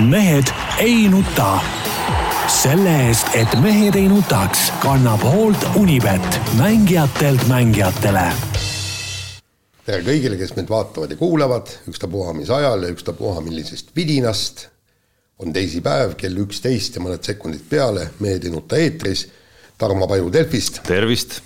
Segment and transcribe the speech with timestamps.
[0.00, 1.60] mehed ei nuta.
[2.48, 8.26] selle eest, et mehed ei nutaks, kannab hoolt Unibet, mängijatelt mängijatele
[9.84, 14.68] tere kõigile, kes meid vaatavad ja kuulavad, ükstapuha mis ajal ja ükstapuha millisest vidinast.
[15.38, 19.28] on teisipäev, kell üksteist ja mõned sekundid peale, Mehed ei nuta eetris.
[19.78, 20.80] Tarmo Paju Delfist.
[20.86, 21.40] tervist.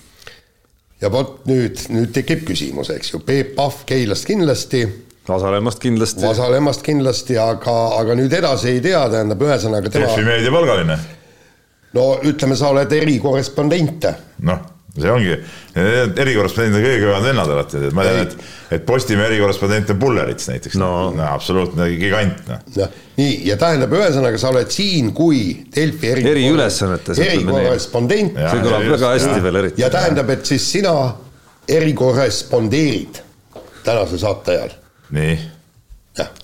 [1.01, 5.08] ja vot nüüd, nüüd tekib küsimus, eks ju, Peep Pahv Keilast kindlasti.
[5.29, 6.25] Vasalemast kindlasti.
[6.25, 10.09] Vasalemast kindlasti, aga, aga nüüd edasi ei tea, tähendab ühesõnaga tema.
[10.09, 10.99] Delfi meediapalgaline.
[11.99, 14.11] no ütleme, sa oled erikorrespondent.
[14.49, 14.67] noh
[14.99, 15.35] see ongi,
[16.19, 20.49] erikorrespondendid on kõige kõvemad vennad alati, et ma tean, et, et Postimehe erikorrespondent on Pullerits
[20.51, 22.65] näiteks no., no absoluutne gigant, noh.
[22.79, 25.43] noh, nii, ja tähendab, ühesõnaga sa oled siin kui
[25.75, 27.23] Delfi eri eriülesannetes.
[27.29, 28.41] erikorrespondent.
[28.41, 29.47] see kõlab väga hästi ja.
[29.47, 29.85] veel eriti.
[29.85, 30.95] ja tähendab, et siis sina
[31.79, 33.23] erikorrespondeerid
[33.87, 34.77] tänase saate ajal.
[35.17, 35.39] Nii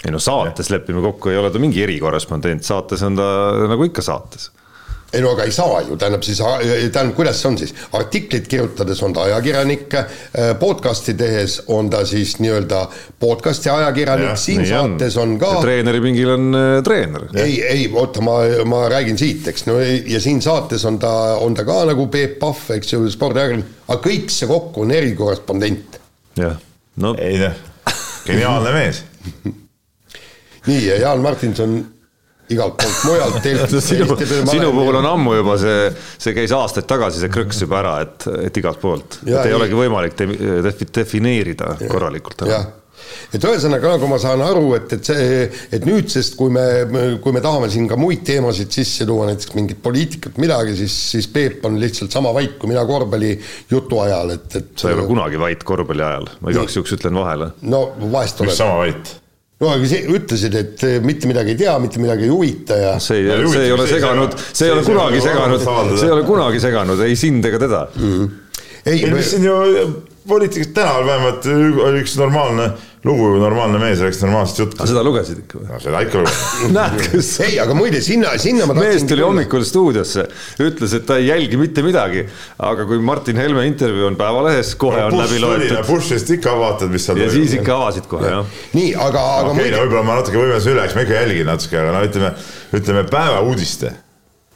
[0.04, 3.24] ei no saates lepime kokku, ei ole ta mingi erikorrespondent, saates on ta
[3.70, 4.50] nagu ikka saates
[5.14, 9.02] ei no aga ei saa ju, tähendab siis, tähendab, kuidas see on siis, artiklit kirjutades
[9.06, 10.08] on ta ajakirjanik, äh,
[10.58, 12.80] podcast'i tehes on ta siis nii-öelda
[13.22, 15.52] podcast'i ajakirjanik, siin saates on, on ka.
[15.62, 17.28] treeneri pingil on äh, treener.
[17.38, 21.12] ei, ei oota, ma, ma räägin siit, eks, no ja siin saates on ta,
[21.44, 26.00] on ta ka nagu Peep Pahv, eks ju, spordiajakirjanik, aga kõik see kokku on erikorrespondent.
[26.40, 26.58] jah,
[26.98, 27.14] no.
[27.22, 27.62] ei noh,
[28.26, 29.02] geniaalne mees.
[30.68, 31.82] Nii, ja Jaan Martinson
[32.48, 33.46] igalt poolt mujalt
[33.88, 34.16] sinu,
[34.48, 35.88] sinu puhul on ammu juba see,
[36.20, 39.56] see käis aastaid tagasi, see krõks juba ära, et, et igalt poolt, et ei, ei
[39.56, 42.44] olegi võimalik defi, defineerida ja, korralikult.
[42.48, 42.66] jah,
[43.34, 46.66] et ühesõnaga, nagu ma saan aru, et, et see, et nüüdsest, kui me,
[47.22, 51.28] kui me tahame siin ka muid teemasid sisse tuua, näiteks mingit poliitikat, midagi, siis, siis
[51.34, 54.72] Peep on lihtsalt sama vait kui mina korvpallijutu ajal, et, et.
[54.78, 57.52] sa ei ole kunagi vait korvpalli ajal, ma igaks juhuks ütlen vahele.
[57.66, 58.56] no vahest oled.
[58.56, 59.14] sama vait?
[59.62, 62.94] no aga sa ütlesid, et eh, mitte midagi ei tea, mitte midagi ei huvita ja.
[63.02, 66.64] see ei, see ei ole seganud, see ei ole kunagi seganud, see ei ole kunagi
[66.64, 68.10] seganud ei sind ega teda mm.
[68.10, 68.58] -hmm.
[68.84, 69.54] ei, ei, mis siin ju
[70.28, 71.46] poliitikas tänaval vähemalt
[71.86, 72.72] oli üks normaalne
[73.04, 74.78] lugu, normaalne mees rääkis normaalset juttu.
[74.80, 75.66] aga seda lugesid ikka või?
[75.68, 77.30] no seda ikka lugesin näed, kus.
[77.44, 80.24] ei, aga muide sinna, sinna ma mees tuli hommikul stuudiosse,
[80.64, 82.24] ütles, et ta ei jälgi mitte midagi,
[82.70, 85.76] aga kui Martin Helme intervjuu on Päevalehes, kohe no, on läbi loetud.
[85.88, 87.40] Bushist ikka vaatad, mis seal ja toimub.
[87.42, 88.58] siis ikka avasid kohe, jah.
[88.78, 89.76] nii, aga, aga okay, muide.
[89.76, 92.34] no võib-olla ma natuke võimes üle, eks ma ikka jälgin natuke, aga no ütleme,
[92.80, 93.94] ütleme päevauudiste,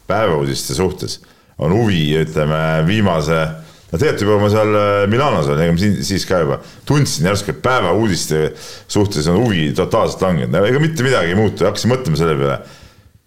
[0.08, 1.20] päevauudiste suhtes
[1.58, 3.44] on huvi, ütleme viimase
[3.88, 7.28] no tegelikult juba ma seal äh, Milanos olin, ega ma siin, siis ka juba tundsin
[7.28, 8.42] järsku, et päevauudiste
[8.90, 12.58] suhtes on huvi totaalselt langenud, ega mitte midagi ei muutu, hakkasin mõtlema selle peale.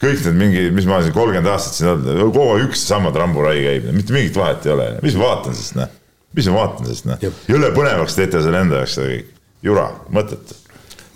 [0.01, 2.93] kõik need mingi, mis ma olen siin kolmkümmend aastat siin olnud, kogu aeg üks ja
[2.95, 5.99] sama tramburai käib, mitte mingit vahet ei ole, mis ma vaatan siis, noh.
[6.37, 7.27] mis ma vaatan siis, noh.
[7.49, 9.35] jõle põnevaks teete selle enda jaoks seda kõik,
[9.65, 10.57] jura, mõttetu.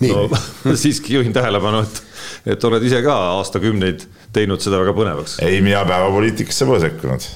[0.05, 0.28] no
[0.84, 2.03] siiski juhin tähelepanu, et,
[2.53, 5.41] et oled ise ka aastakümneid teinud seda väga põnevaks.
[5.45, 7.29] ei, mina päevapoliitikasse pole sekkunud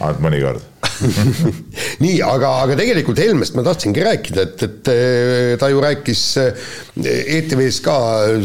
[0.00, 0.68] ainult mõnikord.
[2.02, 7.78] Nii, aga, aga tegelikult Helmest ma tahtsingi rääkida, et, et eh, ta ju rääkis ETV-s
[7.78, 7.96] eh, e ka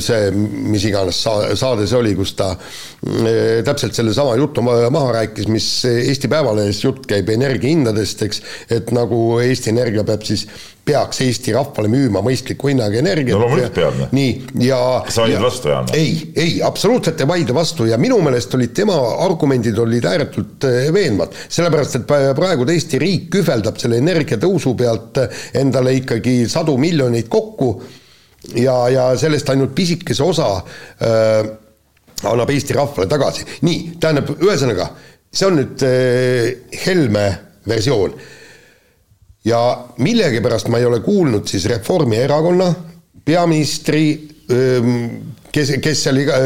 [0.04, 0.32] see,
[0.74, 2.54] mis iganes saade see oli, kus ta
[3.68, 8.42] täpselt sellesama jutu maha rääkis, mis Eesti Päevalehes jutt käib energiahindadest, eks,
[8.74, 10.48] et nagu Eesti Energia peab siis
[10.88, 13.36] peaks Eesti rahvale müüma mõistliku hinnaga energiat.
[13.36, 14.00] no loomulikult peab.
[14.00, 14.10] Noh.
[14.16, 14.32] nii,
[14.66, 14.80] ja.
[15.12, 15.92] sa vaidled vastu, Jaan?
[15.98, 18.98] ei, ei, absoluutselt ei vaidle vastu ja minu meelest olid tema
[19.28, 22.10] argumendid olid ääretult eh, veenvad, sellepärast et
[22.40, 25.22] praegu Eesti riik kühveldab selle energiatõusu pealt
[25.60, 27.72] endale ikkagi sadu miljoneid kokku
[28.56, 31.56] ja, ja sellest ainult pisikese osa äh,
[32.24, 33.46] annab Eesti rahvale tagasi.
[33.68, 34.90] nii, tähendab, ühesõnaga,
[35.34, 37.28] see on nüüd äh, Helme
[37.68, 38.16] versioon
[39.48, 39.62] ja
[40.04, 42.72] millegipärast ma ei ole kuulnud siis Reformierakonna
[43.28, 44.04] peaministri,
[45.52, 46.38] kes, kes seal iga,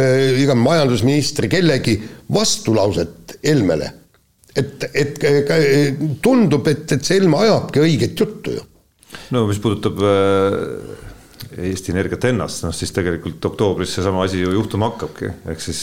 [0.42, 1.98] iga majandusministri, kellegi
[2.34, 3.92] vastulauset Helmele.
[4.58, 5.20] et, et
[6.22, 8.66] tundub, et, et see Helme ajabki õiget juttu ju.
[9.32, 11.08] no mis puudutab äh
[11.52, 15.82] Eesti Energiat ennast, noh siis tegelikult oktoobris seesama asi ju juhtuma hakkabki, ehk siis,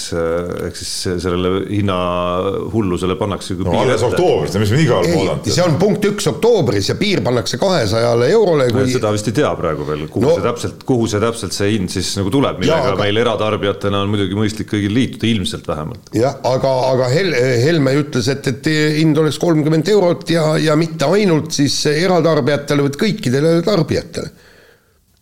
[0.65, 5.51] ehk siis sellele hinnahullusele pannakse no alles oktoobris, mis me nii kaua oleme oodanud.
[5.53, 8.87] see on punkt üks oktoobris ja piir pannakse kahesajale eurole kui....
[8.95, 11.93] seda vist ei tea praegu veel, kuhu no, see täpselt, kuhu see täpselt see hind
[11.93, 13.03] siis nagu tuleb, millega aga...
[13.03, 16.13] meil eratarbijatena on muidugi mõistlik kõigil liituda, ilmselt vähemalt.
[16.17, 18.73] jah, aga, aga Hel-, Helme ütles, et, et
[19.03, 24.48] hind oleks kolmkümmend eurot ja, ja mitte ainult siis eratarbijatele, vaid kõikidele tarbijatele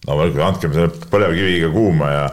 [0.07, 2.27] no andkem selle põlevkiviga kuuma ja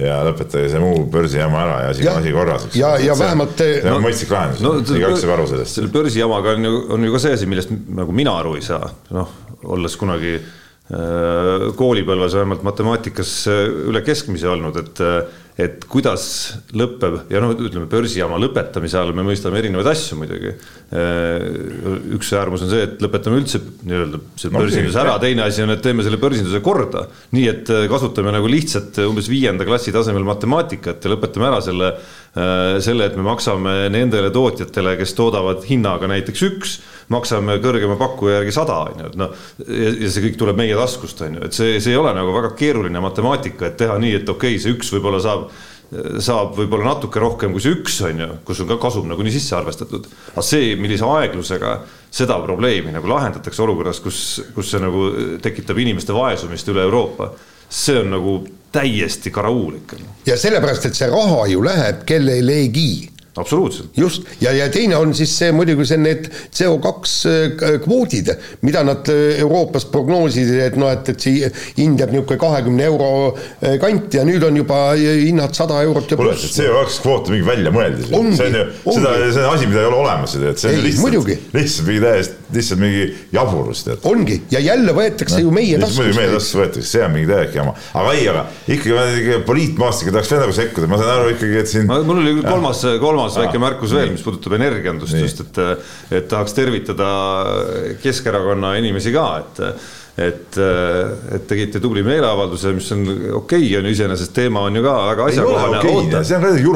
[0.00, 2.64] ja lõpetage see muu börsijama ära ja asi, asi korras.
[2.78, 3.58] ja, ja vähemalt.
[3.60, 5.76] see on no, mõistlik lahendus no,, igaüks saab aru sellest.
[5.76, 8.88] selle börsijamaga on ju, on ju ka see asi, millest nagu mina aru ei saa,
[9.12, 9.34] noh,
[9.76, 16.22] olles kunagi äh, koolipõlves vähemalt matemaatikas äh, üle keskmise olnud, et äh, et kuidas
[16.72, 20.54] lõpeb ja noh, ütleme börsijaama lõpetamise all me mõistame erinevaid asju muidugi.
[22.16, 25.84] üks äärmus on see, et lõpetame üldse nii-öelda selle börsinduse ära, teine asi on, et
[25.84, 27.06] teeme selle börsinduse korda.
[27.36, 31.92] nii et kasutame nagu lihtsat umbes viienda klassi tasemel matemaatikat ja lõpetame ära selle
[32.32, 36.70] Äh, selle, et me maksame nendele tootjatele, kes toodavad hinnaga näiteks üks,
[37.12, 39.36] maksame kõrgema pakkuja järgi sada, on ju, et noh,
[39.66, 42.54] ja see kõik tuleb meie taskust, on ju, et see, see ei ole nagu väga
[42.58, 45.52] keeruline matemaatika, et teha nii, et okei okay,, see üks võib-olla saab
[46.24, 49.56] saab võib-olla natuke rohkem kui see üks on ju, kus on ka kasum nagunii sisse
[49.58, 50.06] arvestatud.
[50.32, 51.74] aga see, millise aeglusega
[52.12, 54.22] seda probleemi nagu lahendatakse olukorras, kus,
[54.56, 55.10] kus see nagu
[55.44, 57.32] tekitab inimeste vaesumist üle Euroopa,
[57.68, 58.36] see on nagu
[58.72, 59.96] täiesti karauulik.
[60.26, 63.88] ja sellepärast, et see raha ju läheb kellelegi absoluutselt.
[63.96, 66.92] just, ja, ja teine on siis see muidugi see need CO2
[67.30, 68.28] äh, kvoodid,
[68.66, 71.48] mida nad äh, Euroopas prognoosisid, et noh, et, et see
[71.78, 76.20] hind jääb niisugune kahekümne euro äh, kanti ja nüüd on juba hinnad sada eurot ja
[76.20, 76.52] pluss.
[76.58, 78.10] CO2 kvoot on mingi väljamõeldis.
[78.12, 78.66] see on ju,
[78.98, 82.04] seda, see on asi, mida ei ole olemas, et see on ei, lihtsalt, lihtsalt mingi
[82.04, 84.04] täiesti, lihtsalt mingi jaburus, tead.
[84.12, 86.02] ongi, ja jälle võetakse no, ju meie taskust.
[86.02, 87.74] muidugi meie taskust võetakse, see on mingi täielik jama.
[88.02, 88.44] aga ei, aga
[88.76, 91.88] ikkagi poliitmaastikku tahaks veel nagu sekkuda, ma saan aru ikkagi, et siin.
[91.88, 95.60] mul oli kolmas, kolmas kolmas väike märkus veel, mis puudutab energiandust just, et,
[96.10, 97.08] et tahaks tervitada
[98.02, 99.66] Keskerakonna inimesi ka, et
[100.12, 100.58] et,
[101.32, 104.96] et tegite tubli meeleavalduse, mis on okei okay,, on ju iseenesest, teema on ju ka
[105.06, 105.78] väga asjakohane.
[105.80, 106.20] oota,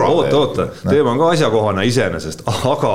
[0.08, 2.94] oota, oota, teema on ka asjakohane iseenesest, aga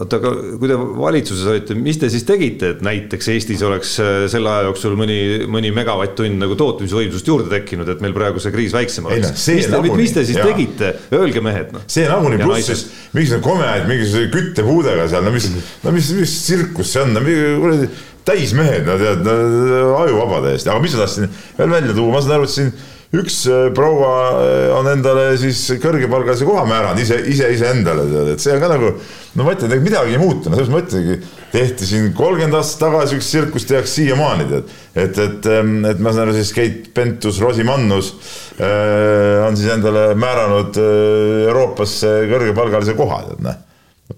[0.00, 4.10] oota, aga kui te valitsuses olite, mis te siis tegite, et näiteks Eestis oleks äh,
[4.32, 5.18] selle aja jooksul mõni,
[5.50, 9.32] mõni megavatt-tund nagu tootmisvõimsust juurde tekkinud, et meil praegu see kriis väiksem oleks.
[9.52, 10.48] mis, te, mis te siis jaa.
[10.50, 11.84] tegite, öelge mehed noh.
[11.90, 12.86] see nagunii pluss siis
[13.16, 15.50] mingisugune komead mingisuguse küttepuudega seal, no mis,
[15.84, 17.90] no mis, mis tsirkus see on, no kuradi
[18.30, 19.36] täismehed, no tead no,,
[20.04, 22.72] ajuvaba täiesti, aga mis ma tahtsin veel välja tuua, ma saan aru, et siin
[23.10, 28.42] üks äh, proua äh, on endale siis kõrgepalgalise koha määranud ise, ise iseendale, tead, et
[28.42, 28.92] see on ka nagu,
[29.34, 31.16] no ma ütlen, et midagi ei muutu, no selles mõttegi
[31.50, 34.76] tehti siin kolmkümmend aastat tagasi üks tsirkus tehakse siiamaani, tead.
[34.94, 38.12] et, et, ähm, et ma saan aru, siis Keit Pentus-Rosimannus
[38.62, 43.66] äh, on siis endale määranud äh, Euroopasse kõrgepalgalise koha, tead, noh.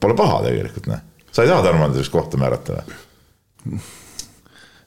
[0.01, 1.01] Pole paha tegelikult, noh.
[1.33, 3.83] sa ei taha Tarmole sellist kohta määrata või?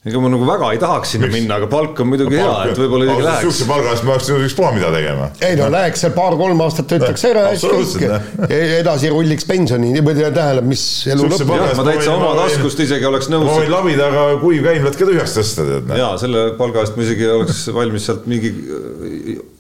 [0.06, 1.36] Ega ma nagu väga ei tahaks sinna Miks?
[1.40, 3.42] minna, aga palk on muidugi no, hea, et võib-olla isegi läheks.
[3.42, 5.30] sihukese palga eest ma oleks ükspuha mida tegema.
[5.48, 10.28] ei no läheks seal paar-kolm aastat töötaks ära ja siis kõik edasi rulliks pensioni, niimoodi
[10.36, 11.50] tähendab, mis elu lõpp.
[11.50, 13.48] ma täitsa oma taskust isegi oleks nõus.
[13.50, 15.96] ma võin labida ka kuivkäimlat ka tühjaks tõsta, tead.
[16.04, 18.54] ja selle palga eest ma isegi oleks valmis sealt mingi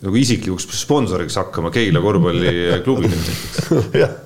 [0.05, 3.17] nagu isiklikuks sponsoriks hakkama Keila korvpalliklubile
[4.05, 4.24] näiteks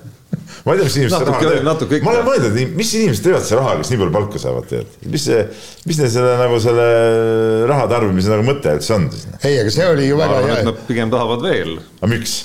[0.64, 2.04] ma ei tea, mis inimesed natuke, raha teevad.
[2.04, 4.94] ma olen mõelnud, mis inimesed teevad selle rahaga, kes nii palju palka saavad, tead.
[5.14, 5.40] mis see,
[5.88, 6.86] mis neil selle nagu selle
[7.70, 9.26] raha tarbimise nagu mõte üldse on siis?
[9.40, 10.62] ei, aga see oli ju väga hea.
[10.68, 11.76] Nad pigem tahavad veel.
[12.00, 12.38] aga miks?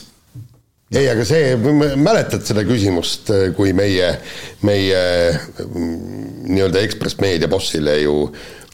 [0.96, 1.56] ei, aga see,
[2.00, 4.12] mäletad seda küsimust, kui meie,
[4.66, 5.02] meie
[5.66, 8.20] mm, nii-öelda Ekspress Meedia bossile ju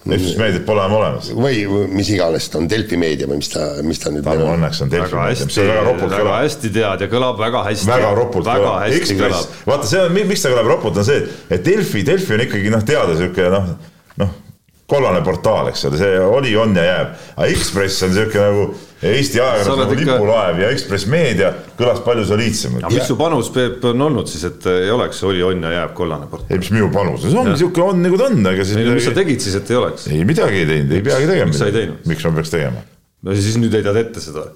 [0.02, 1.30] Delfis meediat pole enam olemas.
[1.38, 4.44] või mis iganes ta on, Delfi meedia või mis ta, mis ta nüüd on.
[4.56, 6.24] õnneks on Delfi meedia, mis väga ropult kõlab.
[6.26, 7.90] väga hästi tead ja kõlab väga hästi.
[7.92, 8.96] väga ropult väga kõlab.
[8.98, 12.74] Ekspress, vaata, see on, miks ta kõlab ropult, on see, et Delfi, Delfi on ikkagi
[12.74, 13.76] noh, teada sihuke noh,
[14.24, 14.40] noh
[14.92, 17.12] kollane portaal, eks ole, see oli, on ja jääb.
[17.36, 18.66] aga Ekspress on sihuke nagu
[19.02, 20.16] Eesti ajakirjandus nagu ikka...
[20.16, 22.86] lipulaev ja Ekspress Meedia kõlas palju soliidsemalt.
[22.86, 25.96] aga mis su panus, Peep, on olnud siis, et ei oleks oli, on ja jääb
[25.98, 26.52] kollane portaal?
[26.54, 28.82] ei, mis minu panus, see ongi sihuke on nagu ta on, ega siis.
[28.82, 30.10] ei no mis sa tegid siis, et ei oleks?
[30.12, 31.50] ei, midagi ei teinud, ei peagi tegema.
[31.50, 32.04] miks sa ei teinud?
[32.12, 32.86] miks ma peaks tegema?
[33.26, 34.50] no siis nüüd heidad ette seda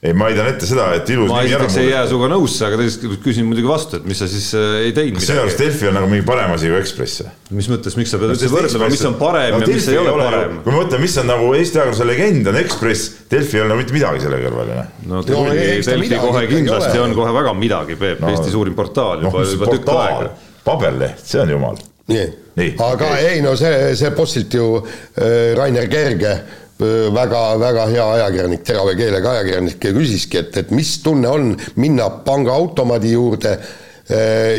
[0.00, 3.18] ei, ma heidan ette seda, et ilus ma esiteks ei jää sinuga nõusse, aga teiseks
[3.20, 5.20] küsin muidugi vastu, et mis sa siis äh, ei teinud.
[5.20, 7.26] sinu arust Delfi on nagu mingi parem asi kui Ekspress?
[7.52, 10.14] mis mõttes, miks sa pead üldse võrdlema, mis on parem no, ja mis ei ole,
[10.14, 10.54] ole parem?
[10.64, 13.82] kui ma mõtlen, mis on nagu Eesti ajakirjanduse legend, on Ekspress, Delfi ei ole nagu
[13.82, 14.86] mitte midagi selle kõrval ju.
[15.10, 19.68] no Delfi, Delfi kohe kindlasti on kohe väga midagi, Peep Eesti suurim portaal juba, juba
[19.74, 20.32] tükk aega.
[20.64, 21.76] paberleht, see on jumal.
[22.08, 22.24] nii,
[22.56, 23.28] nii., aga okay.
[23.34, 26.34] ei no see, see bossilt ju äh, Rainer Kerge
[26.80, 33.12] väga-väga hea ajakirjanik, terava keelega ajakirjanik ja küsiski, et, et mis tunne on minna pangaautomaadi
[33.12, 33.54] juurde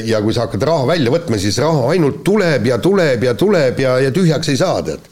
[0.07, 3.81] ja kui sa hakkad raha välja võtma, siis raha ainult tuleb ja tuleb ja tuleb
[3.83, 5.09] ja, ja tühjaks ei saa, tead.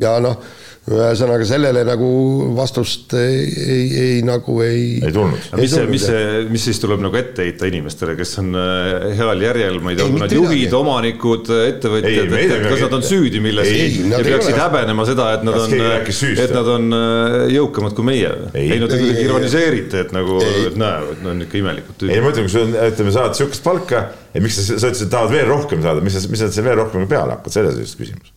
[0.00, 0.36] ja noh
[0.84, 2.08] ühesõnaga sellele nagu
[2.56, 4.98] vastust ei, ei, ei nagu ei.
[5.00, 5.46] ei tulnud.
[5.56, 9.44] mis see, mis see, mis siis tuleb nagu ette heita inimestele, kes on äh, heal
[9.46, 14.20] järjel, ma ei tea, nad juhid, omanikud, ettevõtjad, et kas nad on süüdi milleski ja
[14.26, 18.36] peaksid häbenema seda, et nad on, et nad on äh, jõukamad kui meie.
[18.52, 20.36] ei no te kuidagi ironiseerite, et nagu,
[20.68, 22.12] et näe, et nad on ikka imelikud tüübid.
[22.12, 25.16] ei ma ütlen, kui sul, ütleme, saad sihukest palka ja miks sa, sa ütlesid, et
[25.16, 27.96] tahad veel rohkem saada, mis sa, mis sa veel rohkem peale hakkad, selles on just
[27.96, 28.33] küsimus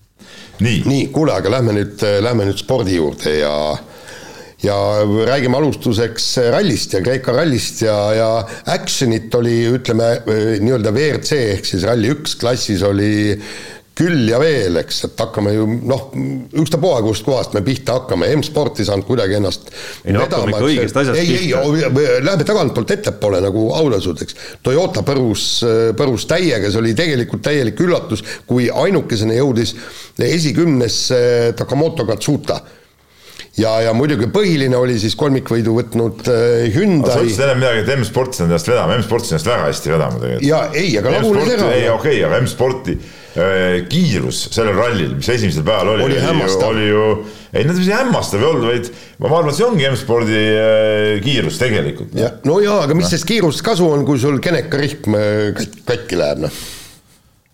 [0.63, 3.53] nii, nii, kuule, aga lähme nüüd, lähme nüüd spordi juurde ja
[4.63, 4.75] ja
[5.27, 8.29] räägime alustuseks rallist ja Kreeka rallist ja, ja
[8.73, 10.15] action'it oli, ütleme
[10.63, 13.37] nii-öelda WRC ehk siis Rally1 klassis oli
[13.97, 16.07] küll ja veel, eks, et hakkame ju noh,
[16.61, 19.71] ükstapuha, kust kohast me pihta hakkame, M-sport ei saanud kuidagi ennast
[20.05, 24.37] ei no hakkame ikka õigest asjast ei, ei, läheme tagantpoolt ettepoole nagu aulasud, eks.
[24.65, 25.47] Toyota põrus,
[25.97, 29.75] põrus täiega, see oli tegelikult täielik üllatus, kui ainukesena jõudis
[30.27, 32.61] esikümnesse Takamoto Katsuta
[33.57, 37.13] ja, ja muidugi põhiline oli siis kolmikvõidu võtnud äh, Hyundai.
[37.13, 40.21] sa ütlesid enne midagi, et M-sport on ennast vedama, M-sport on ennast väga hästi vedama
[40.21, 40.49] tegelikult.
[40.49, 41.71] ja ei, aga lagunes ära.
[41.73, 42.97] ei, okei okay,, aga M-sporti
[43.89, 47.03] kiirus sellel rallil, mis esimesel päeval oli, oli, oli, oli ju,
[47.53, 48.89] ei no see hämmastav ei olnud, vaid
[49.21, 52.17] ma arvan, et see ongi M-spordi äh, kiirus tegelikult.
[52.47, 53.11] no jaa, aga mis no.
[53.11, 56.59] sellest kiirust kasu on, kui sul kenekarihm äh, katki läheb, noh?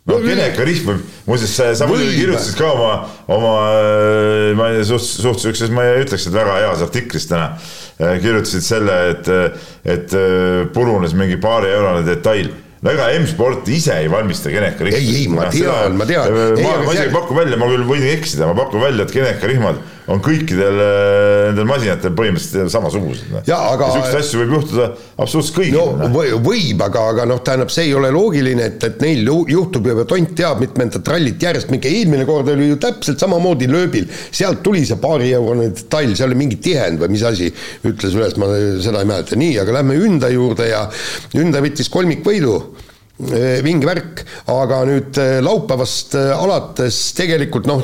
[0.08, 2.90] No kenekarihm võib, muuseas sa, muidugi kirjutasid ka oma,
[3.32, 3.54] oma,
[4.60, 7.54] ma ei suht, suht siukses, ma ei ütleks, et väga heas artiklis täna,
[8.00, 9.32] kirjutasid selle, et,
[9.88, 10.20] et
[10.76, 12.52] purunes mingi paari eurone detail
[12.84, 15.00] no ega M-sport ise ei valmista genekarihma.
[15.00, 16.34] ei, ei, ma tean, ma tean.
[16.60, 19.80] ma, ma isegi pakun välja, ma küll võin eksida, ma pakun välja, et genekarihmad
[20.12, 20.94] on kõikidel äh,
[21.50, 23.30] nendel masinatel põhimõtteliselt samasugused.
[23.32, 23.44] Noh.
[23.56, 23.90] Aga...
[23.90, 24.88] niisuguseid asju võib juhtuda
[25.24, 25.86] absoluutselt kõigil no,.
[26.02, 26.14] Noh.
[26.14, 30.08] Või, võib, aga, aga noh, tähendab, see ei ole loogiline, et, et neil juhtub ja
[30.10, 34.84] tont teab mitmendat rallit järjest, mingi eelmine kord oli ju täpselt samamoodi lööbil, sealt tuli
[34.88, 37.52] see paarieurone detail, seal oli mingi tihend või mis asi
[37.88, 38.52] ütles üles, ma
[38.84, 40.88] seda ei mäleta, nii, aga lähme Hyundai juurde ja
[41.36, 42.58] Hyundai võttis kolmikvõidu
[43.64, 47.84] vinge värk, aga nüüd äh, laupäevast äh, alates tegelikult noh,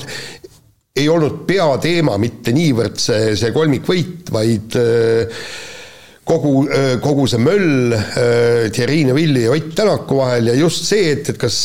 [0.95, 5.43] ei olnud peateema mitte niivõrd see, see kolmikvõit, vaid äh,
[6.29, 6.53] kogu,
[7.01, 7.95] kogu see möll
[8.73, 11.57] Thierry Neuvilli ja Ott Tänaku vahel ja just see, et, et kas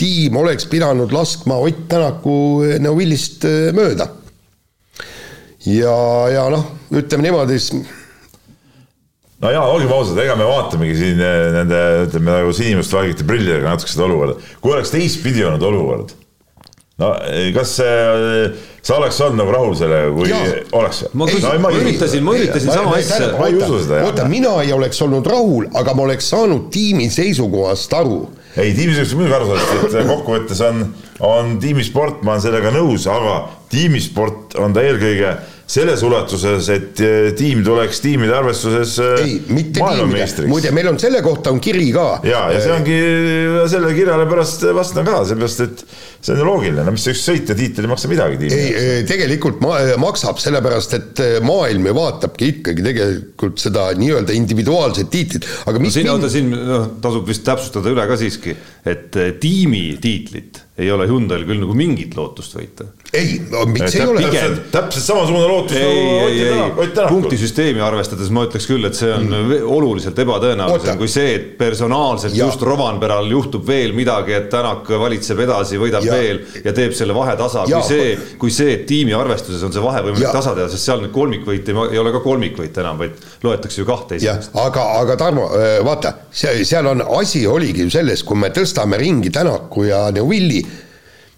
[0.00, 2.36] tiim oleks pidanud laskma Ott Tänaku
[2.80, 3.44] Neuvillist
[3.76, 4.08] mööda.
[5.68, 5.96] ja,
[6.32, 7.58] ja noh, ütleme niimoodi,
[9.40, 14.06] no jaa, olgem ausad, ega me vaatamegi siin nende, ütleme nagu sinimustvalgete prillidega natuke seda
[14.08, 14.36] olukorda.
[14.60, 16.14] kui oleks teistpidi olnud olukord,
[17.00, 18.50] no eh, kas see,
[18.84, 20.40] sa oleks olnud nagu rahul sellega, kui ja.
[20.76, 21.04] oleks?
[21.12, 23.30] ma, no, ma üritasin, ma üritasin sama asja.
[23.38, 24.02] ma ei usu seda.
[24.08, 28.20] oota, mina ei oleks olnud rahul, aga ma oleks saanud tiimi seisukohast aru.
[28.56, 30.84] ei, tiimi seisukohast muidugi aru saanud, et kokkuvõttes on,
[31.30, 33.40] on tiimisport, ma olen sellega nõus, aga
[33.72, 35.36] tiimisport on ta eelkõige
[35.70, 40.98] selles ulatuses, et eh, tiim tuleks tiimide arvestuses eh, ei, mitte tiimide, muide, meil on
[40.98, 42.06] selle kohta on kiri ka.
[42.26, 42.96] ja, ja see ongi,
[43.70, 47.54] sellele kirjale pärast vastan ka, seepärast et see on ju loogiline, no mis üks sõitja
[47.58, 48.50] tiitel ei maksa midagi.
[48.50, 55.12] ei, tegelikult ma, maksab, sellepärast et eh, maailm ju vaatabki ikkagi tegelikult seda nii-öelda individuaalset
[55.12, 58.56] tiitlit, aga mis no siin, oota siin noh, tasub vist täpsustada üle ka siiski,
[58.90, 62.86] et tiimi tiitlit ei ole Hyundai'l küll nagu mingit lootust võita.
[63.12, 64.22] ei, no miks ei ole?
[64.72, 67.10] täpselt, samasugune lootus nagu Ott Tänak.
[67.12, 69.66] punktisüsteemi arvestades ma ütleks küll, et see on mm.
[69.76, 72.46] oluliselt ebatõenäolisem kui see, et personaalselt ja.
[72.46, 76.16] just Rovanperal juhtub veel midagi, et Tänak valitseb edasi, võidab ja.
[76.16, 79.84] veel ja teeb selle vahe tasa, kui see, kui see, et tiimi arvestuses on see
[79.84, 83.44] vahe võimalik tasa teha, sest seal nüüd kolmikvõit ei, ei ole ka kolmikvõit enam, vaid
[83.44, 84.54] loetakse ju kahte esimest.
[84.60, 85.48] aga, aga Tarmo,
[85.86, 90.62] vaata, seal on, asi oligi ju selles, kui me tõstame ringi Tänaku ja Neuvilli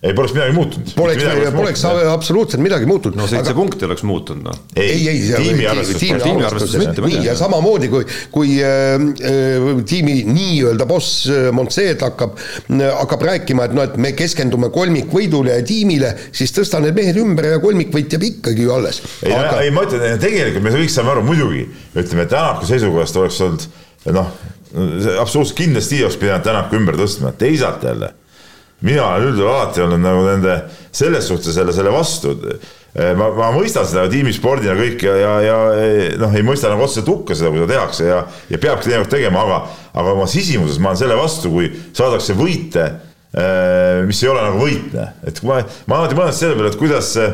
[0.03, 0.89] ei, poleks midagi muutunud.
[0.97, 3.17] Poleks, poleks, poleks absoluutselt midagi muutunud.
[3.21, 3.55] no seitse aga...
[3.55, 4.57] punkti oleks muutunud, noh.
[4.75, 7.29] ei, ei, ei, tiimi arvestuses, mitte midagi.
[7.29, 13.69] ja samamoodi, kui, kui äh, äh, tiimi nii-öelda boss äh, Montseed hakkab äh,, hakkab rääkima,
[13.71, 18.11] et noh, et me keskendume kolmikvõidule ja tiimile, siis tõsta need mehed ümber ja kolmikvõit
[18.17, 18.99] jääb ikkagi ju alles.
[19.23, 23.39] ei aga..., ei ma ütlen, tegelikult me kõik saame aru, muidugi, ütleme, Tänaku seisukohast oleks
[23.47, 23.69] olnud
[24.19, 24.35] noh,
[25.23, 28.11] absoluutselt kindlasti oleks pidanud Tänaku ümber tõstma, teisalt jälle
[28.83, 30.57] mina olen üldjuhul alati olnud nagu nende
[30.93, 32.35] selles suhtes jälle selle vastu.
[33.17, 35.55] ma, ma mõistan seda tiimispordina kõik ja, ja, ja
[36.21, 38.19] noh, ei mõista nagu otseselt hukka seda, kui seda tehakse ja,
[38.53, 39.63] ja peabki teinekord tegema, aga,
[39.97, 42.85] aga oma sisimuses ma olen selle vastu, kui saadakse võite,
[43.33, 46.81] eh, mis ei ole nagu võitne, et kui ma, ma alati mõtlen selle peale, et
[46.83, 47.31] kuidas see,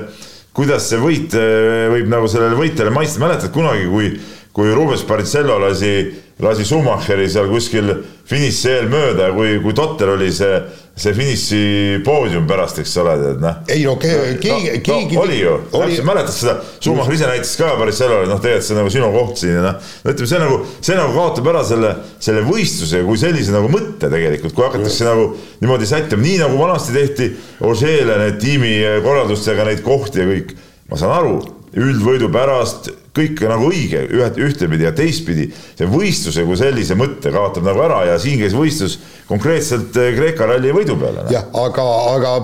[0.55, 4.13] kuidas see võit eh, võib nagu sellele võitjale maitsta, mäletad kunagi, kui,
[4.53, 5.93] kui Rubens Barrichello lasi,
[6.43, 7.93] lasi Schumacheri seal kuskil
[8.29, 10.57] finiši eel mööda ja kui, kui totter oli see
[10.99, 11.61] see finiši
[12.05, 13.61] poodium pärast, eks ole, tead noh.
[13.71, 15.23] ei no keegi, keegi no,.
[15.23, 18.81] oli ju, täpselt mäletad seda, Schumacher ise näitas ka päris sellele, noh, tegelikult see on
[18.83, 21.93] nagu sinu koht siin ja noh, no ütleme, see nagu, see nagu kaotab ära selle,
[22.25, 25.13] selle võistluse kui sellise nagu mõtte tegelikult, kui hakatakse ja.
[25.13, 25.29] nagu
[25.63, 27.31] niimoodi sättima, nii nagu vanasti tehti
[27.69, 30.57] Ožeele need tiimikorraldustega neid kohti ja kõik.
[30.91, 31.39] ma saan aru,
[31.79, 35.49] üldvõidu pärast kõik nagu õige ühe, ühtepidi ja teistpidi.
[35.79, 38.99] see võistluse kui sellise mõtte kaotab nagu ära ja siin käis võistlus
[39.29, 41.27] konkreetselt eh, Kreeka ralli võidu peale.
[41.33, 42.35] jah, aga, aga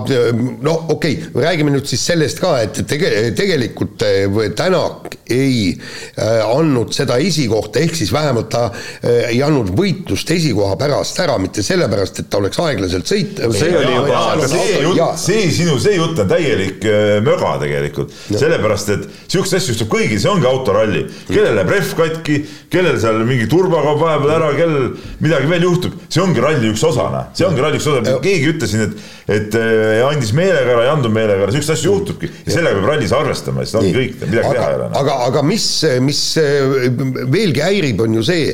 [0.61, 6.41] no okei okay,, räägime nüüd siis sellest ka, et tege-, tegelikult eh, Tänak ei äh,
[6.45, 11.63] andnud seda esikohta, ehk siis vähemalt ta äh, ei andnud võitlust esikoha pärast ära, mitte
[11.65, 13.41] sellepärast, et ta oleks aeglaselt sõit-.
[13.55, 18.13] see oli juba, aga see jutt, see sinu, see jutt on täielik äh, möga tegelikult,
[18.29, 22.39] sellepärast et siukseid asju juhtub kõigil, see ongi autoralli, kellel läheb rehv katki,
[22.73, 24.91] kellel seal mingi turba kaob vahepeal ära, kellel
[25.23, 28.53] midagi veel juhtub, see ongi ralli üks osa, noh, see ongi ralli üks osa, keegi
[28.53, 29.55] ütles siin, et et
[30.05, 32.29] andis meelega ära, ei andnud meelega ära, siukseid asju juhtubki.
[32.45, 34.89] Ja sellega peab rallis arvestama, siis ongi kõik, midagi teha ei ole.
[34.91, 34.99] Noh.
[35.15, 35.67] Aga, aga mis,
[36.03, 36.21] mis
[37.31, 38.51] veelgi häirib, on ju see,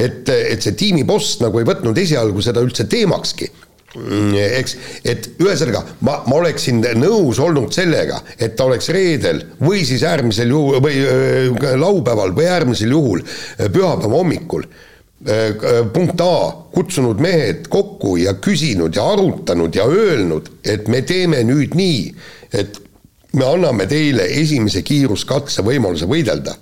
[0.00, 3.50] et, et see tiimi boss nagu ei võtnud esialgu seda üldse teemakski.
[3.92, 4.72] Mm, eks,
[5.04, 10.48] et ühesõnaga ma, ma oleksin nõus olnud sellega, et ta oleks reedel või siis äärmisel
[10.48, 15.60] juhul või äh, laupäeval või äärmisel juhul äh, pühapäeva hommikul äh,
[15.92, 16.32] punkt A,
[16.72, 22.00] kutsunud mehed kokku ja küsinud ja arutanud ja öelnud, et me teeme nüüd nii,
[22.62, 22.80] et
[23.32, 26.56] me anname teile esimese kiiruskatse võimaluse võidelda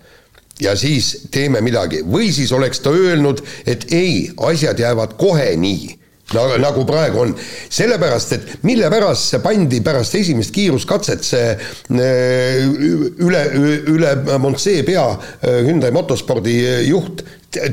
[0.60, 5.96] ja siis teeme midagi või siis oleks ta öelnud, et ei, asjad jäävad kohe nii
[6.34, 7.34] nagu, nagu praegu on.
[7.70, 12.62] sellepärast, et mille pärast see pandi pärast esimest kiiruskatset see äh,
[13.26, 13.42] üle,
[13.90, 17.24] üle Montsee pea äh, Hyundai motospordi äh, juht,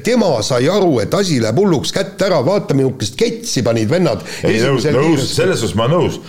[0.04, 4.26] tema sai aru, et asi läheb hulluks kätte ära, vaata missugust ketsi panid vennad.
[4.48, 6.22] ei nõus, nõus, selles suhtes ma nõus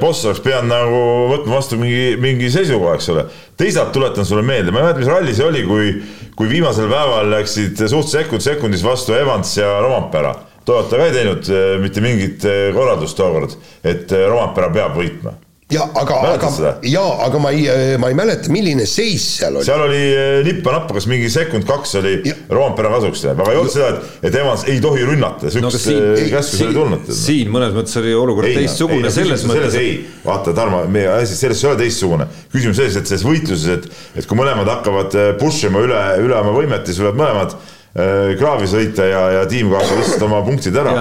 [0.00, 3.26] boss oleks pidanud nagu võtma vastu mingi, mingi seisukoha, eks ole.
[3.60, 5.92] teisalt tuletan sulle meelde, ma ei mäleta, mis ralli see oli, kui,
[6.38, 10.34] kui viimasel päeval läksid suht sekund sekundis vastu Evans ja Rompera.
[10.66, 13.54] Toyota ka ei teinud äh, mitte mingit äh, korraldust tookord,
[13.86, 15.38] et Rompera peab võitma
[15.70, 16.50] ja aga, aga,
[16.86, 17.64] jaa, aga ma ei,
[18.00, 19.66] ma ei mäleta, milline seis seal oli.
[19.68, 20.00] seal oli
[20.46, 22.14] nippa-nappa, kas mingi sekund-kaks oli
[22.50, 26.14] Roompere kasuks jääb, aga ei olnud seda, et, et Evans ei tohi rünnata, sihukest no,
[26.34, 27.10] käsku seal ei tulnud.
[27.22, 29.80] siin mõnes mõttes oli olukord teistsugune selles mõttes.
[29.80, 32.28] ei, vaata, Tarmo, meie asi selles ei ole teistsugune.
[32.52, 36.56] küsimus selles, et selles võitluses, et, et kui mõlemad hakkavad push ima üle, üle oma
[36.56, 37.76] võimet, siis võivad mõlemad Äh,
[38.38, 40.92] kraavi sõita ja, ja tiimkaaslased lihtsalt oma punktid ära.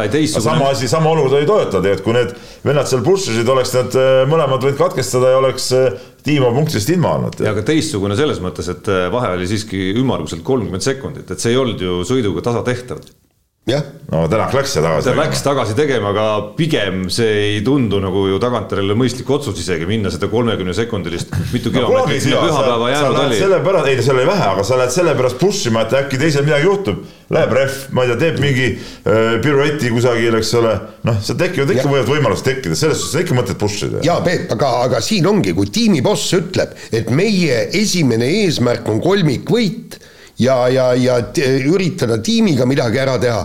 [0.42, 2.34] sama asi, sama olukord oli Toyota tegelikult, kui need
[2.66, 5.94] vennad seal push isid, oleks nad äh, mõlemad võinud katkestada ja oleks äh,
[6.26, 7.40] tiim oma punktidest ilma olnud.
[7.46, 11.62] ja aga teistsugune selles mõttes, et vahe oli siiski ümmarguselt kolmkümmend sekundit, et see ei
[11.62, 12.66] olnud ju sõiduga tasa
[13.70, 15.26] tehtav no Tänak läks ja tagasi ta tegema.
[15.26, 16.26] Läks tagasi tegema, aga
[16.58, 21.70] pigem see ei tundu nagu ju tagantjärele mõistlik otsus isegi minna seda kolmekümne sekundilist mitu
[21.70, 23.38] no, kilomeetrit sinna pühapäeva jäänud oli.
[23.44, 26.70] sellepärast, ei seal oli vähe, aga sa lähed sellepärast push ima, et äkki teisel midagi
[26.70, 27.06] juhtub.
[27.30, 30.74] Läheb rehv, ma ei tea, teeb mingi äh, pirueti kusagil, eks ole.
[31.06, 34.02] noh, seal tekivad ikka võivad võimalused tekkida, selles suhtes ikka mõtet push ida.
[34.06, 38.98] jaa, Peep, aga, aga siin ongi, kui tiimi boss ütleb, et meie esimene eesmärk on
[39.04, 40.00] kolmikvõit
[40.40, 41.18] ja, ja, ja
[41.68, 43.42] üritada tiimiga midagi ära teha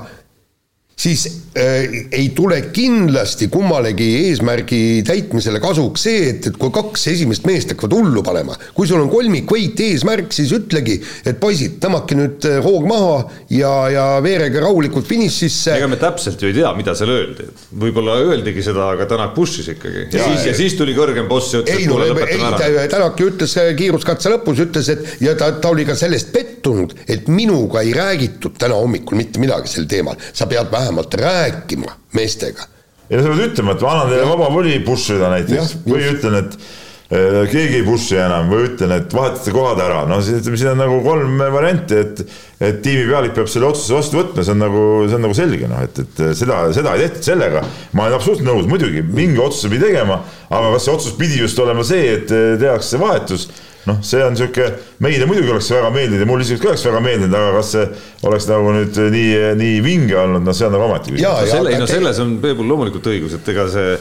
[0.96, 1.26] siis
[1.58, 7.72] äh, ei tule kindlasti kummalegi eesmärgi täitmisele kasuks see, et, et kui kaks esimest meest
[7.74, 8.54] hakkavad hullu panema.
[8.74, 13.16] kui sul on kolmikvõit eesmärk, siis ütlegi, et poisid, tõmmake nüüd äh, hoog maha
[13.50, 15.74] ja, ja veerege rahulikult finišisse.
[15.80, 17.48] ega me täpselt ju ei tea, mida seal öeldi.
[17.84, 20.06] võib-olla öeldigi seda, aga Tänak push'is ikkagi.
[20.06, 22.86] ja, ja siis, ja siis tuli kõrgem boss ja ütles, et kuule, lõpetame ära.
[22.94, 26.94] Tänak ju ütles äh, kiiruskatse lõpus, ütles, et ja ta, ta oli ka sellest pettunud,
[27.10, 30.22] et minuga ei räägitud täna hommikul mitte midagi sel teemal.
[30.32, 32.70] sa pead vähemalt vähemalt rääkima meestega.
[33.10, 36.06] ja sa pead ütlema, et ma annan teile vaba voli push ida näiteks ja, või
[36.08, 38.48] ütlen, et äh, keegi ei push'i enam.
[38.48, 42.24] Või ütlen, et vahetate kohad ära, no ütleme, siin on nagu kolm varianti, et
[42.64, 45.82] et tiimipealik peab selle otsuse vastu võtma, see on nagu, see on nagu selge noh,
[45.84, 47.64] et, et seda, seda ei tehtud sellega.
[47.92, 51.60] ma olen absoluutselt nõus, muidugi mingi otsuse pidi tegema, aga kas see otsus pidi just
[51.60, 53.50] olema see, et tehakse vahetus
[53.88, 54.70] noh, see on niisugune,
[55.04, 57.72] meile muidugi oleks see väga meeldinud ja mulle isiklikult ka oleks väga meeldinud, aga kas
[57.74, 57.86] see
[58.30, 61.30] oleks nagu nüüd nii, nii vinge olnud, noh, see on nagu ometi küsimus.
[61.30, 63.96] No, selle, no selles on Peebul loomulikult õigus, et ega see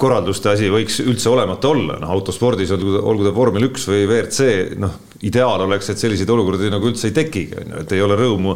[0.00, 4.48] korralduste asi võiks üldse olemata olla, noh autospordis olgu, olgu ta vormel üks või WRC,
[4.80, 4.96] noh
[5.28, 8.54] ideaal oleks, et selliseid olukordi nagu üldse ei tekigi, on ju, et ei ole rõõmu.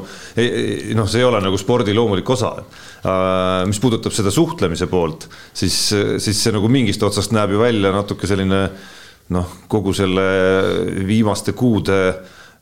[0.96, 2.54] noh, see ei ole nagu spordi loomulik osa.
[3.68, 5.76] mis puudutab seda suhtlemise poolt, siis,
[6.24, 8.64] siis see nagu mingist otsast näeb ju välja natuke selline
[9.32, 10.24] noh, kogu selle
[11.06, 12.00] viimaste kuude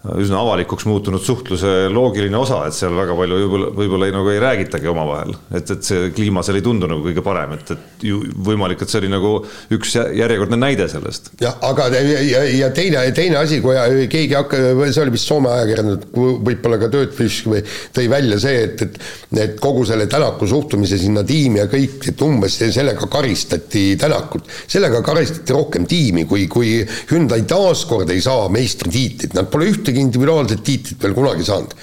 [0.02, 4.40] üsna avalikuks muutunud suhtluse loogiline osa, et seal väga palju võib-olla, võib-olla ei, nagu ei
[4.42, 5.36] räägitagi omavahel.
[5.54, 8.90] et, et see kliima seal ei tundu nagu kõige parem, et, et ju võimalik, et
[8.90, 9.34] see oli nagu
[9.76, 11.32] üks järjekordne näide sellest.
[11.42, 13.78] jah, aga ja, ja teine, teine asi, kui
[14.10, 16.08] keegi hakkas, see oli vist Soome ajakirjandus,
[16.48, 17.62] võib-olla ka Töötfish või
[17.94, 18.98] tõi välja see, et, et
[19.40, 24.48] et kogu selle Tänaku suhtumise sinna tiimi ja kõik, et umbes sellega karistati Tänakut.
[24.66, 26.74] sellega karistati rohkem tiimi, kui, kui
[27.10, 31.74] Hyundai taaskord ei saa meistritiitlit, nad pole ühtegi ühtegi individuaalset tiitlit veel kunagi saanud.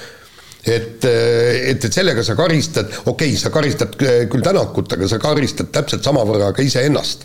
[0.70, 5.72] Et, et, et sellega sa karistad, okei okay,, sa karistad küll Tänakut, aga sa karistad
[5.72, 7.24] täpselt samavõrra ka iseennast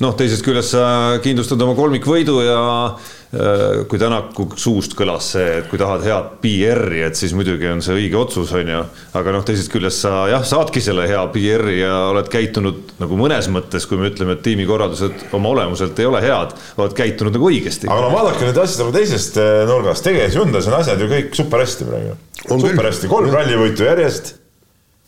[0.00, 0.84] noh, teisest küljest sa
[1.22, 7.02] kindlustad oma kolmikvõidu ja äh, kui Tänaku suust kõlas see, et kui tahad head PR-i,
[7.06, 8.82] et siis muidugi on see õige otsus, on ju.
[9.18, 13.48] aga noh, teisest küljest sa jah, saadki selle hea PR-i ja oled käitunud nagu mõnes
[13.52, 17.90] mõttes, kui me ütleme, et tiimikorraldused oma olemuselt ei ole head, oled käitunud nagu õigesti.
[17.90, 21.34] aga no vaadake nüüd asja nagu teisest äh, nurgast, tegelikult Hyundai's on asjad ju kõik
[21.36, 22.16] super hästi praegu.
[22.48, 24.38] super hästi, kolm rallivõitu järjest.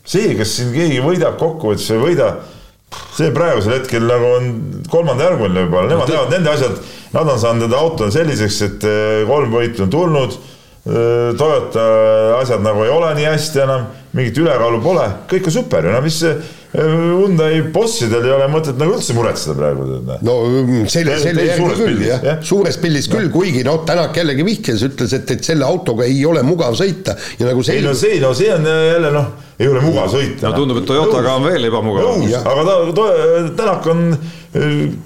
[0.04, 2.34] see, kas siin keegi võidab kokkuvõttes või ei võida
[3.14, 4.50] see praegusel hetkel nagu on
[4.90, 6.80] kolmandajärguline võib-olla, nemad teavad nende asjad,
[7.14, 10.40] nad on saanud enda auto selliseks, et eh, kolm võitu on tulnud.
[10.84, 11.84] Eh, Toyota
[12.40, 16.20] asjad nagu ei ole nii hästi enam, mingit ülekaalu pole, kõik on super, no mis
[16.74, 19.84] Hyundai bossidel ei ole mõtet nagu üldse muretseda praegu.
[20.26, 24.46] no mm, selle, selle järgi küll jah ja?, suures pildis küll, kuigi noh, Tänak jällegi
[24.46, 27.78] vihjas, ütles, et, et selle autoga ei ole mugav sõita ja nagu see.
[27.78, 30.48] ei no see, no see on jälle noh, ei ole mugav sõita.
[30.48, 32.24] no tundub, et Toyotaga on veel ebamugav.
[32.40, 33.10] aga ta, ta,
[33.54, 34.08] Tänak on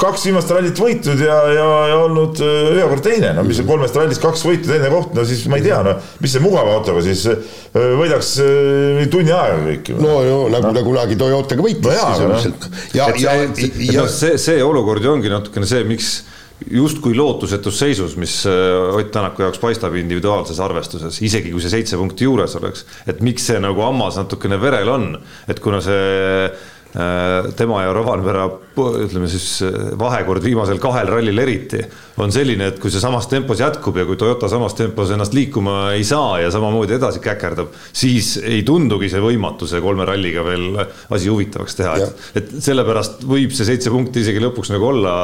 [0.00, 3.68] kaks viimast rallit võitnud ja, ja, ja olnud äh, ühe kord teine, no mis see
[3.68, 6.74] kolmest rallist kaks võitu, teine koht, no siis ma ei tea, no mis see mugava
[6.76, 10.00] autoga siis äh, võidaks äh, tunni ajaga kõik ju.
[10.04, 12.68] no, no nagu ta kunagi Toyotaga võitis no, sisuliselt.
[12.92, 16.18] ja, ja, ja, ja no, see, see olukord ju ongi natukene see, miks
[16.66, 22.26] justkui lootusetus seisus, mis Ott Tänaku jaoks paistab individuaalses arvestuses, isegi kui see seitse punkti
[22.26, 25.12] juures oleks, et miks see nagu hammas natukene verel on,
[25.48, 26.50] et kuna see
[26.88, 28.46] Äh, tema ja Rovanpera
[28.78, 31.82] ütleme siis äh, vahekord viimasel kahel rallil eriti
[32.24, 35.92] on selline, et kui see samas tempos jätkub ja kui Toyota samas tempos ennast liikuma
[35.96, 40.80] ei saa ja samamoodi edasi käkerdab, siis ei tundugi see võimatu see kolme ralliga veel
[40.82, 45.14] asi huvitavaks teha, et, et sellepärast võib see seitse punkti isegi lõpuks nagu olla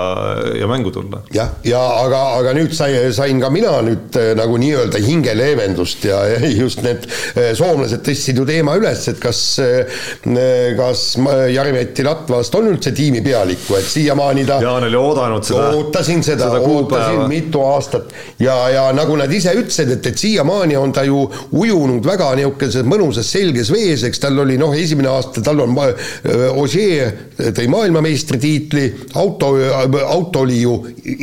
[0.59, 1.23] ja mängu tulla.
[1.35, 6.23] jah, ja aga, aga nüüd sai, sain ka mina nüüd äh, nagu nii-öelda hingeleevendust ja,
[6.63, 7.09] just need
[7.59, 9.43] soomlased tõstsid ju teema üles, et kas,
[10.79, 11.05] kas
[11.55, 15.69] Jari-Mati Ratvast on üldse tiimi pealikku, et siiamaani ta Jaan oli oodanud seda.
[15.75, 16.84] ootasin seda, seda, ootasin
[17.31, 18.11] mitu aastat
[18.43, 22.87] ja, ja nagu nad ise ütlesid, et, et siiamaani on ta ju ujunud väga niisuguses
[22.89, 25.95] mõnusas selges vees, eks tal oli noh, esimene aasta tal on äh,
[26.51, 27.13] Ogier
[27.55, 28.85] tõi maailmameistritiitli,
[29.21, 29.53] auto,
[30.09, 30.75] auto oli ju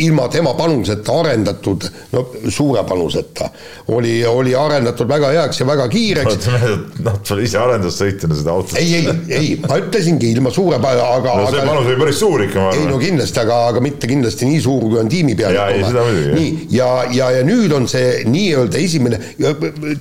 [0.05, 3.49] ilma tema panuseta arendatud, no suure panuseta,
[3.95, 6.49] oli, oli arendatud väga heaks ja väga kiireks.
[7.05, 8.77] noh, ta oli ise arendustsõitjana seda autot.
[8.79, 12.43] ei, ei, ei, ma ütlesin ongi ilma suure, aga no see panus oli päris suur
[12.45, 15.50] ikka, ei no kindlasti, aga, aga mitte kindlasti nii suur, kui on tiimi peal.
[15.55, 16.31] Ja, ei seda muidugi.
[16.35, 19.19] nii, ja, ja, ja nüüd on see nii-öelda esimene,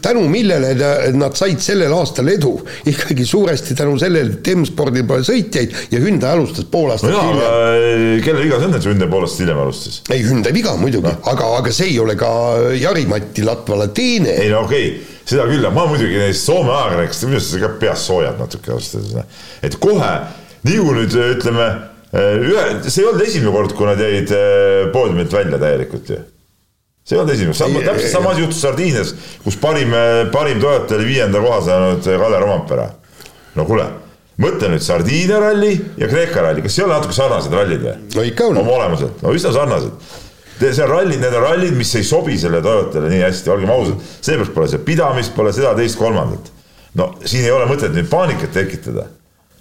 [0.03, 0.73] tänu millele
[1.19, 2.55] nad said sellel aastal edu,
[2.91, 8.25] ikkagi suuresti tänu sellele, et M-spordil pole sõitjaid ja Hyundai alustas pool aastat no, hiljem.
[8.25, 10.03] kelle viga see on, et Hyundai pool aastat hiljem alustas?
[10.11, 12.33] ei, Hyundai viga muidugi no., aga, aga see ei ole ka
[12.79, 14.37] Jari-Mati Latvala teene.
[14.45, 17.71] ei no okei okay seda küll, aga ma muidugi neist Soome ajakirjanikest, minu arust ka
[17.83, 19.43] peas soojad natuke ausalt öeldes.
[19.67, 20.11] et kohe,
[20.67, 21.69] nii kui nüüd ütleme,
[22.15, 26.21] ühe, see ei olnud esimene kord, kui nad jäid äh, poodiumilt välja täielikult ju.
[27.05, 29.95] see ei olnud esimene, sama, täpselt sama asi juhtus Sardiinias, kus parim,
[30.33, 32.89] parim Toyota oli viienda koha saanud Kalle Rompera.
[33.55, 33.91] no kuule
[34.41, 37.97] mõtle nüüd Sardiinia ralli ja Kreeka ralli, kas ei ole natuke sarnased rallid või?
[38.17, 38.61] no ikka on.
[38.65, 40.19] oma olemuselt, no üsna sarnased
[40.61, 44.53] see rallid, need on rallid, mis ei sobi selle Toyotale nii hästi, olgem ausad, seepärast
[44.55, 46.51] pole seal pidamist, pole seda, teist, kolmandat.
[46.99, 49.07] no siin ei ole mõtet nüüd paanikat tekitada.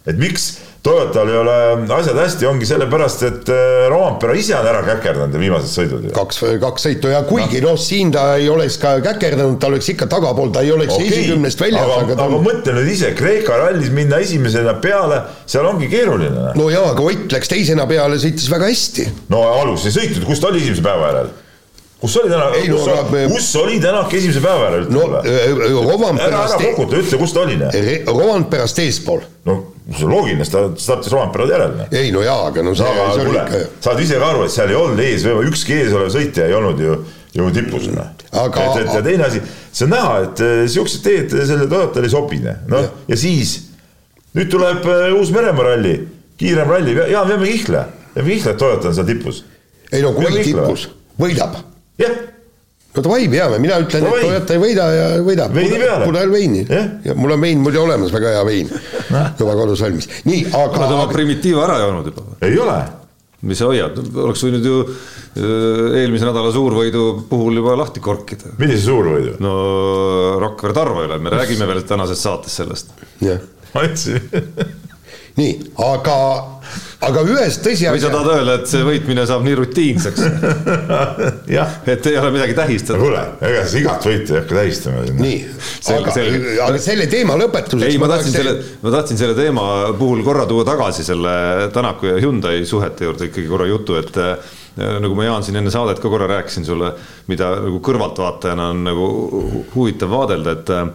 [0.05, 0.49] et miks
[0.83, 1.55] Toyotal ei ole
[1.91, 6.05] asjad hästi, ongi sellepärast, et äh, Roompere ise on ära käkerdanud viimased sõidud.
[6.15, 9.89] kaks, kaks sõitu ja kuigi noh no,, siin ta ei oleks ka käkerdanud, ta oleks
[9.91, 11.83] ikka tagapool, ta ei oleks okay, esikümnest väljas.
[11.83, 12.45] aga, aga, aga on...
[12.45, 15.17] mõtle nüüd ise, Kreeka rallis minna esimesena peale,
[15.51, 16.53] seal ongi keeruline.
[16.55, 19.07] no jaa, aga Ott läks teisena peale, sõitis väga hästi.
[19.33, 21.33] no alus ei sõitnud, kus ta oli esimese päeva järel?
[21.99, 23.25] kus oli täna, kus, no, aga...
[23.33, 24.87] kus oli Tänak esimese päeva järel?
[24.95, 25.03] no
[25.89, 26.29] Rovanperast.
[26.29, 27.59] ära, ära kokuta, ütle, kus ta oli.
[28.07, 29.27] Rovanperast eespool.
[29.49, 29.57] no
[29.97, 31.77] see on loogiline, ta startis Rompera järel.
[31.91, 33.61] ei no jaa, aga no see, no, see oli ikka.
[33.85, 36.97] saad ise ka aru, et seal ei olnud ees, ükski eesolev sõitja ei olnud ju,
[37.37, 37.89] ju tipus.
[37.89, 38.65] aga.
[38.65, 42.13] et, et ja teine asi, see on näha, et eh, siuksed teed selle Toyotale ei
[42.13, 43.55] sobi, noh, ja siis
[44.37, 45.95] nüüd tuleb eh, Uus-Meremaa ralli,
[46.39, 49.43] kiirem ralli, Jaan Vemme Kihle, Vemme Kihle, et Toyota on seal tipus.
[49.91, 51.63] ei no kui tipus, võidab.
[52.01, 52.28] jah
[52.95, 55.57] no davai, peame, mina ütlen, et Toyota ei võida ja võidab.
[56.05, 56.87] pudel veini yeah..
[57.05, 58.71] ja mul on vein muidu olemas, väga hea vein
[59.39, 60.09] juba kodus valmis.
[60.25, 60.81] nii, aga.
[60.81, 62.25] oled oma primitiiva ära joonud juba?
[62.47, 62.79] ei ole.
[63.49, 68.55] mis sa hoiad, oleks võinud ju äh, eelmise nädala suurvõidu puhul juba lahti korkida.
[68.57, 69.37] millise suurvõidu?
[69.43, 69.55] no
[70.41, 72.93] Rakvere Tarva üle, me räägime veel tänases saates sellest.
[73.21, 73.43] jah.
[73.75, 74.21] ma ütlesin
[75.39, 76.15] nii, aga,
[77.07, 80.25] aga ühest või sa tõsiasja, tahad öelda, et see võitmine saab nii rutiinseks,
[81.93, 82.99] et ei ole midagi tähistada?
[83.01, 85.03] kuule, ega siis igat võitu ei hakka tähistama.
[85.19, 85.39] Nii,
[85.95, 86.15] aga
[86.67, 89.65] aga selle teema lõpetuseks ei, ma tahtsin selle, ma tahtsin selle teema
[89.99, 91.35] puhul korra tuua tagasi selle
[91.75, 94.55] Tänaku ja Hyundai suhete juurde ikkagi korra jutu, et äh,
[95.03, 96.93] nagu ma Jaan siin enne saadet ka korra rääkisin sulle,
[97.31, 99.11] mida nagu kõrvaltvaatajana on nagu
[99.75, 100.89] huvitav vaadelda, et äh,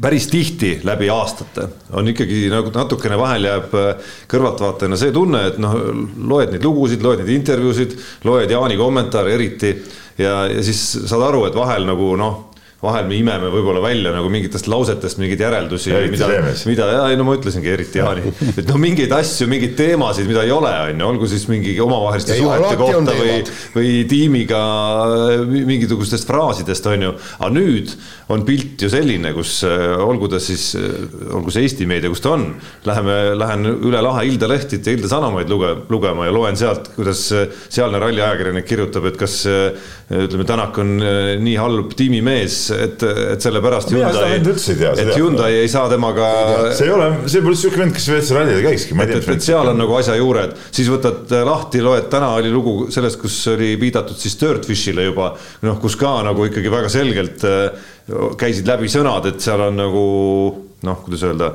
[0.00, 1.68] päris tihti läbi aastate.
[1.92, 5.76] On ikkagi nagu natukene vahel jääb äh, kõrvaltvaatajana see tunne, et noh,
[6.16, 7.96] loed neid lugusid, loed neid intervjuusid,
[8.28, 9.74] loed Jaani kommentaare eriti
[10.18, 12.45] ja, ja siis saad aru, et vahel nagu noh,
[12.82, 16.28] vahel me imeme võib-olla välja nagu mingitest lausetest mingeid järeldusi, mida
[16.68, 20.52] mida, ei no ma ütlesingi eriti Jaani, et noh, mingeid asju, mingeid teemasid, mida ei
[20.54, 23.38] ole, on ju, olgu siis mingi omavaheliste suhete kohta või
[23.76, 24.60] või tiimiga
[25.46, 27.96] mingisugustest fraasidest on ju, aga nüüd
[28.34, 30.72] on pilt ju selline, kus äh, olgu ta siis,
[31.32, 32.48] olgu see Eesti meedia, kus ta on,
[32.86, 37.24] läheme, lähen üle lahe Ilda Lehtit ja Ilda Sanomaid luge, lugema ja loen sealt, kuidas
[37.34, 43.02] äh, sealne ralliajakirjanik kirjutab, et kas äh, ütleme, Tänak on äh, nii halb tiimimees, et,
[43.34, 46.28] et sellepärast Hyundai et Hyundai ei saa temaga
[46.76, 49.46] see ei ole, see pole siuke vend, kes WRC rallidel käikski, et, et, et.
[49.46, 53.38] seal on nagu asja juured, siis võtad äh, lahti, loed, täna oli lugu sellest, kus
[53.54, 55.32] oli viidatud siis Dirtfishile juba,
[55.66, 57.90] noh, kus ka nagu ikkagi väga selgelt äh,
[58.38, 60.06] käisid läbi sõnad, et seal on nagu
[60.86, 61.50] noh, kuidas öelda,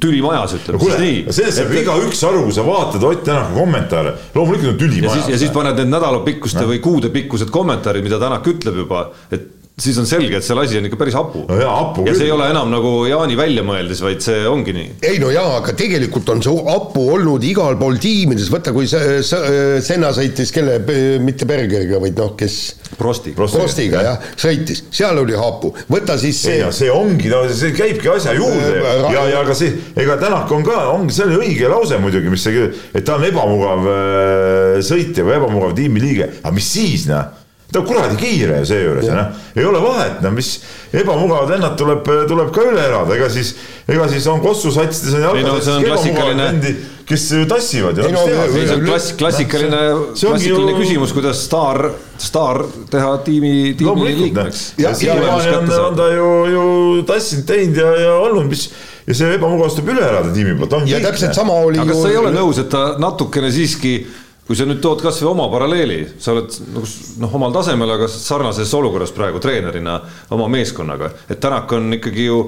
[0.00, 3.56] tüli majas, ütleme kuule siis nii, sellest saab igaüks aru, kui sa vaatad Ott Tänaku
[3.56, 5.56] kommentaare, loomulikult on tüli ja siis, ja siis majas.
[5.56, 10.44] paned need nädalapikkuste või kuudepikkused kommentaarid, mida Tänak ütleb juba, et siis on selge, et
[10.44, 11.42] seal asi on ikka päris hapu.
[11.50, 12.34] No ja see ei küll.
[12.38, 14.94] ole enam nagu Jaani välja mõeldes, vaid see ongi nii.
[15.04, 19.20] ei no jaa, aga tegelikult on see hapu olnud igal pool tiimides, võta kui see,
[19.26, 20.78] see, Senna sõitis kelle,
[21.20, 22.58] mitte Bergeriga, vaid noh, kes
[22.96, 23.34] Prosti.
[23.36, 28.32] Prostiga jah, sõitis, seal oli hapu, võta siis see see ongi, no see käibki asja
[28.38, 28.76] juurde.
[28.80, 32.32] Äh, ja, ja aga see, ega Tänak on ka, ongi, see oli õige lause muidugi,
[32.32, 37.44] mis see, et ta on ebamugav äh, sõitja või ebamugav tiimiliige, aga mis siis noh
[37.72, 40.52] ta on kuradi kiire ju seejuures ja noh, ei ole vahet, no mis
[40.94, 43.54] ebamugavad vennad tuleb, tuleb ka üle elada, ega siis,
[43.90, 46.74] ega siis on kossusatsides on Ei no see on klassikaline- vendi,
[47.06, 49.80] kes tassivad ja Ei no, see on klass, klassikaline,
[50.14, 54.66] klassikaline ju- küsimus, kuidas staar, staar teha tiimi, tiimi noh, liikmeks.
[54.78, 56.66] ja siiamaani on, on ta ju, ju
[57.08, 58.68] tassinud, teinud ja, ja olnud, mis
[59.06, 61.34] ja see ebamugavus tuleb üle elada tiimi poolt, ongi ja täpselt.
[61.34, 63.98] sama oli aga kas sa ei ole nõus, et ta natukene siiski,
[64.46, 66.86] kui sa nüüd tood kasvõi oma paralleeli, sa oled nagu
[67.22, 69.98] noh, omal tasemel, aga sarnases olukorras praegu treenerina
[70.34, 72.42] oma meeskonnaga, et Tänak on ikkagi ju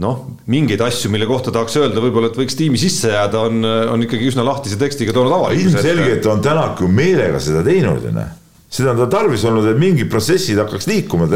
[0.00, 4.06] noh, mingeid asju, mille kohta tahaks öelda võib-olla, et võiks tiimi sisse jääda, on, on
[4.06, 5.92] ikkagi üsna lahtise tekstiga toonud avalikkuse ette.
[5.92, 8.32] ilmselgelt on Tänak ju meelega seda teinud ju noh
[8.74, 11.28] seda on tal tarvis olnud, et mingid protsessid hakkaks liikuma,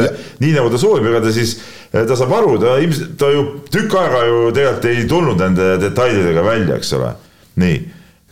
[0.42, 1.54] nii nagu ta soovib, ega ta siis,
[1.92, 6.42] ta saab aru, ta ilmselt, ta ju tükk aega ju tegelikult ei tulnud nende detailidega
[6.46, 7.12] välja, eks ole.
[7.62, 7.78] nii,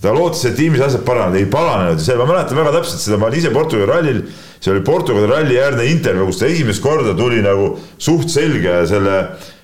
[0.03, 3.31] ta lootis, et tiimis asjad paranevad, ei paranenud, see, ma mäletan väga täpselt seda, ma
[3.31, 4.19] olin ise Portugali rallil,
[4.61, 9.17] see oli Portugali ralli äärne intervjuu, kus ta esimest korda tuli nagu suht selge selle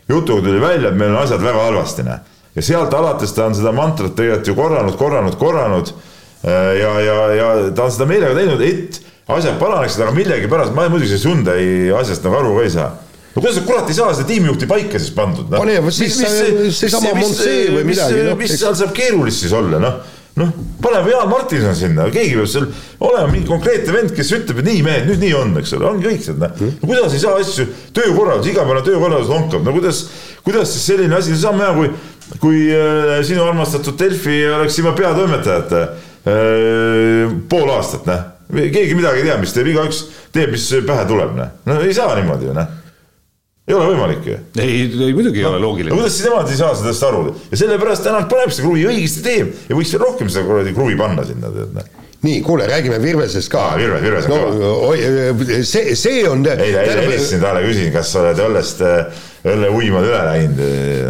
[0.08, 2.24] jutuga tuli välja, et meil on asjad väga halvasti, noh.
[2.56, 5.92] ja sealt alates ta on seda mantrat tegelikult ju korranud, korranud, korranud
[6.42, 11.12] ja, ja, ja ta on seda meelega teinud, et asjad paraneksid, aga millegipärast ma muidugi
[11.12, 11.66] sellest Hyundai
[12.00, 12.88] asjast nagu aru ka ei saa.
[13.34, 15.60] no kuidas sa kurat ei saa seda tiimijuhti paika siis pandud no??
[15.60, 20.18] Pane siis see- seesama Montsee või midagi, noh, mis seal saab keerulist siis olla, noh
[20.40, 22.68] noh, paneme Jaan Martinson sinna, keegi peab seal
[23.04, 26.08] olema mingi konkreetne vend, kes ütleb, et nii mehed, nüüd nii on, eks ole, ongi
[26.08, 26.62] kõik see, noh.
[26.70, 27.66] no kuidas ei saa asju,
[27.96, 30.02] töökorraldus, igapäevane töökorraldus lonkab, no kuidas,
[30.46, 31.92] kuidas siis selline asi, sama hea kui,
[32.40, 38.28] kui äh, sinu armastatud Delfi oleks ilma peatoimetajata äh, pool aastat, noh.
[38.62, 41.58] keegi midagi ei tea, mis teeb, igaüks teeb, mis pähe tuleb, noh.
[41.68, 42.78] no ei saa niimoodi ju, noh.
[43.72, 44.76] Ei ole võimalik ju ei,
[45.08, 45.96] ei muidugi ei ole no loogiline.
[45.96, 49.52] kuidas siis nemad ei saa sellest aru ja sellepärast Tänak paneb seda kruvi õigesti teeb
[49.70, 51.90] ja võiks veel rohkem seda kuradi kruvi panna sinna tead noh.
[52.22, 54.94] nii, kuule, räägime Virvesest ka Aa, Virves- Virves on no,.
[55.66, 56.44] see, see on.
[56.52, 58.84] ei, ei helistasin talle, küsisin, kas sa oled õllest,
[59.42, 60.60] õlle uimad üle läinud,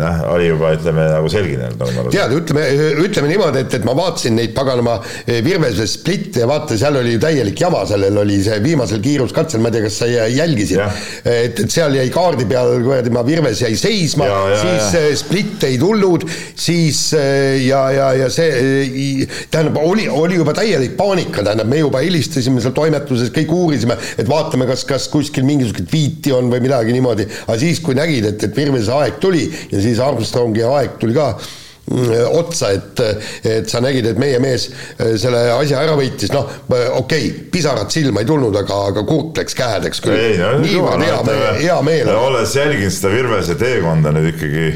[0.01, 2.65] noh, oli juba ütleme nagu selginenud, nagu tead, ütleme,
[3.05, 4.95] ütleme niimoodi, et, et ma vaatasin neid paganama
[5.27, 9.69] eh, Virvese splitte ja vaata, seal oli täielik jama, sellel oli see viimasel kiiruskatsel, ma
[9.69, 10.81] ei tea, kas sa jä- jälgisid.
[11.29, 14.29] Et, et seal jäi kaardi peal, kuradi, ma Virves jäi seisma
[14.63, 15.03] siis ja.
[15.03, 16.25] eh, split ei tulnud,
[16.57, 22.01] siis eh, ja, ja, ja see, tähendab, oli, oli juba täielik paanika, tähendab, me juba
[22.05, 26.97] helistasime seal toimetuses, kõik uurisime, et vaatame, kas, kas kuskil mingisugust viiti on või midagi
[26.97, 31.17] niimoodi, aga siis, kui nägid, et, et Virvese aeg tuli ja siis Armstrongi aeg tuli
[31.17, 33.03] ka mm, otsa, et,
[33.49, 37.93] et sa nägid, et meie mees eh, selle asja ära võitis, noh, okei okay,, pisarat
[37.95, 40.55] silma ei tulnud, aga, aga kurk läks käedeks küll ei no.
[40.63, 42.15] niivõrd hea meel, hea meel.
[42.17, 44.67] olles jälginud seda Virvese teekonda nüüd ikkagi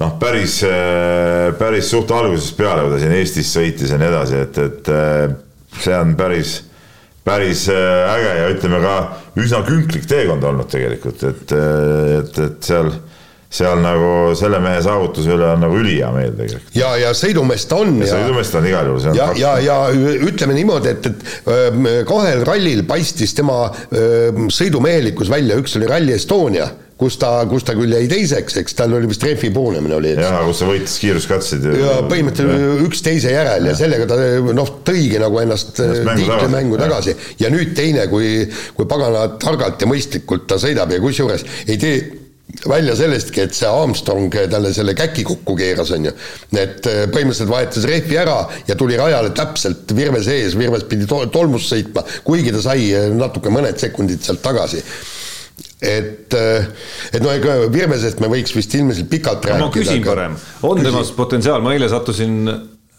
[0.00, 0.62] noh, päris,
[1.60, 5.96] päris suht algusest peale, kui ta siin Eestis sõitis ja nii edasi, et, et see
[5.96, 6.60] on päris,
[7.24, 8.94] päris äge ja ütleme ka
[9.38, 12.90] üsna künklik teekond olnud tegelikult, et, et, et seal
[13.52, 16.76] seal nagu selle mehe saavutuse üle on nagu ülihea meel tegelikult.
[16.76, 17.98] ja, ja sõidumees ta on.
[18.00, 19.18] sõidumees ta on igal juhul.
[19.18, 19.80] ja, ja, ja
[20.28, 26.70] ütleme niimoodi, et, et kahel rallil paistis tema sõidumehelikkus välja, üks oli Rally Estonia
[27.02, 30.14] kus ta, kus ta küll jäi teiseks, eks tal oli vist rehvi puunemine oli.
[30.14, 31.66] jaa, kus ta võitis kiiruskatseid.
[31.80, 33.72] ja põhimõtteliselt üksteise järel ja.
[33.72, 34.18] ja sellega ta
[34.54, 40.46] noh, tõigi nagu ennast tiitlimängu tagasi ja nüüd teine, kui, kui pagana targalt ja mõistlikult
[40.50, 42.21] ta sõidab ja kusjuures ei tee
[42.68, 46.12] välja sellestki, et see Armstrong talle selle käki kokku keeras, on ju.
[46.52, 51.72] et äh, põhimõtteliselt vahetas rehvi ära ja tuli rajale täpselt virve sees, virves pidi tolmust
[51.72, 54.82] sõitma, kuigi ta sai äh, natuke mõned sekundid sealt tagasi
[55.82, 56.34] et,
[57.12, 59.66] et no ega Virvesest me võiks vist ilmselt pikalt rääkida.
[59.66, 60.12] ma küsin aga...
[60.12, 60.88] parem, on küsin.
[60.90, 62.38] temas potentsiaal, ma eile sattusin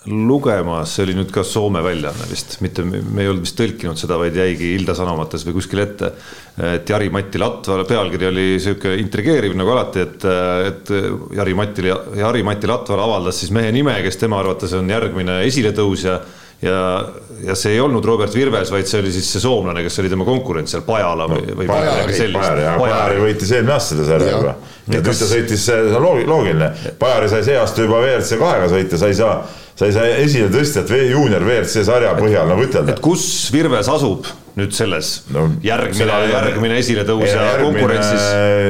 [0.06, 4.18] lugemas, see oli nüüd ka Soome väljaanne vist, mitte me ei olnud vist tõlkinud seda,
[4.20, 6.12] vaid jäigi Ilda Sanomates või kuskil ette.
[6.60, 10.28] et Jari-Mati Latvala pealkiri oli sihuke intrigeeriv nagu alati, et,
[10.68, 10.94] et
[11.39, 11.88] Jari-Mati,
[12.20, 16.20] Jari-Mati Latval avaldas siis mehe nime, kes tema arvates on järgmine esiletõusja
[16.63, 17.06] ja,
[17.48, 20.28] ja see ei olnud Robert Virves, vaid see oli siis see soomlane, kes oli tema
[20.28, 22.62] konkurent seal, Pajala või, või midagi sellist.
[22.80, 24.56] Pajari, võitis eelmine aasta seda sarja juba.
[24.88, 29.00] ja nüüd ta sõitis, see on loogiline, Pajari sai see aasta juba WRC kahega sõita,
[29.00, 29.36] sa ei saa
[29.74, 32.94] sa ei saa esiletõstjat juunior WRC sarja põhjal nagu ütelda.
[32.94, 38.28] et kus Virves asub nüüd selles no, järgmine, järgmine esiletõusja konkurentsis?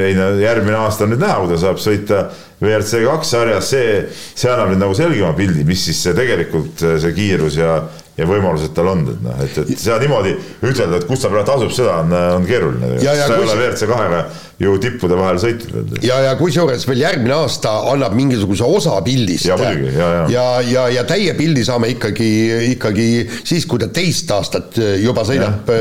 [0.08, 2.22] ei no järgmine aasta on nüüd näha, kui ta saab sõita
[2.64, 7.16] WRC kaks sarjas, see, see annab nüüd nagu selgema pildi, mis siis see tegelikult see
[7.18, 7.82] kiirus ja
[8.18, 11.56] ja võimalused tal on, et noh, et, et seda niimoodi ütelda, et kus ta praegu
[11.56, 12.98] asub, seda on, on keeruline.
[13.02, 14.20] sa ei ole WRC kahega
[14.62, 15.96] ju tippude vahel sõitnud.
[16.06, 19.48] ja, ja kusjuures veel järgmine aasta annab mingisuguse osa pildist.
[19.50, 20.28] ja ja, ja.
[20.30, 22.30] ja, ja, ja täie pildi saame ikkagi,
[22.76, 23.08] ikkagi
[23.42, 25.74] siis, kui ta teist aastat juba sõidab,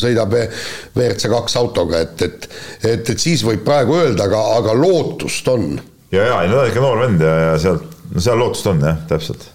[0.00, 2.50] sõidab WRC kaks autoga, et, et,
[2.84, 5.72] et, et siis võib praegu öelda, aga, aga lootust on.
[6.12, 8.84] ja, ja, no ta on ikka noor vend ja, ja sealt, no seal lootust on
[8.84, 9.48] jah, täpselt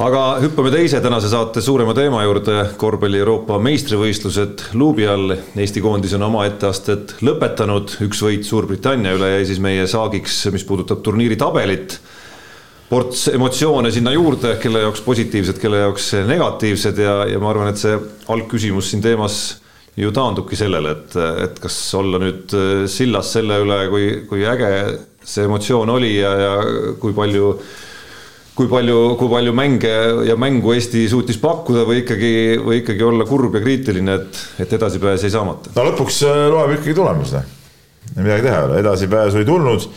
[0.00, 5.34] aga hüppame teise tänase saate suurema teema juurde, korvpalli Euroopa meistrivõistlused luubi all.
[5.52, 10.64] Eesti koondis on oma etteastet lõpetanud, üks võit Suurbritannia üle jäi siis meie saagiks, mis
[10.64, 11.98] puudutab turniiri tabelit.
[12.88, 17.80] ports emotsioone sinna juurde, kelle jaoks positiivsed, kelle jaoks negatiivsed ja, ja ma arvan, et
[17.80, 17.94] see
[18.28, 19.38] algküsimus siin teemas
[19.96, 22.52] ju taandubki sellele, et, et kas olla nüüd
[22.88, 24.68] sillas selle üle, kui, kui äge
[25.24, 26.52] see emotsioon oli ja, ja
[27.00, 27.54] kui palju
[28.56, 29.92] kui palju, kui palju mänge
[30.28, 34.74] ja mängu Eesti suutis pakkuda või ikkagi, või ikkagi olla kurb ja kriitiline, et, et
[34.78, 35.72] edasipääs jäi saamata?
[35.76, 37.46] no lõpuks äh, loeb ikkagi tulemus, noh.
[38.18, 39.88] midagi teha ei ole, edasipääsu ei tulnud.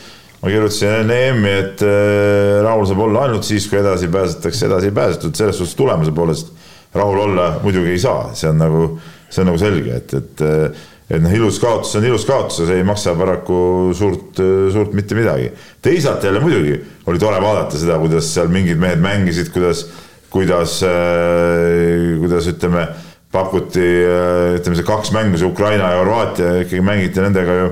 [0.41, 4.91] ma kirjutasin enne EM-i, et äh, rahul saab olla ainult siis, kui edasi pääsetakse, edasi
[4.91, 6.53] ei pääsetud, selles suhtes tulemuse poolest
[6.95, 8.87] rahul olla muidugi ei saa, see on nagu,
[9.27, 12.69] see on nagu selge, et, et äh, et noh, ilus kaotus on ilus kaotus ja
[12.69, 13.57] see ei maksa paraku
[13.97, 14.41] suurt,
[14.73, 15.51] suurt mitte midagi.
[15.81, 19.85] teisalt jälle muidugi oli tore vaadata seda, kuidas seal mingid mehed mängisid, kuidas,
[20.33, 22.87] kuidas, äh, kuidas ütleme,
[23.31, 27.71] pakuti, äh, ütleme see kaks mängu, see Ukraina ja Horvaatia ikkagi mängiti nendega ju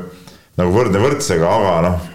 [0.61, 2.09] nagu võrdne võrdsega, aga noh,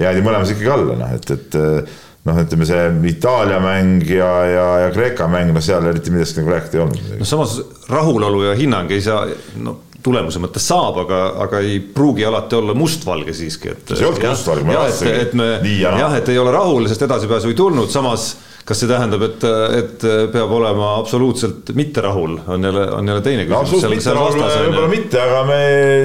[0.00, 4.68] jäädi mõlemas ikkagi alla, noh, et, et äh, noh, ütleme see Itaalia mäng ja, ja,
[4.86, 7.12] ja Kreeka mäng, no seal eriti millestki nagu rääkida ei olnud.
[7.20, 7.58] no samas
[7.92, 9.26] rahulolu ja hinnang ei saa,
[9.60, 13.94] no tulemuse mõttes saab, aga, aga ei pruugi alati olla mustvalge siiski, et.
[13.94, 15.14] see ei olnudki mustvalge, ma vaatasin.
[15.24, 15.48] et me
[15.80, 18.30] jah, et ei ole rahul, sest edasipääsu ei tulnud, samas
[18.68, 19.44] kas see tähendab, et,
[19.78, 23.78] et peab olema absoluutselt mitte rahul, on jälle, on jälle teine küsimus no,.
[23.78, 25.60] absoluutselt mitte rahul võib-olla mitte, aga me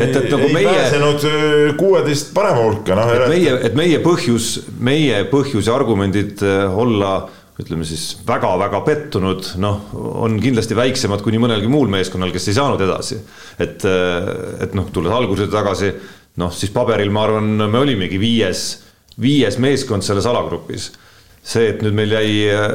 [0.05, 3.11] et, et, nagu ei meie, pääsenud äh, kuueteist parema hulka, noh.
[3.17, 7.17] et meie, et meie põhjus, meie põhjus ja argumendid äh, olla
[7.61, 9.91] ütleme siis väga-väga pettunud, noh,
[10.25, 13.19] on kindlasti väiksemad kui nii mõnelgi muul meeskonnal, kes ei saanud edasi.
[13.61, 13.85] et,
[14.65, 15.91] et noh, tulles alguse tagasi,
[16.41, 18.65] noh siis paberil ma arvan, me olimegi viies,
[19.21, 20.91] viies meeskond selles alagrupis.
[21.43, 22.69] see, et nüüd meil jäi äh,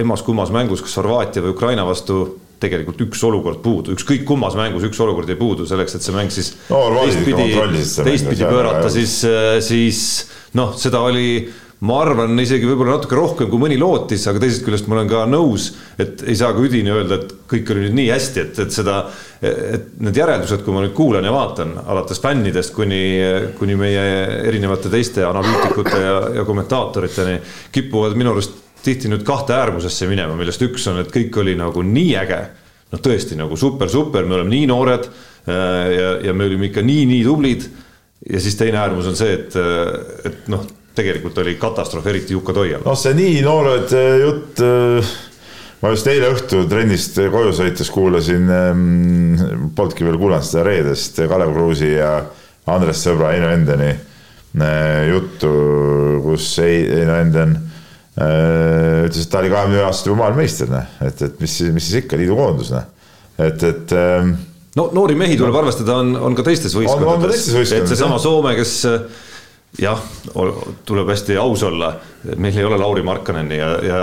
[0.00, 5.00] emmas-kummas mängus, kas Horvaatia või Ukraina vastu tegelikult üks olukord puudu, ükskõik kummas mängus üks
[5.04, 7.50] olukord jäi puudu selleks, et see mäng siis no, teistpidi,
[8.08, 10.00] teistpidi pöörata, siis, äh, siis
[10.56, 11.44] noh, seda oli
[11.84, 15.24] ma arvan isegi võib-olla natuke rohkem, kui mõni lootis, aga teisest küljest ma olen ka
[15.28, 15.68] nõus,
[16.00, 18.96] et ei saa ka üdini öelda, et kõik oli nüüd nii hästi, et, et seda,
[19.44, 23.00] et need järeldused, kui ma nüüd kuulan ja vaatan, alates fännidest kuni,
[23.58, 24.04] kuni meie
[24.48, 27.40] erinevate teiste analüütikute ja, ja kommentaatoriteni,
[27.74, 31.84] kipuvad minu arust tihti nüüd kahte äärmusesse minema, millest üks on, et kõik oli nagu
[31.84, 32.38] nii äge,
[32.94, 35.10] noh, tõesti nagu super-super, me oleme nii noored
[35.48, 37.68] ja, ja me olime ikka nii-nii tublid
[38.30, 39.56] ja siis teine äärmus on see, et,
[40.28, 40.64] et noh
[40.94, 42.84] tegelikult oli katastroof, eriti Jukka Toial.
[42.86, 45.12] noh, see nii noored äh, jutt, äh,
[45.82, 48.48] ma just eile õhtul trennist koju sõites kuulasin,
[49.76, 52.16] polnudki veel kuulanud seda reedest Kalev Kruusi ja
[52.72, 53.90] Andres Sõbra, Heino Endeni
[55.10, 55.50] juttu,
[56.24, 57.56] kus Heino Enden
[58.14, 62.04] ütles, et ta oli kahekümne ühe aastaselt juba maailmameister, noh, et, et mis, mis siis
[62.04, 62.84] ikka, liidukoondus, noh,
[63.42, 64.36] et, et ähm,
[64.78, 68.76] no noori mehi tuleb arvestada, on, on ka teistes võistkondades, et seesama Soome, kes
[69.80, 70.00] jah,
[70.86, 71.94] tuleb hästi aus olla,
[72.36, 73.96] meil ei ole Lauri Markkaneni ja, ja,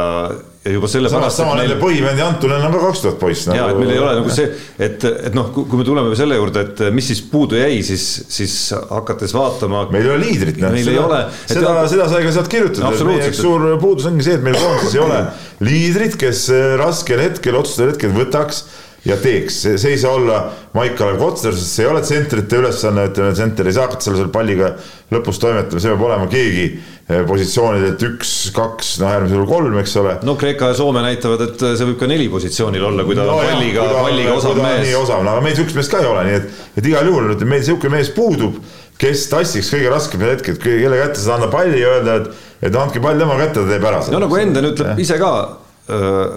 [0.66, 1.40] ja juba sellepärast.
[1.40, 3.58] sama nende põhivend Antunen on ka kaks tuhat poiss nagu....
[3.58, 6.66] ja, et meil ei ole nagu see, et, et noh, kui me tuleme selle juurde,
[6.68, 8.58] et mis siis puudu jäi, siis, siis
[8.92, 9.88] hakates vaatama.
[9.94, 11.24] meil ei ole liidrit, meil seda, ei ole.
[11.54, 14.60] seda, seda sai ka sealt kirjutada, et meie üks suur puudus ongi see, et meil
[14.60, 15.24] koondises ei ole
[15.72, 16.46] liidrit, kes
[16.84, 18.66] raskel hetkel, otsustaval hetkel võtaks
[19.06, 20.40] ja teeks, see ei saa olla
[20.76, 24.34] Maik-Kalev Kotsar, sest see ei ole tsentrite ülesanne, ütleme, tsenter ei saa hakata seal selle
[24.34, 24.76] palliga
[25.12, 29.96] lõpus toimetama, see peab olema keegi eh, positsioonidelt üks, kaks, no äärmisel juhul kolm, eks
[30.04, 30.14] ole.
[30.28, 33.40] no Kreeka ja Soome näitavad, et see võib ka neli positsioonil olla, kui ta no,
[33.42, 34.86] palliga, palliga osav mees.
[34.86, 37.34] nii osav, no aga meil sihukest meest ka ei ole, nii et, et igal juhul
[37.50, 38.62] meil sihuke mees puudub,
[39.02, 43.02] kes tassiks kõige raskemad hetked, kelle kätte saada anda palli ja öelda, et, et andke
[43.02, 44.06] pall tema kätte, ta teeb ära.
[44.14, 44.98] no nagu Enden ütleb ja.
[45.02, 45.34] ise ka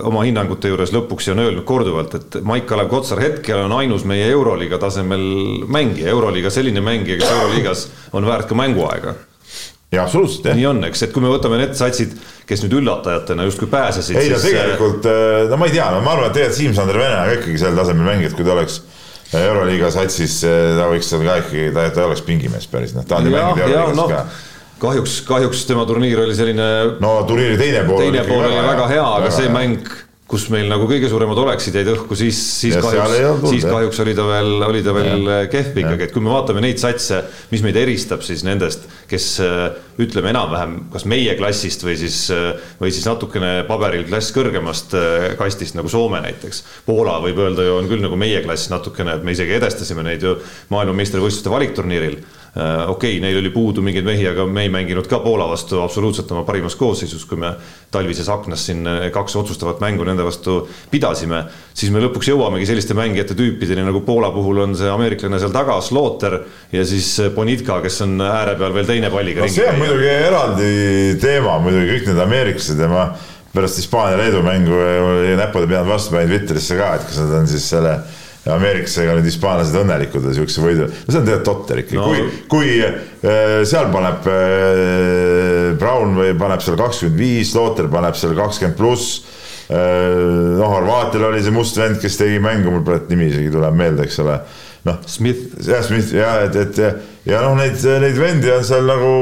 [0.08, 4.26] oma hinnangute juures lõpuks ja on öelnud korduvalt, et Maik-Kalev Kotsar hetkel on ainus meie
[4.32, 5.24] Euroliiga tasemel
[5.70, 9.14] mängija, Euroliiga selline mängija, kes Euroliigas on väärt ka mänguaega.
[9.94, 10.56] jaa, absoluutselt, jah.
[10.58, 12.16] nii on, eks, et kui me võtame need satsid,
[12.48, 14.18] kes nüüd üllatajatena justkui pääsesid.
[14.18, 15.06] ei no tegelikult,
[15.50, 18.10] no ma ei tea, no ma arvan, et tegelikult Siim-Sander Vene on ikkagi sel tasemel
[18.10, 18.80] mängija, et kui ta oleks
[19.34, 23.30] Euroliiga satsis, ta võiks seal ka ikkagi, ta, ta oleks pingimees päris, noh, ta on
[23.30, 24.26] ju mänginud Euroliigas no, ka
[24.82, 26.70] kahjuks, kahjuks tema turniir oli selline.
[27.02, 28.06] no turniiri teine pool.
[28.06, 29.54] teine pool oli väga hea, aga see hea.
[29.54, 29.94] mäng,
[30.34, 34.14] kus meil nagu kõige suuremad oleksid jäid õhku, siis, siis ja kahjuks, siis kahjuks oli
[34.16, 35.40] ta veel, oli ta veel ja.
[35.52, 37.20] kehv ikkagi, et kui me vaatame neid satse,
[37.52, 39.26] mis meid eristab siis nendest, kes
[40.00, 42.18] ütleme enam-vähem kas meie klassist või siis,
[42.80, 44.96] või siis natukene paberil klass kõrgemast
[45.38, 46.64] kastist nagu Soome näiteks.
[46.88, 50.24] Poola võib öelda ju on küll nagu meie klass natukene, et me isegi edestasime neid
[50.24, 50.38] ju
[50.72, 55.18] maailmameistrivõistluste valikturniiril Äh, okei okay,, neil oli puudu mingeid mehi, aga me ei mänginud ka
[55.24, 57.50] Poola vastu absoluutselt oma parimas koosseisus, kui me
[57.90, 60.60] talvises aknas siin äh, kaks otsustavat mängu nende vastu
[60.92, 61.42] pidasime,
[61.74, 65.80] siis me lõpuks jõuamegi selliste mängijate tüüpideni nagu Poola puhul on see ameeriklane seal taga,
[65.82, 66.38] Slaughter
[66.72, 69.50] ja siis äh, Bonitka, kes on ääre peal veel teine palliga no,.
[69.50, 70.72] see on muidugi eraldi
[71.22, 73.08] teema muidugi kõik need ameeriklased ja ma
[73.54, 74.78] pärast Hispaania-Leedu mängu
[75.42, 77.98] näppude pealt vastu panin Twitterisse ka, et kas nad on siis selle
[78.44, 82.42] ja ameeriklasega nüüd hispaanlased õnnelikud sihukese võidu, no see on tegelikult totter ikkagi no., kui,
[82.52, 88.76] kui äh, seal paneb äh, Brown või paneb seal kakskümmend viis, Looter paneb seal kakskümmend
[88.78, 89.22] pluss
[89.72, 90.58] äh,.
[90.58, 94.04] noh, Horvaatial oli see must vend, kes tegi mängu, mul praegu nimi isegi tuleb meelde,
[94.04, 94.38] eks ole.
[94.84, 96.94] noh, jah, Smith ja et, et ja,
[97.30, 99.14] ja noh, neid, neid vendi on seal nagu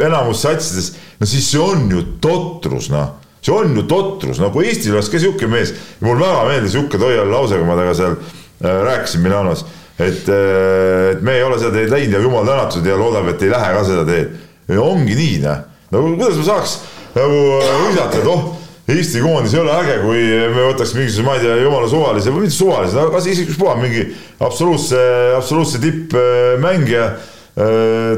[0.00, 4.68] enamus satsides, no siis see on ju totrus, noh see on ju totrus, no kui
[4.68, 5.72] Eestil oleks ka sihuke mees,
[6.04, 8.18] mul väga meeldis Jukka Toial lause, kui ma temaga seal
[8.60, 9.64] rääkisin Milanos,
[9.98, 13.42] et, äh, et me ei ole seda teed läinud ja jumal tänatud ja loodab, et
[13.42, 14.38] ei lähe ka seda teed.
[14.70, 16.76] ongi nii, noh, no kuidas ma saaks
[17.16, 18.50] nagu hõisata, et oh,
[18.90, 22.46] Eesti koondis ei ole äge, kui me võtaks mingisuguse, ma ei tea, jumala suvalise või
[22.46, 24.06] mitte suvalise, no kas isikuspuha mingi
[24.42, 25.02] absoluutse,
[25.36, 27.28] absoluutse tippmängija äh,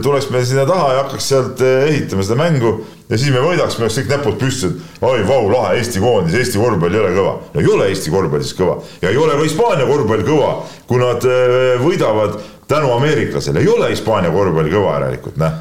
[0.02, 2.74] tuleks meil sinna taha ja hakkaks sealt ehitama seda mängu
[3.12, 6.36] ja siis me võidaks, me oleks kõik näpud püsti, et oi, vau, lahe Eesti koondis,
[6.38, 7.34] Eesti korvpall ei ole kõva.
[7.52, 8.78] no ei ole Eesti korvpall siis kõva.
[9.02, 10.54] Ja ei ole ka Hispaania korvpall kõva,
[10.88, 12.38] kui nad äh, võidavad
[12.70, 15.60] tänu ameeriklasele, ei ole Hispaania korvpall kõva järelikult, näh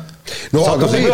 [0.54, 1.08] no aga Peep,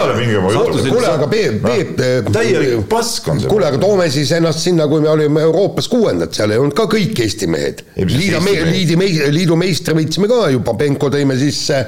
[0.91, 3.49] kuule, aga Peep, Peep täielik pask on see.
[3.49, 6.85] kuule, aga toome siis ennast sinna, kui me olime Euroopas kuuendad, seal ei olnud ka
[6.91, 7.81] kõik Eesti mehed.
[7.97, 8.99] liidu, liidu,
[9.33, 11.81] liidu meistri võitsime ka ju, Pabenko tõime sisse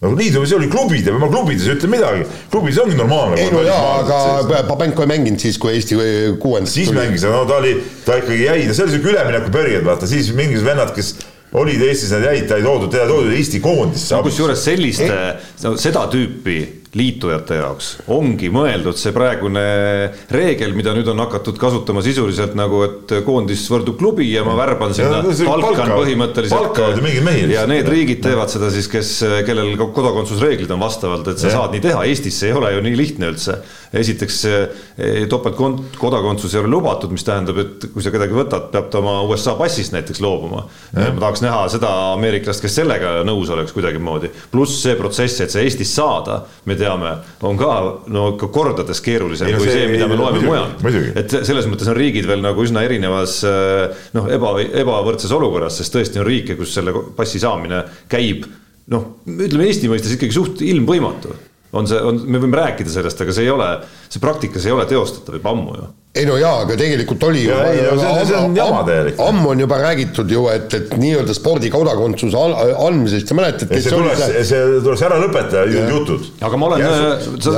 [0.00, 3.40] no liidu, see oli klubide, ma klubides ei ütle midagi, klubis ongi normaalne.
[3.42, 5.98] ei no jaa, aga Pabenko ei mänginud siis, kui Eesti
[6.40, 6.72] kuuendas.
[6.74, 7.02] siis tuli.
[7.02, 7.74] mängis, no ta oli,
[8.06, 11.14] ta ikkagi jäi, no see oli siuke üleminekuperiood, vaata siis mingisugused vennad, kes
[11.60, 14.14] olid Eestis, nad jäid, ta ei toodud, teda toodud Eesti koondisse.
[14.16, 15.10] no kusjuures selliste,
[15.60, 16.60] seda tüüpi
[16.98, 19.62] liitujate jaoks ongi mõeldud see praegune
[20.34, 24.94] reegel, mida nüüd on hakatud kasutama sisuliselt nagu, et koondis võrdub klubi ja ma värban
[24.96, 26.80] sinna, palkan põhimõtteliselt.
[27.54, 29.12] ja need riigid teevad seda siis, kes,
[29.46, 31.60] kellel kodakondsusreeglid on vastavalt, et sa ja.
[31.60, 33.60] saad nii teha, Eestis see ei ole ju nii lihtne üldse.
[34.00, 34.40] esiteks
[35.30, 39.54] topeltkodakondsus ei ole lubatud, mis tähendab, et kui sa kedagi võtad, peab ta oma USA
[39.58, 40.66] passist näiteks loobuma.
[40.98, 45.62] ma tahaks näha seda ameeriklast, kes sellega nõus oleks kuidagimoodi, pluss see protsess, et sa
[45.62, 47.12] Eestis saada, me teame,
[47.46, 47.74] on ka
[48.12, 50.72] no ikka kordades keerulisem ei, no, kui see, see, mida me loeme mujal.
[51.20, 53.40] et selles mõttes on riigid veel nagu üsna erinevas
[54.16, 58.48] noh, eba, ebavõrdses olukorras, sest tõesti on riike, kus selle passi saamine käib
[58.90, 61.36] noh, ütleme Eesti mõistes ikkagi suht ilmvõimatu.
[61.78, 63.68] On see, on, me võime rääkida sellest, aga see ei ole,
[64.10, 67.50] see praktikas ei ole teostatav juba ammu ju ei no jaa, aga tegelikult oli ju
[67.52, 69.18] Ja ei, no see- see on jama täielik.
[69.22, 72.56] ammu on juba räägitud ju, et, et nii-öelda spordikodakondsuse al-
[72.88, 76.24] andmisest ja mäletad, see tuleks, see see tuleks ära lõpetada, jutud.
[76.42, 77.52] aga ma olen, Järsku- sa,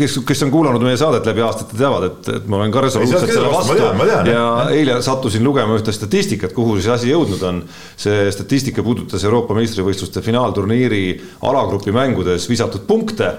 [0.00, 3.26] kes, kes on kuulanud meie saadet läbi aastate, teavad, et, et ma olen ka resoluutselt
[3.26, 4.72] sa selle vastu ma tean, ma tean, ja jah.
[4.78, 7.60] eile sattusin lugema ühte statistikat, kuhu see asi jõudnud on.
[7.98, 11.04] see statistika puudutas Euroopa meistrivõistluste finaalturniiri
[11.44, 13.34] alagrupi mängudes visatud punkte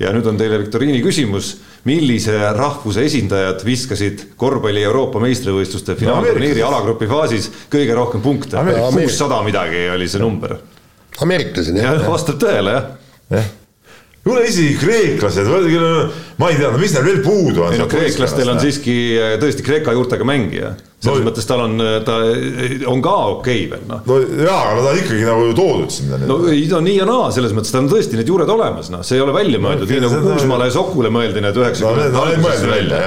[0.00, 1.52] ja nüüd on teile viktoriini küsimus,
[1.84, 6.70] millise rahvuse esindajad viskasid korvpalli Euroopa meistrivõistluste finaalturniiri Ameeriklased.
[6.70, 8.62] alagrupi faasis kõige rohkem punkte
[8.94, 10.56] kuussada midagi oli see number.
[11.20, 12.08] ameeriklased ja jah?
[12.08, 12.88] vastab tõele jah
[13.34, 13.52] jah,
[14.24, 15.48] kuule isegi kreeklased,
[16.40, 17.76] ma ei tea, no mis neil veel puudu on.
[17.76, 20.74] ei no kreeklastel on siiski äh, tõesti Kreeka juurtega mängija,
[21.04, 21.74] selles No- mõttes tal on,
[22.06, 22.16] ta
[22.90, 24.00] on ka okei veel noh.
[24.08, 27.06] no jaa, aga no ta on ikkagi nagu toodud sinna no ei, no nii ja
[27.08, 29.90] naa, selles mõttes tal on tõesti need juured olemas, noh, see ei ole välja mõeldud,
[29.92, 32.64] nii nagu Kuusmaale ja Sokule mõeldi need No üheksakümnendate no alguses.
[32.70, 33.02] välja,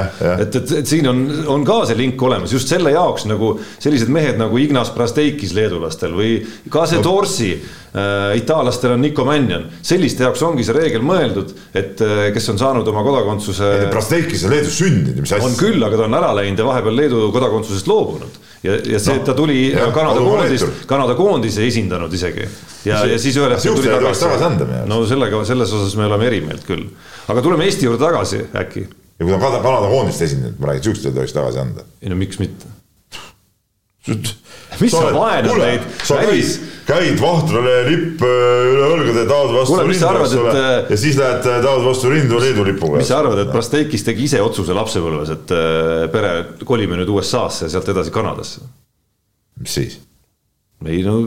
[0.45, 1.23] et, et, et siin on,
[1.57, 2.53] on ka see link olemas.
[2.53, 6.37] Just selle jaoks nagu sellised mehed nagu Ignas Prasteikis leedulastel või
[6.71, 12.27] Kase Torsi äh,, itaallastel on Nico Mannion, selliste jaoks ongi see reegel mõeldud, et äh,
[12.35, 15.59] kes on saanud oma kodakondsuse Prasteikis on Leedus sündinud, mis on asja.
[15.59, 19.25] küll, aga ta on ära läinud ja vahepeal Leedu kodakondsusest loobunud ja, ja see, et
[19.27, 22.47] ta tuli jah, Kanada Valtur., Kanada koondise esindanud isegi.
[22.87, 26.65] ja, ja siis ühel hetkel tuli tagasi no sellega, selles osas me oleme eri meelt
[26.67, 26.87] küll.
[27.27, 28.87] aga tuleme Eesti juurde tagasi äkki.
[28.87, 31.87] ja kui ta on Kanada, koondist esindanud, ma räägin, siukseid ei tohiks tagasi anda.
[32.01, 32.75] ei no miks mitte.
[34.81, 36.57] Mis sa vaenad neid välis-,
[36.87, 41.47] käid Vahtrale lipp äh, üle õlgade, taod vastu rindu, eks ole äh,, ja siis lähed
[41.49, 43.01] äh, taod vastu rindu Leedu lipuga.
[43.01, 45.55] mis sa arvad, et Prasteikis tegi ise otsuse lapsepõlves, et
[46.13, 46.33] pere,
[46.67, 48.65] kolime nüüd USA-sse ja sealt edasi Kanadasse?
[49.61, 49.99] mis siis?
[50.85, 51.19] ei no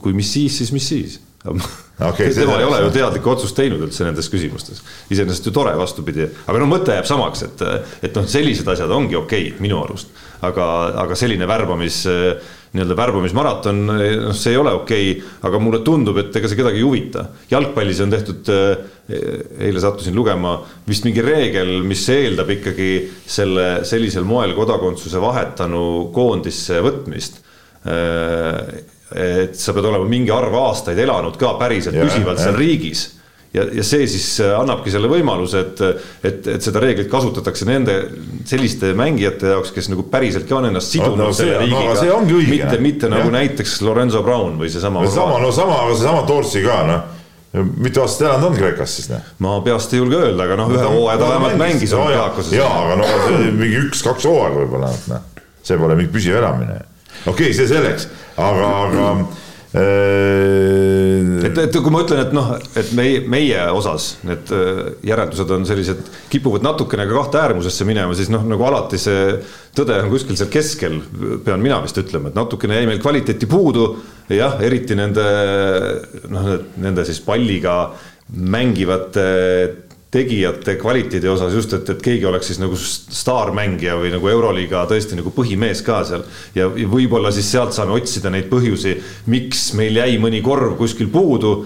[0.00, 1.20] kui mis siis, siis mis siis.
[1.96, 4.82] See tema ei ole ju teadlikku otsust teinud üldse nendes küsimustes.
[5.12, 7.62] iseenesest ju tore, vastupidi, aga no mõte jääb samaks, et,
[8.04, 10.10] et noh, sellised asjad ongi okeid minu arust,
[10.44, 10.66] aga,
[11.06, 12.02] aga selline värbamis,
[12.76, 15.14] nii-öelda värbamismaraton, noh, see ei ole okei,
[15.48, 17.26] aga mulle tundub, et ega see kedagi ei huvita.
[17.50, 18.52] jalgpallis on tehtud,
[19.08, 20.58] eile sattusin lugema
[20.88, 22.90] vist mingi reegel, mis eeldab ikkagi
[23.26, 27.42] selle sellisel moel kodakondsuse vahetanu koondisse võtmist.
[29.16, 33.15] Et sa pead olema mingi arv aastaid elanud ka päriselt püsivalt seal riigis
[33.56, 35.82] ja, ja see siis annabki selle võimaluse, et,
[36.26, 37.96] et, et seda reeglit kasutatakse nende
[38.48, 42.12] selliste mängijate jaoks, kes nagu päriseltki on ennast sidunud No, no selle no riigiga see
[42.12, 43.36] ongi õige, mitte, mitte nagu jah.
[43.38, 45.04] näiteks Lorenzo Brown või seesama.
[45.12, 47.14] sama, no sama, aga seesama Toorsi ka noh,
[47.80, 49.32] mitu aastat elanud on Kreekas siis noh?
[49.44, 52.52] ma peast ei julge öelda, aga noh, ühe hooaja ta vähemalt mängis no, jaa, olümpiaakuses.
[52.58, 55.24] jaa, aga no oli mingi üks-kaks hooaega võib-olla noh,
[55.66, 56.78] see pole mingi püsiv elamine.
[57.24, 59.44] okei okay,, see selleks, aga, aga äh,
[59.76, 65.66] et, et kui ma ütlen, et noh, et meie, meie osas need äh, järeldused on
[65.68, 66.02] sellised,
[66.32, 69.38] kipuvad natukene ka kahte äärmusesse minema, siis noh, nagu alati see
[69.76, 71.00] tõde on kuskil seal keskel,
[71.44, 73.88] pean mina vist ütlema, et natukene jäi meil kvaliteeti puudu.
[74.32, 75.26] jah, eriti nende
[76.32, 76.52] noh,
[76.82, 77.76] nende siis palliga
[78.26, 79.26] mängivate
[80.14, 85.18] tegijate kvaliteedi osas just, et, et keegi oleks siis nagu staarmängija või nagu Euroliiga tõesti
[85.18, 86.22] nagu põhimees ka seal
[86.54, 88.94] ja, võib-olla siis sealt saame otsida neid põhjusi,
[89.32, 91.56] miks meil jäi mõni korv kuskil puudu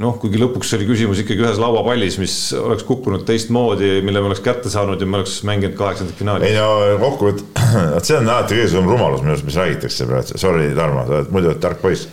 [0.00, 4.40] noh, kuigi lõpuks oli küsimus ikkagi ühes lauapallis, mis oleks kukkunud teistmoodi, mille me oleks
[4.44, 6.48] kätte saanud ja me oleks mänginud kaheksandat finaali.
[6.48, 7.44] ei no kokkuvõtt,
[7.96, 11.18] vot see on alati kõige suurem rumalus minu arust, mis räägitakse praegu, sorry, Tarmo, sa
[11.18, 12.08] oled muidu oled tark poiss.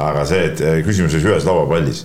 [0.00, 2.04] aga see, et eh, küsimus oli ühes lauapallis.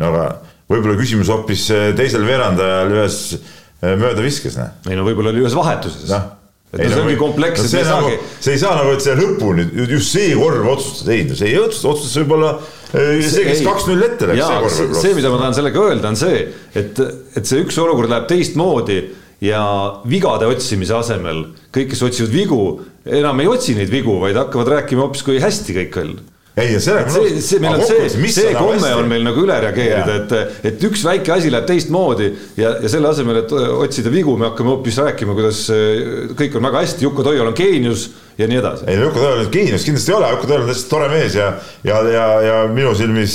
[0.00, 0.26] no aga
[0.70, 4.74] võib-olla küsimus hoopis eh, teisel veerandajal ühes eh, möödaviskes, noh.
[4.90, 6.24] ei no võib-olla oli ühes vahetuses noh.
[6.72, 8.32] et no see ongi kompleks, et me see, ei nagu, saagi.
[8.46, 11.60] see ei saa nagu, et see lõpuni just see korv otsustas, ei no see ei
[11.60, 13.68] otsusta, otsustas võib-olla eh, see, kes ei.
[13.68, 16.42] kaks-null ette läks, see korv see, võib-olla see, mida ma tahan sellega öelda, on see,
[16.82, 17.04] et,
[17.38, 19.00] et see üks olukord läheb teistmoodi
[19.44, 19.62] ja
[20.08, 22.62] vigade otsimise asemel kõik, kes otsivad vigu,
[23.04, 26.16] enam ei otsi neid vigu, vaid hakkavad rääkima hoopis, kui hästi kõik on
[26.56, 30.14] ei, sellega et see, see meil on see, see komme on meil nagu üle reageerida,
[30.22, 34.48] et, et üks väike asi läheb teistmoodi ja, ja selle asemel, et otsida vigu, me
[34.48, 38.06] hakkame hoopis rääkima, kuidas eh, kõik on väga hästi, Juku Toial on geenius
[38.40, 38.86] ja nii edasi.
[38.88, 41.50] ei Juku nüüd geenius kindlasti ei ole, Juku Tõel on täitsa tore mees ja,
[41.84, 43.34] ja, ja, ja minu silmis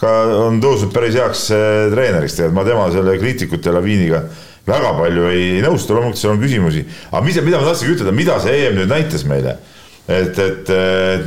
[0.00, 0.14] ka
[0.46, 4.22] on tõusnud päris heaks eh, treeneriks tegelikult, ma tema selle kriitikute laviiniga
[4.70, 8.16] väga palju ei, ei nõustu, loomulikult seal on küsimusi, aga mis, mida ma tahtsingi ütelda,
[8.16, 9.58] mida see EM nüüd näitas meile,
[10.06, 10.72] et, et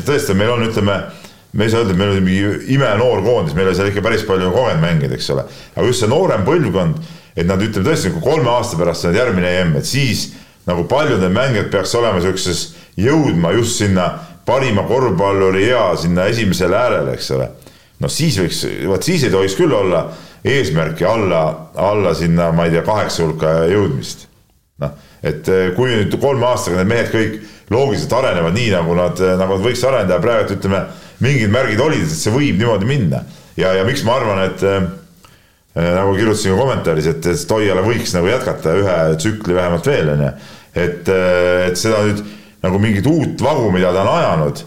[0.08, 0.98] tõesti, meil on, ütleme
[1.56, 4.26] me ei saa öelda, et meil oli mingi imenoor koondis, meil oli seal ikka päris
[4.28, 5.46] palju kogenud mängijaid, eks ole.
[5.76, 7.00] aga just see noorem põlvkond,
[7.36, 10.28] et nad ütleme tõesti nagu kolme aasta pärast on järgmine EM, et siis
[10.68, 12.66] nagu paljud need mängijad peaks olema siukses
[13.00, 14.10] jõudma just sinna
[14.46, 17.50] parima korvpalluri hea sinna esimesele äärele, eks ole.
[18.00, 20.06] no siis võiks, vot siis ei tohiks küll olla
[20.46, 24.28] eesmärki alla, alla sinna, ma ei tea, kaheksa hulka jõudmist.
[24.84, 24.92] noh,
[25.24, 27.40] et eh, kui nüüd kolme aastaga need mehed kõik
[27.72, 30.84] loogiliselt arenevad nii, nagu nad, nagu nad võiks areneda praegu ütleme,
[31.24, 33.24] mingid märgid olid, et see võib niimoodi minna.
[33.58, 34.88] ja, ja miks ma arvan, et äh,
[35.76, 40.32] nagu kirjutasin ka kommentaaris, et, Toiala võiks nagu jätkata ühe tsükli vähemalt veel, on ju.
[40.76, 41.12] et,
[41.70, 42.24] et seda nüüd
[42.66, 44.66] nagu mingit uut vagu, mida ta on ajanud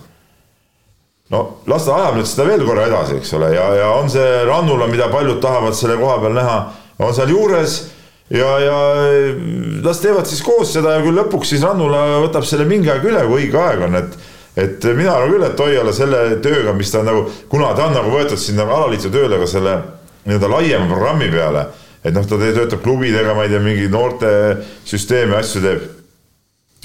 [1.33, 4.43] no las ta ajab nüüd seda veel korra edasi, eks ole, ja, ja on see
[4.49, 6.59] Rannula, mida paljud tahavad selle koha peal näha,
[7.05, 7.79] on seal juures
[8.33, 8.79] ja, ja
[9.85, 13.25] las teevad siis koos seda ja küll lõpuks siis Rannula võtab selle mingi aeg üle,
[13.29, 14.19] kui õige aeg on, et
[14.59, 18.11] et mina arvan küll, et Toiala selle tööga, mis ta nagu, kuna ta on nagu
[18.15, 19.77] võetud sinna alaliitu tööle ka selle
[20.25, 21.69] nii-öelda laiema programmi peale,
[22.03, 25.87] et noh, ta töötab klubidega, ma ei tea, mingi noortesüsteemi asju teeb,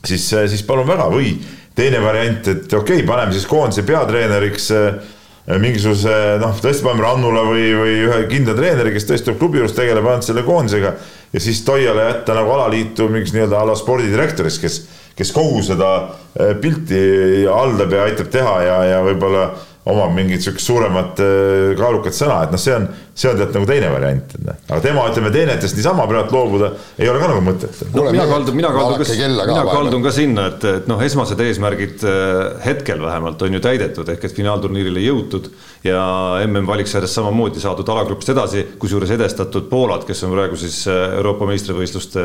[0.03, 1.33] siis, siis palun väga, või
[1.75, 5.11] teine variant, et okei okay,, paneme siis koondise peatreeneriks äh,
[5.59, 9.75] mingisuguse noh, tõesti paneme Rannula või, või ühe kindla treeneri, kes tõesti tuleb klubi juures
[9.75, 10.93] tegeleb ainult selle koondisega
[11.33, 14.77] ja siis Toiale jätta nagu alaliitu mingiks nii-öelda ala spordidirektoriks, kes,
[15.17, 17.03] kes kogu seda äh, pilti
[17.49, 19.51] haldab ja aitab teha ja, ja võib-olla
[19.91, 22.85] omab mingit sihukest suuremat äh, kaalukat sõna, et noh, see on,
[23.19, 24.35] see on tead nagu teine variant.
[24.39, 24.59] Noh.
[24.69, 27.81] aga tema, ütleme, teenetest niisama praegu loobuda ei ole ka nagu mõtet.
[27.91, 32.05] no mina kaldun, mina kaldun ka, mina kaldun ka sinna, et, et noh, esmased eesmärgid
[32.07, 35.51] äh, hetkel vähemalt on ju täidetud, ehk et finaalturniirile jõutud
[35.83, 36.03] ja
[36.45, 42.23] mm valiksarjas samamoodi saadud alagrupist edasi, kusjuures edestatud Poolad, kes on praegu siis Euroopa meistrivõistluste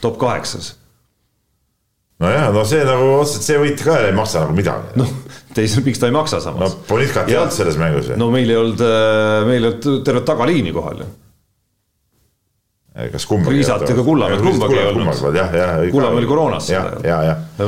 [0.00, 0.72] top kaheksas
[2.24, 4.94] nojah, no see nagu otseselt see võit ka ei maksa nagu midagi.
[5.00, 5.12] noh,
[5.56, 6.64] teisel, miks ta ei maksa samas?
[6.64, 8.18] no Bonitkat ei olnud selles mängus ju.
[8.20, 11.12] no meil ei olnud, äh, meil ei olnud tervet tagaliini kohal ju
[12.94, 13.56] kas kumbagi.
[13.56, 15.88] Riisat ega Kullamäed kumbagi ei olnud.
[15.90, 16.68] Kullamäe oli koroonas.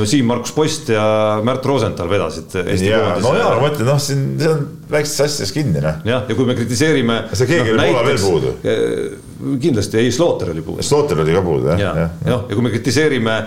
[0.06, 1.06] Siim-Markus Post ja
[1.44, 3.24] Märt Rosenthal vedasid Eesti koondise.
[3.24, 5.98] no jaa, ma mõtlen, noh, siin see on väikestes asjades kinni, noh.
[6.06, 7.18] jah, ja kui me kritiseerime.
[7.32, 8.54] see keegi oli Poola veel puudu.
[9.66, 10.86] kindlasti, ei, Slaughter oli puudu.
[10.86, 11.82] Slaughter oli ka puudu, jah.
[11.82, 13.40] jah, ja, ja kui me kritiseerime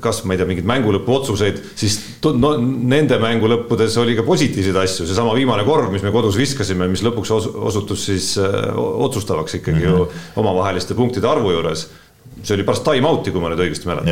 [0.00, 1.96] kas ma ei tea, mingeid mängulõpu otsuseid, siis
[2.38, 7.02] no, nende mängulõppudes oli ka positiivseid asju, seesama viimane korv, mis me kodus viskasime, mis
[7.02, 10.06] lõpuks osutus siis äh, otsustavaks ikkagi mm -hmm.
[10.06, 11.88] ju omavaheliste punktide arvu juures
[12.42, 14.10] see oli pärast time out'i, kui ma nüüd õigesti mäletan.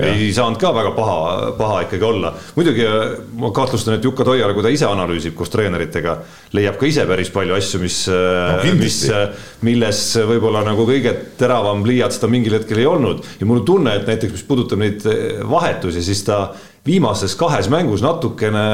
[0.00, 1.16] ei saanud ka väga paha,
[1.58, 2.32] paha ikkagi olla.
[2.56, 3.02] muidugi äh,
[3.40, 6.16] ma kahtlustan, et Jukka Toiala, kui ta ise analüüsib koos treeneritega,
[6.56, 9.26] leiab ka ise päris palju asju, mis äh, no,, mis, äh,
[9.66, 13.22] milles võib-olla nagu kõige teravam pliiats ta mingil hetkel ei olnud.
[13.40, 15.04] ja mul on tunne, et näiteks, mis puudutab neid
[15.50, 16.46] vahetusi, siis ta
[16.86, 18.66] viimases kahes mängus natukene,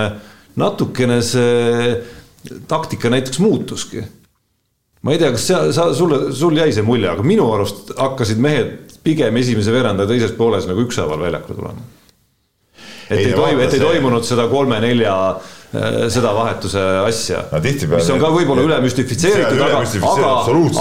[0.59, 1.99] natukene see
[2.71, 4.07] taktika näiteks muutuski
[5.01, 8.41] ma ei tea, kas sa, sa, sulle, sul jäi see mulje, aga minu arust hakkasid
[8.43, 11.87] mehed pigem esimese veeranda teises pooles nagu ükshaaval väljakule tulema.
[13.11, 15.17] Et ei, ei toimu, et ei toimunud seda kolme-nelja
[15.71, 17.59] Äh, seda vahetuse asja no,.
[17.63, 20.31] mis on ka võib-olla üle müstifitseeritud, aga, aga,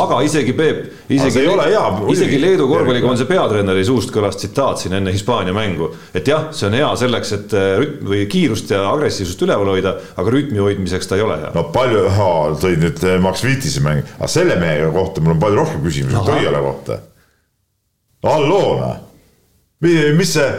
[0.01, 0.79] aga isegi Peep,
[1.13, 1.43] isegi,
[2.09, 5.91] isegi Leedu korvpalliga on see peatreeneri suust kõlas tsitaat siin enne Hispaania mängu.
[6.09, 9.93] et jah, see on hea selleks, et äh, rütm või kiirust ja agressiivsust üleval hoida,
[10.17, 11.53] aga rütmi hoidmiseks ta ei ole hea.
[11.53, 12.01] no palju,
[12.65, 16.17] tõid nüüd äh, Max Wittise mängu, aga selle mehe kohta mul on palju rohkem küsimusi
[16.17, 16.99] kui Toiala kohta.
[18.33, 18.95] Alloona,
[19.85, 20.49] mis see,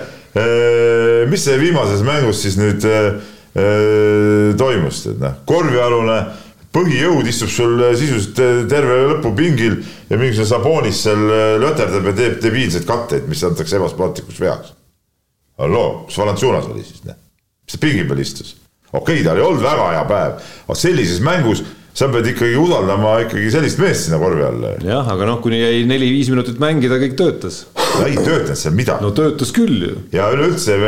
[1.30, 2.84] mis see viimases mängus siis nüüd
[4.60, 6.20] toimus, et noh, korvialune
[6.70, 11.24] põhijõud istub sul sisuliselt terve lõpu pingil ja mingisugune Sabonis seal
[11.62, 14.76] löterdab ja teeb debiilseid katteid, mis antakse ebasportlikuks veaks.
[15.58, 17.18] halloo, kus Valanciunas oli siis, noh?
[17.66, 18.54] mis ta pingi peal istus?
[18.92, 21.64] okei okay,, tal ei olnud väga hea päev, aga sellises mängus
[21.94, 24.74] sa pead ikkagi usaldama ikkagi sellist meest sinna korvi alla.
[24.84, 27.64] jah, aga noh, kuni jäi neli-viis minutit mängida, kõik töötas.
[28.06, 29.04] Ei töötanud seal midagi.
[29.04, 29.96] no töötas küll ju.
[30.14, 30.78] ja üleüldse,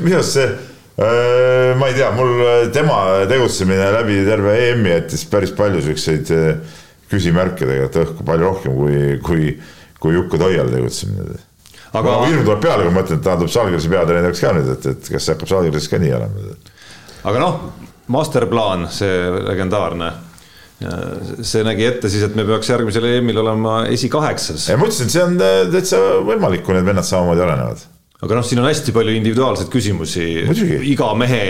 [0.00, 0.50] minu arust see
[1.00, 6.32] Äh, ma ei tea, mul äh, tema tegutsemine läbi terve EM-i jättis päris palju siukseid
[6.36, 6.74] äh,
[7.08, 9.46] küsimärke tegelikult õhku, palju rohkem kui, kui,
[9.96, 11.38] kui Jukka Toial tegutsemine.
[11.96, 14.90] aga hirm tuleb peale, kui ma mõtlen, et ta tuleb Žalgirise peatreeneriks ka nüüd, et,
[14.92, 16.52] et kas hakkab Žalgirises ka nii olema.
[17.32, 17.64] aga noh,
[18.12, 19.16] masterplaan, see
[19.48, 20.10] legendaarne
[20.80, 24.70] see nägi ette siis, et me peaks järgmisel EM-il olema esikaheksas.
[24.76, 25.40] ma ütlesin, et see on
[25.74, 27.88] täitsa võimalik, kui need vennad samamoodi arenevad
[28.20, 30.24] aga noh, siin on hästi palju individuaalseid küsimusi.
[30.92, 31.44] iga mehe,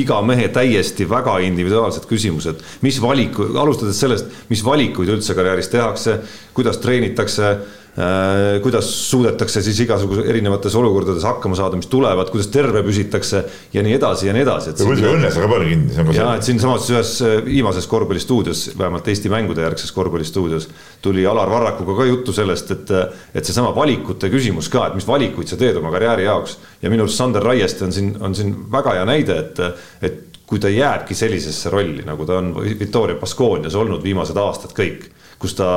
[0.00, 6.18] iga mehe täiesti väga individuaalsed küsimused, mis valiku, alustades sellest, mis valikuid üldse karjääris tehakse,
[6.54, 7.56] kuidas treenitakse
[7.94, 13.84] Äh, kuidas suudetakse siis igasuguse erinevates olukordades hakkama saada, mis tulevad, kuidas terve püsitakse ja
[13.86, 14.72] nii edasi ja nii edasi.
[14.74, 16.16] ja muidugi õnnes väga palju kinni.
[16.16, 20.66] ja et siinsamas ühes äh, viimases korvpallistuudios, vähemalt Eesti mängude järgses korvpallistuudios
[21.06, 22.90] tuli Alar Varrakuga ka juttu sellest, et,
[23.30, 27.06] et seesama valikute küsimus ka, et mis valikuid sa teed oma karjääri jaoks ja minu
[27.06, 31.14] arust Sander Raieste on siin, on siin väga hea näide, et, et kui ta jääbki
[31.14, 35.68] sellisesse rolli, nagu ta on Victoria Baskoonias olnud viimased aastad kõik, kus ta,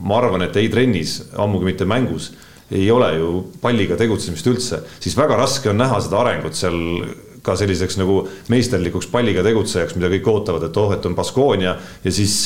[0.00, 2.32] ma arvan, et ei trennis, ammugi mitte mängus,
[2.74, 3.30] ei ole ju
[3.62, 6.80] palliga tegutsemist üldse, siis väga raske on näha seda arengut seal
[7.44, 12.12] ka selliseks nagu meisterlikuks palliga tegutsejaks, mida kõik ootavad, et oh, et on Baskonia ja
[12.14, 12.38] siis,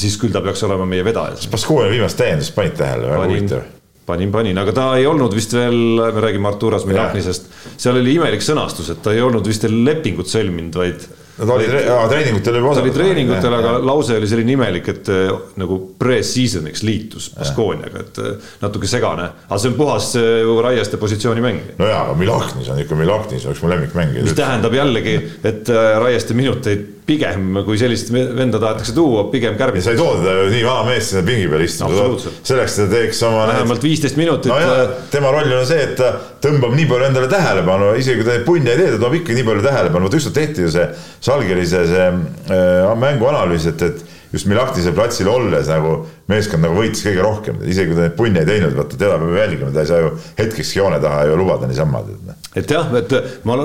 [0.00, 1.38] siis küll ta peaks olema meie vedaja.
[1.38, 3.70] kas Baskonia viimast täiendust panid tähele, väga huvitav.
[4.02, 7.46] Panin, panin, aga ta ei olnud vist veel, me räägime Arturas Milaknisest,
[7.78, 11.06] seal oli imelik sõnastus, et ta ei olnud vist veel lepingut sõlminud, vaid
[11.38, 12.90] no ta oli tre treeningutel juba osalenud.
[12.90, 18.50] oli treeningutel, aga lause oli selline imelik, et äh, nagu pre-season'iks liitus Baskooniaga, et äh,
[18.62, 19.28] natuke segane.
[19.48, 21.60] aga see on puhas äh, Raieste positsioonimäng.
[21.78, 24.18] no jaa, aga Milahnis on ikka Milahnis, oleks mu lemmikmäng.
[24.20, 25.72] mis tähendab jällegi, et
[26.02, 29.84] Raieste minuteid pigem, kui sellist venda tahetakse tuua, pigem kärbida.
[29.84, 32.12] sa ei too teda ju nii vana meest sinna pingi peale istuma,
[32.44, 33.48] selleks ta teeks oma.
[33.50, 34.52] vähemalt viisteist minutit.
[34.52, 36.12] no tema roll on see, et ta
[36.42, 39.36] tõmbab nii palju endale tähelepanu, isegi kui ta neid punne ei tee, ta toob ikka
[39.36, 40.88] nii palju tähelepanu, vot ükskord tehti ju see
[41.22, 45.92] Žalgirise see äh, mänguanalüüs, et, et just Milaktisel platsil olles nagu
[46.30, 49.36] meeskond nagu võitis kõige rohkem, isegi kui ta neid punne ei teinud, vaata teda peab
[49.36, 52.02] jälgima, ta ei saa ju hetkekski joone taha ju lubada niisama.
[52.26, 52.42] Noh.
[52.56, 53.16] et jah, et
[53.48, 53.58] ma.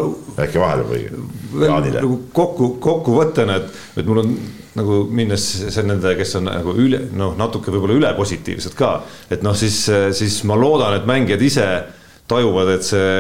[0.44, 1.04] äkki vahele või?
[1.96, 4.34] nagu kokku, kokkuvõttena, et, et mul on
[4.78, 9.00] nagu minnes see nende, kes on nagu üle, noh, natuke võib-olla ülepositiivsed ka,
[9.34, 9.86] et noh, siis,
[10.18, 11.70] siis ma loodan, et mängijad ise
[12.28, 13.12] tajuvad, et see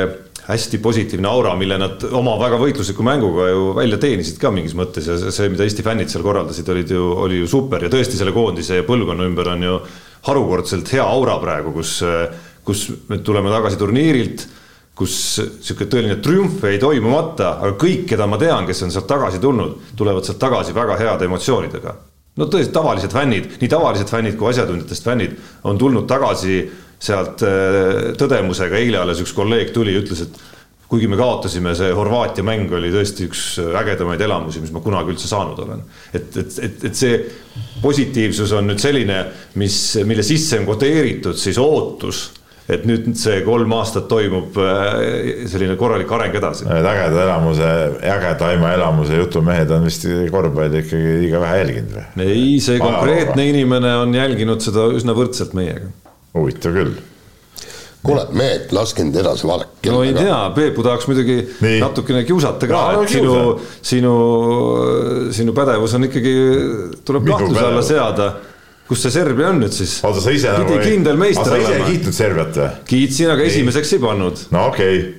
[0.47, 5.09] hästi positiivne aura, mille nad oma väga võitlusliku mänguga ju välja teenisid ka mingis mõttes
[5.09, 8.31] ja see, mida Eesti fännid seal korraldasid, olid ju, oli ju super ja tõesti selle
[8.35, 9.79] koondise ja põlvkonna ümber on ju
[10.27, 11.97] harukordselt hea aura praegu, kus,
[12.67, 14.47] kus me tuleme tagasi turniirilt,
[14.97, 19.43] kus sihuke tõeline triumf jäi toimumata, aga kõik, keda ma tean, kes on sealt tagasi
[19.43, 21.95] tulnud, tulevad sealt tagasi väga heade emotsioonidega.
[22.37, 26.61] no tõesti tavalised fännid, nii tavalised fännid kui asjatundjatest fännid on tulnud tagasi
[26.99, 30.39] sealt äh, tõdemusega, eile alles üks kolleeg tuli, ütles, et
[30.87, 35.27] kuigi me kaotasime, see Horvaatia mäng oli tõesti üks ägedamaid elamusi, mis ma kunagi üldse
[35.27, 35.83] saanud olen.
[36.15, 37.19] et, et, et, et see
[37.83, 39.21] positiivsus on nüüd selline,
[39.59, 39.77] mis,
[40.07, 42.29] mille sisse on kodeeritud siis ootus
[42.67, 46.65] et nüüd see kolm aastat toimub äh, selline korralik areng edasi.
[46.67, 47.69] Need ägeda elamuse,
[48.15, 52.27] ägedaima elamuse jutumehed on vist korvpalli ikkagi liiga vähe jälginud või?
[52.27, 55.93] ei, see konkreetne inimene on jälginud seda üsna võrdselt meiega
[56.41, 56.97] huvitav küll
[58.07, 59.91] kuule, mehed, laske nüüd edasi valke.
[59.91, 61.79] no ei tea, Peepu tahaks muidugi Nii.
[61.83, 63.37] natukene kiusata ka, et sinu,
[63.91, 64.13] sinu,
[65.35, 66.35] sinu pädevus on ikkagi,
[67.07, 68.31] tuleb kahtluse alla seada.
[68.87, 69.99] kus see Serbia on nüüd siis?
[70.07, 70.91] oota, sa ise nagu ei.
[70.93, 71.67] kindel meister olema.
[71.67, 72.73] sa ise ei kiitnud Serbiat või?
[72.93, 73.53] kiitsin, aga Nii.
[73.53, 74.43] esimeseks ei pannud.
[74.55, 75.15] no okei okay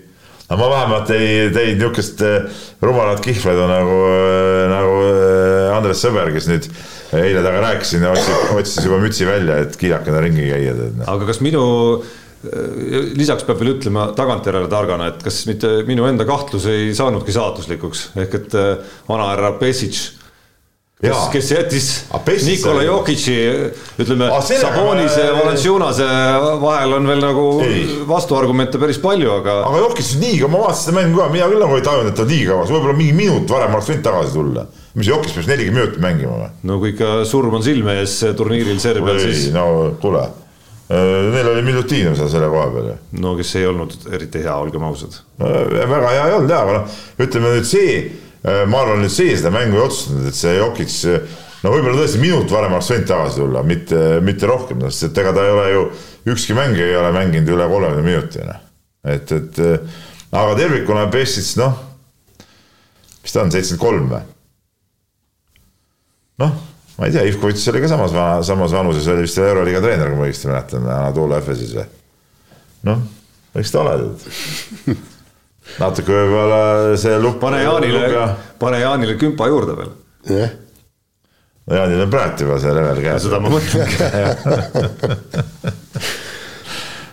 [0.49, 6.33] aga ma vähemalt ei teinud niisugust eh, rumalat kihvledu nagu, eh, nagu eh, Andres Sõber,
[6.33, 6.71] kes nüüd
[7.17, 10.75] eile temaga rääkisin ja otsis, otsis juba mütsi välja, et kiilakana ringi käia.
[10.77, 11.07] No.
[11.09, 11.65] aga kas minu,
[13.19, 18.11] lisaks peab veel ütlema tagantjärele targana, et kas mitte minu enda kahtlus ei saanudki saatuslikuks,
[18.25, 18.59] ehk et
[19.09, 20.03] vanahärra Pesic
[21.01, 21.89] kes, kes jättis
[22.47, 23.37] Nikola Jokic'i,
[24.03, 26.09] ütleme, Sabonise ja Valanciunase
[26.61, 27.45] vahel on veel nagu
[28.09, 29.61] vastuargumente päris palju, aga.
[29.69, 32.19] aga Jokic nii kaua, ma vaatasin seda mängu ka, mina küll nagu ei tajunud, et
[32.19, 34.67] ta nii kaua, võib-olla mingi minut varem oleks võinud tagasi tulla.
[34.99, 36.53] mis Jokic peaks nelikümmend minutit mängima või?
[36.67, 39.49] no kui ikka surm on silme ees turniiril Serbial, siis.
[39.55, 39.67] no
[40.03, 40.27] kuule,
[40.91, 43.03] äh, neil oli Milutinov seal selle koha peal ju.
[43.23, 45.53] no kes ei olnud eriti hea, olgem ausad no,.
[45.79, 49.35] väga hea ei olnud jaa, aga noh, ütleme nüüd see Äh, ma arvan, nüüd see
[49.37, 50.95] seda mängu ei otsustanud, et see Jokic,
[51.65, 55.35] no võib-olla tõesti minut varem oleks võinud tagasi tulla, mitte, mitte rohkem, sest et ega
[55.35, 55.83] ta ei ole ju,
[56.35, 58.63] ükski mängija ei ole mänginud üle kolmekümne minuti, noh.
[59.17, 59.61] et, et
[60.31, 61.77] aga tervikuna Pessits, noh,
[63.25, 64.25] mis ta on, seitsekümmend kolm või?
[66.45, 66.57] noh,
[66.99, 68.15] ma ei tea, Ivkovitš oli ka samas,
[68.47, 71.89] samas vanuses, oli vist Euroliiga treener, kui ma õigesti mäletan, Anatolia Efesis või?
[72.87, 73.07] noh,
[73.59, 73.99] eks ta ole
[75.79, 76.61] natuke võib-olla
[77.01, 77.41] see lupp.
[77.43, 79.93] pane Jaanile, pane Jaanile kümpa juurde veel.
[80.33, 80.51] jah.
[81.67, 83.23] no Jaanil on praegu juba see level käes.
[83.27, 83.97] seda ma mõtlengi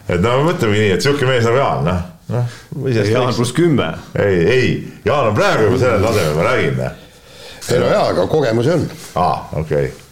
[0.15, 2.01] et no mõtlemegi nii, et sihuke mees nagu Jaan, noh,
[2.35, 2.45] noh.
[2.93, 3.91] Jaan pluss kümme.
[4.21, 4.71] ei, ei,
[5.05, 6.81] Jaan on praegu juba sellel tasemel, ma räägin.
[6.85, 8.89] ei no jaa, aga kogemusi on.
[9.19, 10.04] aa, okei okay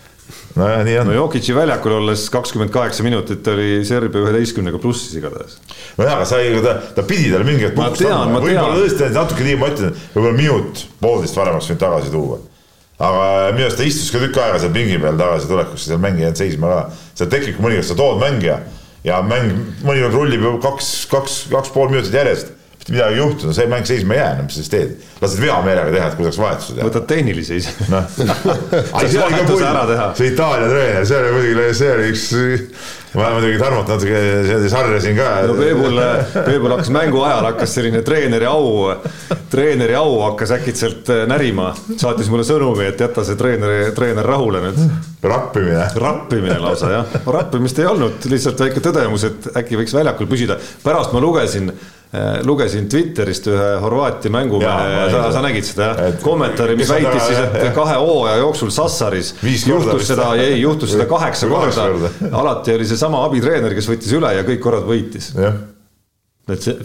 [0.56, 1.10] nojah, nii on.
[1.10, 5.58] no Jokic'i väljakul olles kakskümmend kaheksa minutit oli Serbia üheteistkümnega plussis igatahes.
[5.98, 9.60] nojah, aga sai, ta, ta pidi talle mingi hetk puhkust andma, võib-olla tõesti natuke nii,
[9.62, 12.40] ma ütlen, võib-olla minut, poolteist varem oleks võinud tagasi tuua.
[13.04, 16.30] aga minu arust ta istus ka tükk aega seal pingi peal tagasi tulekusse, seal mängija
[16.30, 16.82] jäänud seisma ka.
[17.20, 18.60] seal tekib mõnikord, sa tood mängija
[19.04, 23.48] ja mäng mõnikord rullib ju kaks, kaks, kaks pool minutit järjest mitte midagi ei juhtu,
[23.48, 24.96] no see mäng seisma ei jää, no mis sa siis teed.
[25.22, 26.88] lased veameelega teha, et kuidas vahetuse teha.
[26.90, 27.72] võtad tehnilise ise.
[27.92, 28.10] noh,
[30.18, 32.28] see Itaalia treener, see oli muidugi, see oli üks
[33.14, 34.20] ma muidugi Tarmot natuke
[34.70, 35.30] sarjasin ka.
[35.48, 36.00] no Peebul,
[36.34, 38.90] Peebul hakkas mängu ajal hakkas selline treeneri au,
[39.54, 41.72] treeneri au hakkas äkitselt äh, närima.
[41.96, 44.84] saatis mulle sõnumi, et jäta see treeneri, treener rahule nüüd.
[45.24, 45.88] rappimine.
[45.96, 50.58] rappimine lausa jah, rappimist ei olnud, lihtsalt väike tõdemus, et äkki võiks väljakul püsida.
[50.84, 51.72] pärast ma lugesin
[52.46, 57.72] lugesin Twitterist ühe Horvaatia mängumehe, sa, sa nägid seda jah, kommentaari, mis väitis siis, et
[57.74, 61.88] kahe hooaja jooksul Sassaris juhtus seda, ei juhtus seda kaheksa korda,
[62.32, 65.32] alati oli seesama abitreener, kes võttis üle ja kõik korrad võitis.
[66.54, 66.78] et see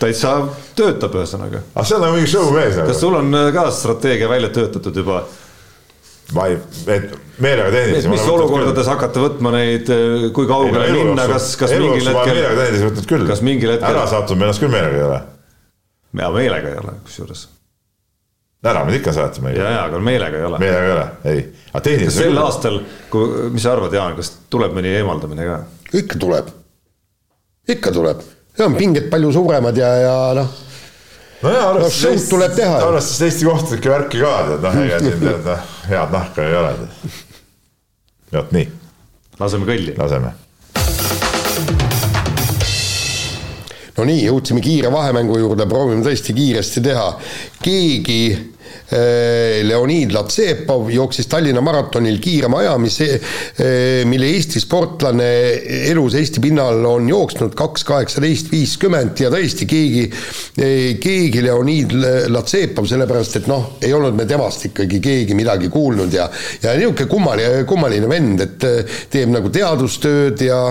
[0.00, 0.34] täitsa
[0.78, 1.60] töötab, ühesõnaga.
[1.74, 2.78] aga see on nagu mingi show mees.
[2.78, 5.24] Kas sul on ka strateegia välja töötatud juba?
[6.36, 6.56] Ma ei,
[6.86, 8.12] et meelega teenisin.
[8.12, 8.90] mis olukordades küll.
[8.92, 12.34] hakata võtma neid, eh, kui kaugele ei, minna, kas, kas mingil hetkel.
[12.34, 13.26] meelega teenisin võtnud küll.
[13.30, 13.94] kas mingil hetkel.
[13.94, 15.20] ära sattunud ennast küll meelega ei ole.
[16.22, 17.44] ja meelega ei ole, kusjuures.
[18.72, 19.54] ära mind ikka saatma.
[19.56, 20.62] ja, ja, aga meelega ei ole.
[20.62, 21.44] meelega ei ole, ei.
[21.72, 22.24] aga tehniliselt.
[22.24, 22.80] sel aastal,
[23.12, 25.60] kui, mis sa arvad, Jaan, kas tuleb mõni eemaldamine ka?
[26.02, 26.50] ikka tuleb.
[27.76, 28.26] ikka tuleb.
[28.60, 30.58] on pinged palju suuremad ja, ja noh
[31.42, 32.76] nojah, arvestades no, tuleb teha.
[32.84, 36.76] arvestades Eesti kohtunike värki ka, tead noh, ega siin tead noh, head nahka ei ole.
[38.34, 38.68] vot nii.
[39.40, 39.96] laseme kõlli.
[39.98, 40.32] laseme.
[43.96, 47.08] no nii, jõudsime kiire vahemängu juurde, proovime tõesti kiiresti teha.
[47.64, 48.22] keegi
[49.62, 55.30] Leonid Latsepov jooksis Tallinna maratonil kiirema aja, mis, äh, mille Eesti sportlane
[55.90, 61.94] elus Eesti pinnal on jooksnud, kaks kaheksateist viiskümmend ja tõesti keegi, äh, keegi Leonid
[62.30, 66.28] Latsepov, sellepärast et noh, ei olnud me temast ikkagi keegi midagi kuulnud ja
[66.62, 68.66] ja niisugune kummaline, kummaline vend, et
[69.12, 70.64] teeb nagu teadustööd ja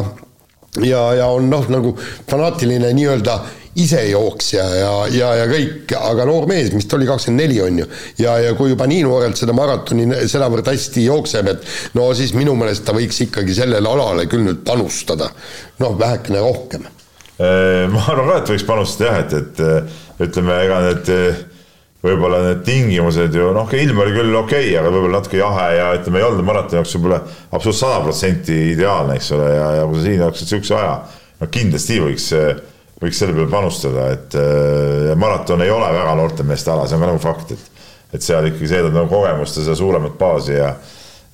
[0.83, 1.95] ja, ja on noh, nagu
[2.29, 3.39] fanaatiline nii-öelda
[3.83, 7.89] isejooksja ja, ja, ja kõik, aga noor mees, mis ta oli, kakskümmend neli on ju.
[8.21, 11.67] ja, ja kui juba nii noorelt seda maratoni sedavõrd hästi jookseb, et
[11.97, 15.29] no siis minu meelest ta võiks ikkagi sellele alale küll nüüd panustada.
[15.79, 16.87] noh, vähekene rohkem.
[17.39, 21.13] ma arvan ka, et võiks panustada jah, et, et ütleme, ega need
[22.03, 25.87] võib-olla need tingimused ju noh, ilm oli küll okei okay,, aga võib-olla natuke jahe ja
[25.97, 29.99] ütleme, ei olnud maratoni jaoks võib-olla absoluutselt sada protsenti ideaalne, eks ole, ja, ja kui
[29.99, 30.93] sa siin jooksid siukse aja,
[31.41, 32.29] no kindlasti võiks
[32.99, 37.05] võiks selle peale panustada, et äh, maraton ei ole väga noorte meeste ala, see on
[37.05, 37.75] ka nagu fakt, et
[38.09, 40.73] et seal ikkagi seedad nagu kogemust ja seda suuremat baasi ja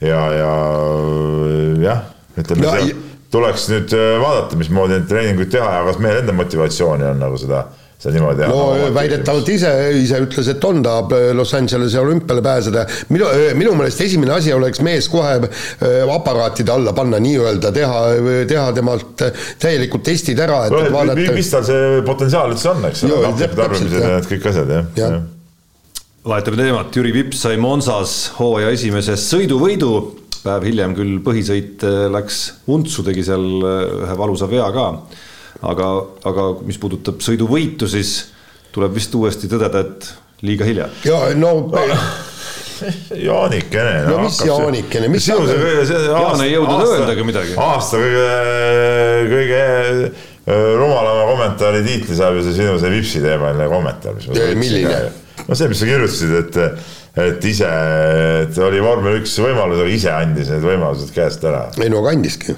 [0.04, 0.50] ja, ja
[1.80, 2.02] jah,
[2.36, 7.08] ütleme no, tuleks nüüd äh, vaadata, mismoodi neid treeninguid teha ja kas meil enda motivatsiooni
[7.14, 7.64] on nagu seda
[8.02, 9.72] seda niimoodi no väidetavalt ise,
[10.02, 12.86] ise ütles, et on, tahab äh, Los Angelese olümpiale pääseda.
[13.10, 18.02] minu, äh, minu meelest esimene asi oleks mees kohe äh, aparaatide alla panna nii-öelda, teha,
[18.50, 19.24] teha temalt
[19.62, 21.38] täielikult testid ära, et no, vaadata.
[21.38, 24.90] mis tal see potentsiaal üldse on, eks ole, tahvlike tarbimised ja need kõik asjad, jah
[25.00, 25.12] ja.
[25.16, 25.22] ja..
[26.34, 29.94] vahetame teemat, Jüri Vips sai Monsas hooaja esimese sõiduvõidu
[30.46, 31.82] päev hiljem küll põhisõit
[32.14, 34.92] läks untsu, tegi seal ühe valusa vea ka
[35.62, 35.90] aga,
[36.28, 38.18] aga mis puudutab sõiduvõitu, siis
[38.76, 40.12] tuleb vist uuesti tõdeda, et
[40.46, 40.90] liiga hilja.
[41.08, 41.56] ja no
[43.28, 44.04] Jaanikene.
[44.10, 47.56] no mis Jaanikene, mis sinu see, see Jaan ei jõudnud öeldagi midagi.
[47.62, 48.26] aasta kõige,
[49.32, 49.62] kõige
[50.82, 54.20] rumalama kommentaari tiitli saab ju see sinu see Vipsi teemaline kommentaar,
[54.60, 55.00] milline?
[55.46, 56.62] no see, mis sa kirjutasid, et
[57.16, 57.68] et ise,
[58.44, 61.70] et oli vormel üks võimalus, aga ise andis need võimalused käest ära.
[61.80, 62.58] ei no aga andiski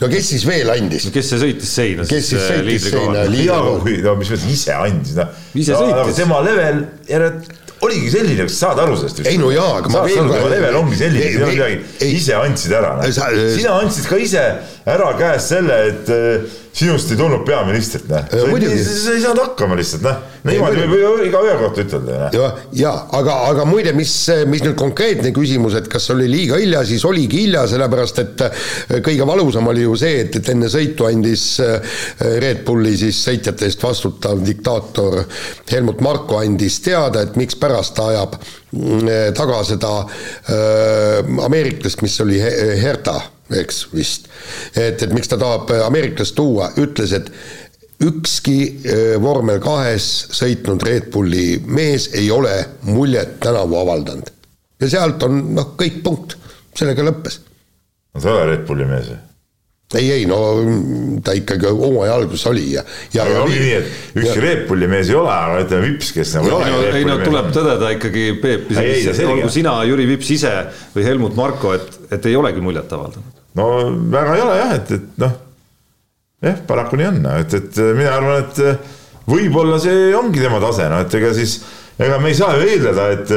[0.00, 1.08] no kes siis veel andis?
[1.14, 2.06] kes see sõitis seina?
[2.08, 3.26] kes siis äh, sõitis seina?
[4.06, 5.42] no mis mõttes ise andis, noh.
[5.54, 6.22] ise sõitis.
[6.22, 9.22] tema level järelikult oligi selline, kas saad aru sellest?
[9.26, 10.48] ei no jaa, aga ma veel kord.
[10.52, 11.78] level ongi selline, ei, ei, midagi,
[12.18, 13.08] ise andsid ära no..
[13.10, 14.44] sina andsid ka ise
[14.86, 18.28] ära käest selle, et äh, sinust ei tulnud peaministrit, noh.
[18.28, 22.18] sa ei saanud hakkama lihtsalt, noh niimoodi võib igaühe kohta ütelda.
[22.34, 24.12] ja, ja aga, aga muide, mis,
[24.50, 28.64] mis nüüd konkreetne küsimus, et kas oli liiga hilja, siis oligi hilja, sellepärast et äh,
[29.04, 32.00] kõige valusam oli ju see, et, et enne sõitu andis äh,
[32.42, 35.22] Red Bulli siis sõitjate eest vastutav diktaator
[35.70, 42.42] Helmut Marko andis teada, et mikspärast ta ajab mm, taga seda äh, ameeriklast, mis oli
[42.42, 43.20] Herta,
[43.60, 44.28] eks vist.
[44.76, 47.30] et, et miks ta tahab ameeriklast tuua, ütles, et
[48.02, 52.54] ükski äh, vormel kahes sõitnud Red Bulli mees ei ole
[52.88, 54.30] muljet tänavu avaldanud.
[54.80, 56.38] ja sealt on noh, kõik punkt,
[56.78, 57.42] sellega lõppes.
[58.14, 59.20] no ta ei ole Red Bulli mees või?
[59.98, 60.38] ei, ei no
[61.24, 62.82] ta ikkagi hooaja alguses oli ja,
[63.12, 63.26] ja.
[63.26, 64.44] aga ongi nii, et ükski ja...
[64.46, 66.48] Red Bulli mees ei ole, aga ütleme Vips, kes nagu.
[66.48, 68.72] ei no, ei, no tuleb tõdeda ikkagi Peep,
[69.28, 70.56] olgu sina, Jüri Vips ise
[70.96, 73.41] või Helmut Marko, et, et ei olegi muljet avaldanud.
[73.58, 73.70] No
[74.12, 75.38] väga ei ole jah, et, et noh
[76.42, 81.02] jah, paraku nii on, et, et mina arvan, et võib-olla see ongi tema tase, no
[81.02, 81.58] et ega siis,
[81.98, 83.34] ega me ei saa ju eeldada, et,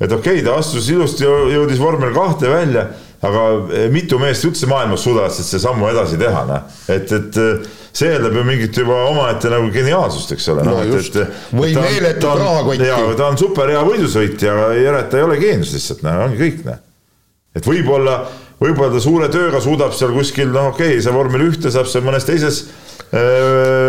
[0.00, 2.88] et okei okay,, ta astus ilusti, jõudis vormel kahte välja,
[3.24, 3.44] aga
[3.74, 6.66] eh, mitu meest üldse maailmas suudavad siis see sammu edasi teha, noh.
[6.90, 10.66] et, et eh, see eeldab ju mingit juba omaette nagu geniaalsust, eks ole.
[10.66, 11.18] no et, just,
[11.50, 12.90] või meeletut rahakotti.
[13.18, 16.78] ta on super hea võidusõitja, järelikult ta ei ole geenius lihtsalt, noh, ongi kõik, noh.
[17.58, 18.20] et võib-olla,
[18.58, 22.06] võib-olla ta suure tööga suudab seal kuskil, noh, okei okay,, see vormel ühte saab seal
[22.06, 22.66] mõnes teises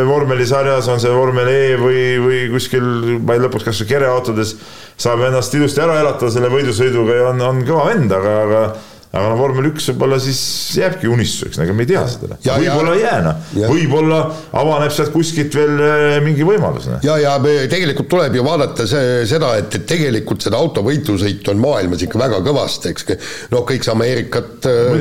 [0.08, 2.86] vormelisarjas on see vormel E või, või kuskil,
[3.26, 4.54] ma ei lõpuks kas või kereautodes
[5.00, 8.62] saab ennast ilusti ära elatada selle võidusõiduga ja on, on kõva vend, aga, aga
[9.10, 10.40] aga no vormel üks võib-olla siis
[10.78, 12.36] jääbki unistuseks, ega me ei tea seda.
[12.46, 13.40] võib-olla ei jää noh,
[13.72, 14.20] võib-olla
[14.62, 16.86] avaneb sealt kuskilt veel äh, mingi võimalus.
[16.92, 17.02] Noh.
[17.06, 17.34] ja, ja
[17.72, 22.44] tegelikult tuleb ju vaadata see, seda, et, et tegelikult seda autovõitlusõitu on maailmas ikka väga
[22.46, 23.10] kõvasti, eks.
[23.56, 24.70] noh, kõik see Ameerikat.
[24.70, 24.94] Äh,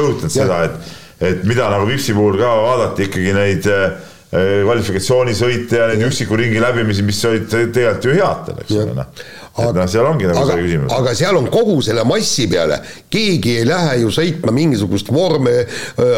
[0.00, 3.92] rõhutanud seda, et et mida nagu Vipsi puhul ka vaadati ikkagi neid äh,
[4.32, 9.24] kvalifikatsioonisõite ja neid üksiku ringi läbimisi, mis olid tegelikult ju head, eks ole, noh.
[9.58, 10.94] Noh, seal ongi nagu aga, see küsimus.
[10.96, 12.80] aga seal on kogu selle massi peale,
[13.12, 15.62] keegi ei lähe ju sõitma mingisugust vorme,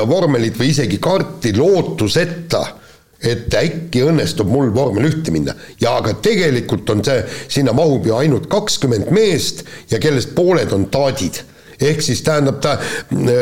[0.08, 2.64] vormelit või isegi karti lootuseta
[3.24, 5.54] et äkki õnnestub mul vormel ühte minna.
[5.80, 10.88] ja aga tegelikult on see, sinna mahub ju ainult kakskümmend meest ja kellest pooled on
[10.92, 11.40] taadid.
[11.84, 12.76] Ehk siis tähendab, ta,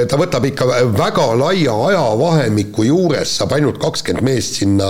[0.08, 0.64] ta võtab ikka
[0.96, 4.88] väga laia ajavahemiku juures, saab ainult kakskümmend meest sinna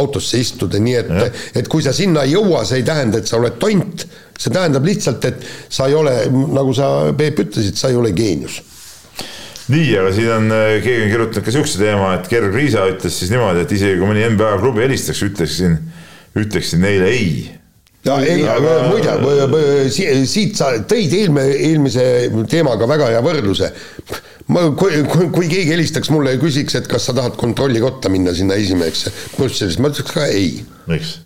[0.00, 3.38] autosse istuda, nii et, et kui sa sinna ei jõua, see ei tähenda, et sa
[3.38, 4.06] oled tont,
[4.40, 8.60] see tähendab lihtsalt, et sa ei ole, nagu sa, Peep, ütlesid, sa ei ole geenius
[9.70, 10.50] nii, aga siin on,
[10.82, 14.08] keegi on kirjutanud ka niisuguse teema, et Gerg Riisa ütles siis niimoodi, et isegi kui
[14.10, 15.78] mõni NBA klubi helistaks, ütleksin,
[16.40, 17.32] ütleksin neile ei
[18.04, 18.44] ja ei,
[18.88, 19.90] muide,
[20.28, 22.04] siit sa tõid eelme, eelmise
[22.48, 23.68] teemaga väga hea võrdluse.
[24.48, 28.32] ma, kui, kui, kui keegi helistaks mulle ja küsiks, et kas sa tahad kontrollikotta minna
[28.36, 30.62] sinna esimeheks Brüsselis, ma ütleks ka ei.
[30.90, 31.18] miks?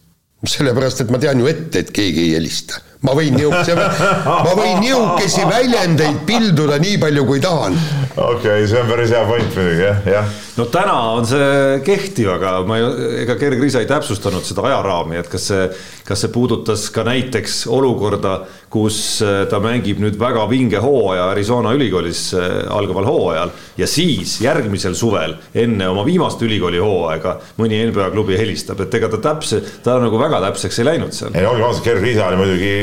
[0.45, 4.81] sellepärast, et ma tean ju ette, et keegi ei helista ma võin niisuguse, ma võin
[4.81, 7.77] niisuguseid väljendeid pilduda nii palju, kui tahan.
[8.15, 10.33] okei okay,, see on päris hea point muidugi jah, jah.
[10.57, 12.87] no täna on see kehtiv, aga ma ei,
[13.25, 15.67] ega Gerg Riisa ei täpsustanud seda ajaraami, et kas see,
[16.09, 18.39] kas see puudutas ka näiteks olukorda,
[18.75, 24.39] kus äh, ta mängib nüüd väga vinge hooaja Arizona ülikoolis äh, algaval hooajal ja siis
[24.43, 29.61] järgmisel suvel enne oma viimast ülikooli hooaega mõni NBA klubi helistab, et ega ta täpse,
[29.85, 31.37] ta nagu väga täpseks ei läinud seal.
[31.37, 32.75] ei olgem ausad, Gerg Riisa oli muidugi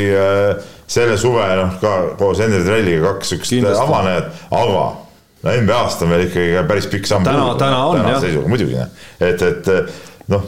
[0.92, 4.88] selle suve noh, ka koos Henri Trelliga kaks siukest avanejat, aga
[5.42, 7.28] no NBA-st on veel ikkagi päris pikk samm.
[7.28, 8.42] täna, täna on jah.
[8.50, 8.78] muidugi,
[9.20, 9.72] et, et
[10.34, 10.46] noh,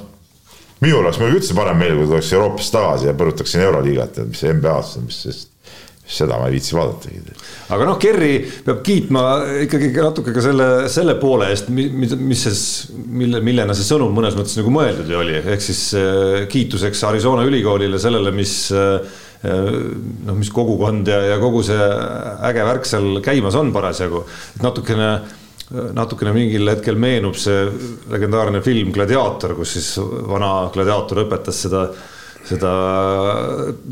[0.84, 4.46] minul oleks muidugi üldse parem meel, kui tuleks Euroopasse tagasi ja põrutaksin Euroliigat, et mis
[4.60, 5.50] NBA-s on, mis sest
[6.14, 7.36] seda ma ei viitsi vaadatagi.
[7.74, 8.34] aga noh, Kerri
[8.66, 9.22] peab kiitma
[9.64, 14.36] ikkagi natuke ka selle, selle poole eest, mis, mis see, mille, millena see sõnum mõnes
[14.38, 20.36] mõttes nagu mõeldud ju oli, ehk siis äh, kiituseks Arizona ülikoolile sellele, mis äh, noh,
[20.38, 21.88] mis kogukond ja, ja kogu see
[22.48, 24.24] äge värk seal käimas on parasjagu,
[24.56, 25.10] et natukene
[25.74, 27.64] natukene mingil hetkel meenub see
[28.12, 29.94] legendaarne film Gladiaator, kus siis
[30.30, 31.86] vana gladiaator õpetas seda,
[32.46, 32.74] seda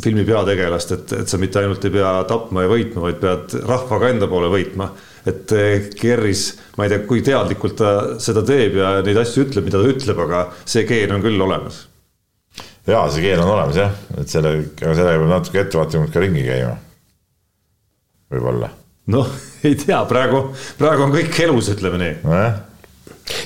[0.04, 4.12] filmi peategelast, et, et sa mitte ainult ei pea tapma ja võitma, vaid pead rahvaga
[4.12, 4.92] enda poole võitma.
[5.26, 5.54] et
[5.98, 6.48] Kerris,
[6.78, 10.26] ma ei tea, kui teadlikult ta seda teeb ja neid asju ütleb, mida ta ütleb,
[10.28, 11.86] aga see geen on küll olemas
[12.88, 16.44] jaa, see keel on olemas jah, et selle, aga sellega peab natuke ettevaatlikumalt ka ringi
[16.48, 16.74] käima.
[18.32, 18.72] võib-olla.
[19.14, 19.32] noh,
[19.68, 20.48] ei tea, praegu,
[20.80, 22.20] praegu on kõik elus, ütleme nii.
[22.26, 22.60] Nojah.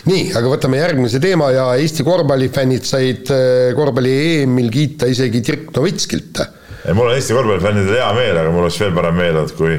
[0.08, 5.68] Nii, aga võtame järgmise teema ja Eesti korvpallifännid said äh, korvpalli EM-il kiita isegi Dirk
[5.76, 6.42] Novitskilt.
[6.86, 9.76] ei, mul on Eesti korvpallifännidel hea meel, aga mul oleks veel parem meel olnud, kui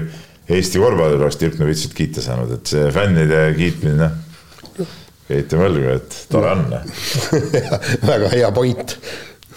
[0.52, 4.10] Eesti korvpallil oleks Dirk Novitskilt kiita saanud, et see fännide kiitmine,
[4.76, 4.92] noh,
[5.26, 6.68] keetame õlgu, et tore on
[8.12, 8.98] väga hea point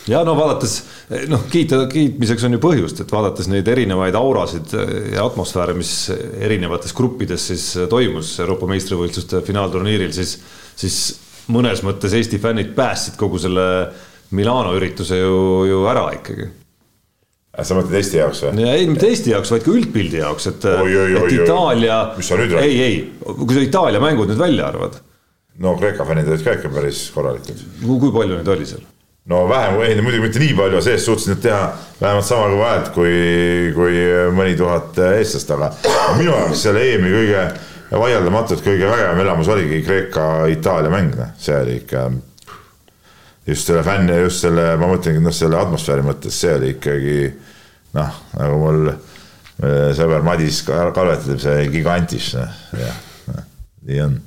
[0.09, 0.75] ja no vaadates
[1.31, 4.75] noh, kiita, kiitmiseks on ju põhjust, et vaadates neid erinevaid aurasid
[5.13, 5.93] ja atmosfääre, mis
[6.41, 10.37] erinevates gruppides siis toimus Euroopa meistrivõistluste finaalturniiril, siis,
[10.79, 11.01] siis
[11.53, 13.67] mõnes mõttes Eesti fännid päästsid kogu selle
[14.35, 15.37] Milano ürituse ju,
[15.69, 16.49] ju ära ikkagi
[17.65, 18.65] sa mõtled Eesti jaoks või?
[18.69, 21.99] ei, mitte Eesti jaoks, vaid ka üldpildi jaoks, et, et Itaalia.
[22.17, 22.69] mis sa nüüd räägid?
[22.69, 24.99] ei, ei, kui sa Itaalia mängud nüüd välja arvad.
[25.63, 27.65] no Kreeka fännid olid ka ikka päris korralikud.
[27.83, 28.85] kui palju neid oli seal?
[29.25, 31.63] No vähem, ei muidugi mitte nii palju, sees suutsid nad teha
[31.99, 33.11] vähemalt sama kõva häält kui,
[33.75, 33.99] kui
[34.35, 35.73] mõni tuhat eestlast, aga
[36.17, 37.43] minu jaoks selle EM-i kõige
[37.89, 42.07] vaieldamatult kõige vägevam elamus oligi Kreeka-Itaalia mäng, noh, see oli ikka
[43.49, 47.19] just selle fänni, just selle, ma mõtlengi, noh, selle atmosfääri mõttes, see oli ikkagi
[47.97, 48.91] noh, nagu mul
[49.97, 53.05] sõber Madis Kalvet ütleb, see gigantiš, noh, jah,
[53.89, 54.19] nii on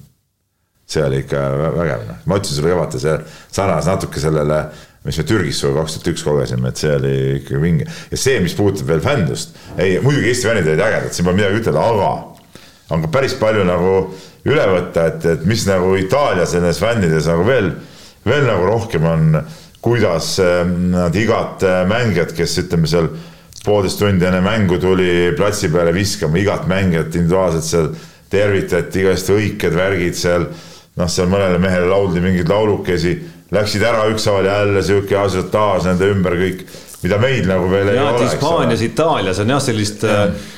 [0.92, 3.14] see oli ikka vä- vägev, noh, ma ütlesin sulle kevadel, see
[3.58, 4.58] sarnas natuke sellele,
[5.06, 7.86] mis me Türgis sinuga kaks tuhat üks kogesime, et see oli ikka vinge.
[7.86, 11.62] ja see, mis puudutab veel fändust, ei muidugi Eesti fännid olid ägedad, siin pole midagi
[11.62, 12.12] ütelda, aga
[12.92, 13.96] on ka päris palju nagu
[14.48, 17.72] üle võtta, et, et mis nagu Itaalias ja nendes fännides nagu veel,
[18.26, 19.28] veel nagu rohkem on,
[19.82, 23.10] kuidas eh, nad igat eh, mängijat, kes ütleme seal
[23.62, 27.88] poolteist tundi enne mängu tuli platsi peale viskama, igat mängijat individuaalselt seal
[28.32, 30.48] tervitati, igast õiked värgid seal,
[31.00, 33.16] noh, seal mõnele mehele lauldi mingeid laulukesi,
[33.52, 36.64] läksid ära ükshaaval jälle sihuke asiotaaž nende ümber kõik,
[37.02, 38.30] mida meil nagu veel ei ja et ole.
[38.30, 40.04] Hispaanias, Itaalias on jah, sellist,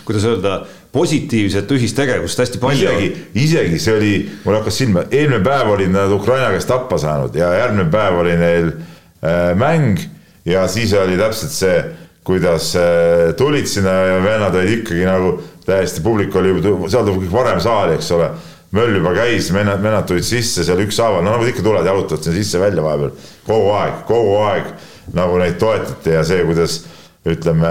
[0.07, 0.59] kuidas öelda,
[0.95, 3.09] positiivset ühistegevust hästi palju isegi,
[3.43, 4.13] isegi see oli,
[4.45, 8.37] mul hakkas silma, eelmine päev olid nad Ukraina käest tappa saanud ja järgmine päev oli
[8.39, 9.99] neil äh, mäng
[10.47, 11.81] ja siis oli täpselt see,
[12.25, 15.35] kuidas äh, tulid sinna ja vennad olid ikkagi nagu
[15.67, 18.31] täiesti, publik oli juba, seal tuli varem saali, eks ole.
[18.75, 22.41] Möll juba käis, vennad, vennad tulid sisse seal ükshaaval, no nagu ikka tulevad, jalutavad sinna
[22.41, 23.15] sisse-välja vahepeal.
[23.47, 24.71] Kogu aeg, kogu aeg
[25.15, 26.81] nagu neid toetati ja see, kuidas
[27.29, 27.71] ütleme,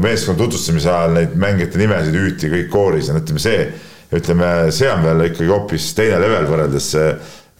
[0.00, 3.66] meeskonna tutvustamise ajal neid mängijate nimesid hüüti kõik kooris ja ütleme see,
[4.14, 6.88] ütleme, see on veel ikkagi hoopis teine level võrreldes,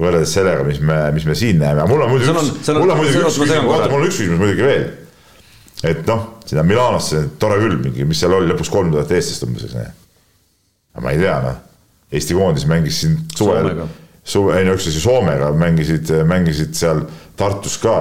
[0.01, 3.21] võrreldes sellega, mis me, mis me siin näeme, mul on muidugi üks, mul on muidugi
[3.21, 4.89] üks küsimus, oota, mul on üks küsimus muidugi veel.
[5.85, 9.69] et noh, sinna Milanosse, tore küll, mingi, mis seal oli, lõpuks kolm tuhat eestlast umbes,
[9.69, 9.77] eks
[10.95, 11.61] aga ma ei tea, noh,
[12.13, 13.71] Eesti koondis mängis siin suvel
[14.25, 17.05] suve, ei no üks asi Soomega mängisid, mängisid seal
[17.37, 17.97] Tartus ka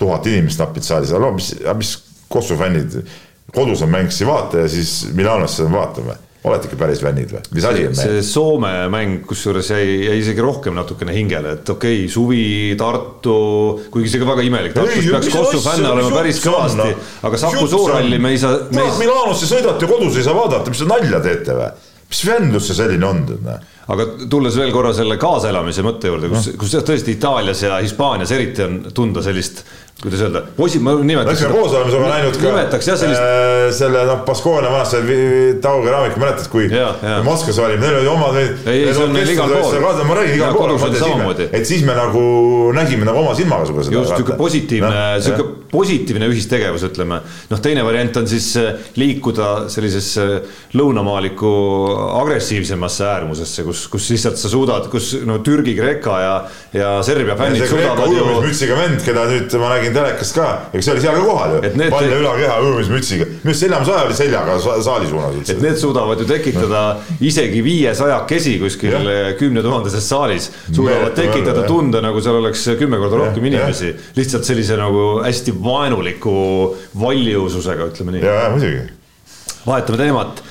[0.00, 1.98] tuhat inimest napid saalis, no mis, mis
[2.30, 2.94] Kossu fännid,
[3.52, 6.14] kodus on mäng, siis ei vaata ja siis Milanosse vaatame.
[6.44, 8.12] olete ikka päris fännid või, mis asi on meil?
[8.14, 12.46] see Soome mäng, kusjuures jäi, jäi isegi rohkem natukene hingele, et okei okay,, suvi,
[12.80, 13.34] Tartu,
[13.92, 17.42] kuigi see ka väga imelik, Tartus Ei, peaks Kossu fänne olema päris kõvasti noh?, aga
[17.44, 21.20] Saku Suurhalli me ei saa, kurat, Milanosse sõidate, kodus ei saa vaadata, mis te nalja
[21.26, 21.70] teete või?
[22.10, 23.60] Mis fännlus see selline on, tead näe?
[23.90, 28.62] aga tulles veel korra selle kaasaelamise mõtte juurde, kus, kus tõesti Itaalias ja Hispaanias eriti
[28.66, 29.64] on tunda sellist,
[30.00, 33.20] kuidas öelda, posi-, ma nimetaks eks me koos oleme sinuga näinud ka nimetaks jah sellist
[33.20, 35.18] äh, selle noh, Baskonia vanasti
[35.60, 37.18] taukeraamik, mäletad, kui Jaa, jaa.
[37.26, 39.76] Moskvas olime, neil oli omad Ei, ei, see on neil igal pool.
[40.08, 42.22] ma räägin Ja igal pool, et siis me nagu
[42.76, 43.92] nägime nagu oma silmaga seda.
[43.98, 47.20] just sihuke positiivne, sihuke positiivne ühistegevus, ütleme.
[47.50, 50.26] noh, teine variant on siis äh, liikuda sellisesse
[50.80, 51.52] lõunamaaliku
[52.22, 56.34] agressiivsemasse äärmusesse, kus, kus lihtsalt sa suudad, kus no Türgi, Kreeka ja,
[56.72, 60.92] ja Serbia fännid suudavad ju ujumismütsiga vend, keda nüüd ma nägin telekast ka, eks see
[60.94, 61.72] oli seal ka kohal ju.
[61.90, 65.62] Palja ülakeha ujumismütsiga, minu arust Seljamaa saja oli seljaga sa- saali suunas et.
[65.62, 66.82] need suudavad ju tekitada
[67.20, 73.94] isegi viiesajakesi kuskil kümnetuhandeses saalis, suudavad tekitada tunde, nagu seal oleks kümme korda rohkem inimesi.
[74.16, 78.24] lihtsalt sellise nagu hästi vaenuliku valjususega, ütleme nii.
[78.24, 78.88] ja, ja muidugi.
[79.66, 80.42] Vahetame teemat.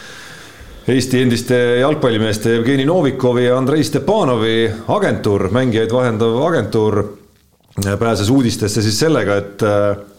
[0.89, 7.03] Eesti endiste jalgpallimeeste Jevgeni Novikovi ja Andrei Stepanovi agentuur, mängijaid vahendav agentuur
[7.99, 9.63] pääses uudistesse siis sellega, et,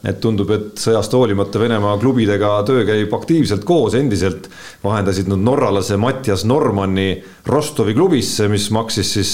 [0.06, 4.48] et tundub, et sõjast hoolimata Venemaa klubidega töö käib aktiivselt koos endiselt.
[4.84, 9.32] vahendasid nad norralase Mattias Normanni Rostovi klubisse, mis maksis siis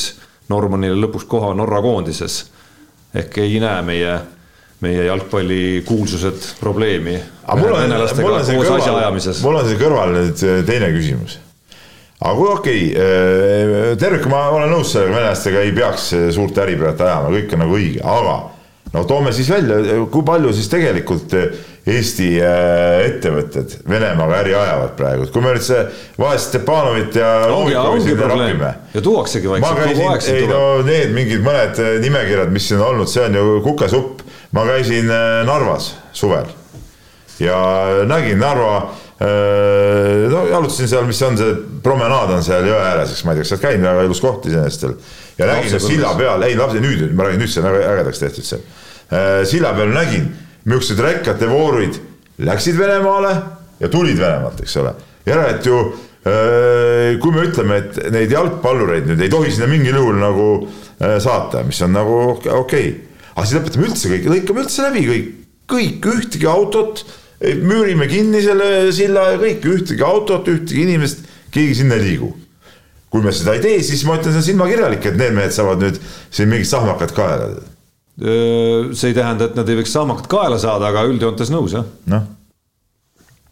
[0.48, 2.44] Normannile lõpuks koha Norra koondises.
[3.14, 4.18] ehk ei näe meie,
[4.80, 7.18] meie jalgpalli kuulsused probleemi.
[7.56, 7.92] mul on,
[9.62, 11.38] koos kõrval nüüd äh, teine küsimus.
[12.20, 16.76] Aga kui okei okay,, tervikuna ma olen nõus sellega, venelastega ei peaks äh, suurt äri
[16.80, 18.36] praegu ajama, kõik on nagu õige, aga
[18.94, 19.80] no toome siis välja,
[20.12, 21.34] kui palju siis tegelikult
[21.86, 25.84] Eesti ettevõtted Venemaaga äri ajavad praegu, et kui me nüüd see
[26.18, 28.24] vahest Stepanovit ja probleem.
[28.32, 32.88] rapime ja tuuaksegi vaikselt kogu aeg ei no need mingid mõned nimekirjad, mis siin on
[32.88, 34.24] olnud, see on ju kukesupp.
[34.56, 35.12] ma käisin
[35.46, 36.50] Narvas suvel
[37.38, 37.58] ja
[38.08, 41.52] nägin Narva, no jalutasin seal, mis on, see
[41.84, 44.20] promenaad on seal jõe ääres, eks ma ei tea, kas sa oled käinud, väga ilus
[44.20, 44.96] koht iseenesest seal.
[45.38, 45.86] ja nägin Lapsepõlves.
[45.94, 48.66] silla peal, ei lapse nüüd, ma räägin nüüd see on väga ägedaks tehtud seal.
[49.48, 50.28] silla peal nägin,
[50.68, 51.96] millised rekkate vooruid
[52.44, 53.32] läksid Venemaale
[53.80, 54.92] ja tulid Venemaalt, eks ole.
[55.26, 60.20] järelikult ju äh, kui me ütleme, et neid jalgpallureid nüüd ei tohi sinna mingil juhul
[60.20, 62.90] nagu äh, saata, mis on nagu okei okay.,
[63.34, 65.32] aga siis lõpetame üldse kõik, lõikame üldse läbi kõik,
[65.72, 67.02] kõik ühtegi autot,
[67.40, 72.32] müürime kinni selle silla ja kõik, ühtegi autot, ühtegi inimest, keegi sinna ei liigu.
[73.10, 75.80] kui me seda ei tee, siis ma ütlen, see on silmakirjalik, et need mehed saavad
[75.80, 75.98] nüüd
[76.34, 77.46] siin mingit sahmakat kaela.
[78.18, 81.84] see ei tähenda, et nad ei võiks sahmakat kaela saada, aga üldjoontes nõus jah.
[82.12, 82.24] noh.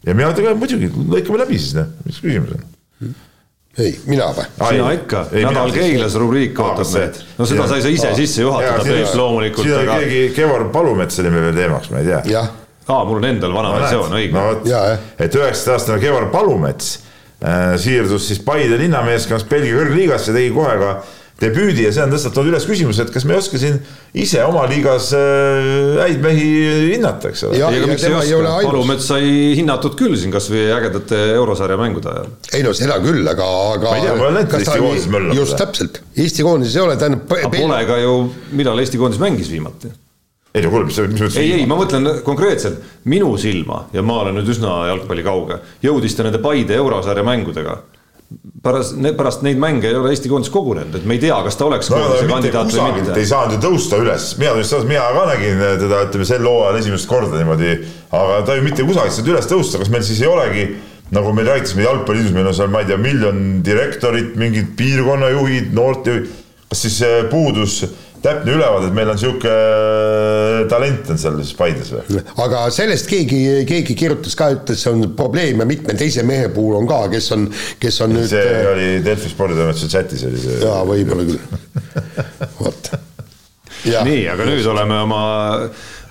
[0.04, 3.14] ja mina ütlen ka muidugi, lõikame läbi siis noh, mis küsimus on.
[3.78, 4.48] ei, mina või?
[4.58, 7.22] sina ikka, nädal Keilas rubriik ootab meid.
[7.38, 10.68] no seda sa ei saa ise sisse juhatada, Peep loomulikult, siin oli aga keegi, Kevar
[10.72, 12.22] Palumets oli meil veel teemaks, ma ei tea.
[12.32, 12.52] jah,
[12.88, 14.46] aa, mul on endal vana versioon, no õige.
[14.68, 16.94] jah., et üheksateist aastane Kevar Palumets
[17.40, 20.96] äh, siirdus siis Paide linnameeskonnast Belgia kõrgliigasse, tegi kohe ka
[21.40, 23.80] debüüdi ja see on tõstatanud üles küsimuse, et kas me ei oska siin
[24.22, 26.46] ise oma liigas äh, häid mehi
[26.92, 27.58] hinnata, eks ole.
[28.62, 32.30] Palumets sai hinnatud küll siin kasvõi ägedate eurosarja mängude ajal.
[32.54, 35.40] ei no seda küll, aga, aga Ma ei tea, ma olen näinud Eesti koondises möllab
[35.40, 38.16] just täpselt, Eesti koondises ei ole, tähendab aga pole ka ju,
[38.60, 39.90] millal Eesti koondis mängis viimati?
[40.54, 41.40] Ei no kuule, mis, mis mõttes.
[41.40, 46.14] ei, ei, ma mõtlen konkreetselt minu silma ja ma olen nüüd üsna jalgpalli kauge, jõudis
[46.14, 47.80] ta nende Paide eurosarja mängudega.
[48.62, 51.66] pärast, pärast neid mänge ei ole Eesti koondis kogunenud, et me ei tea, kas ta
[51.66, 51.98] oleks no
[53.20, 54.54] ei saanud ju tõusta üles, mina
[54.88, 57.76] mina ka nägin teda, ütleme sel hooajal esimest korda niimoodi,
[58.14, 60.68] aga ta ju mitte kusagilt saanud üles tõusta, kas meil siis ei olegi
[61.14, 66.32] nagu me rääkisime jalgpalliliidus, meil on seal, ma ei tea, miljon direktorit, mingid piirkonnajuhid, noortejuhid,
[66.70, 67.82] kas siis eh, puudus
[68.24, 72.22] täpne ülevaade, et meil on sihuke eh, talent on seal siis Paides või?
[72.44, 76.78] aga sellest keegi, keegi kirjutas ka, ütles, see on probleem ja mitme teise mehe puhul
[76.80, 77.48] on ka, kes on,
[77.82, 80.60] kes on nüüd see oli Delfi sporditoimetuse chatis oli see.
[80.64, 81.42] jaa, võib-olla küll,
[82.62, 82.94] vot.
[83.84, 85.20] nii, aga nüüd oleme oma,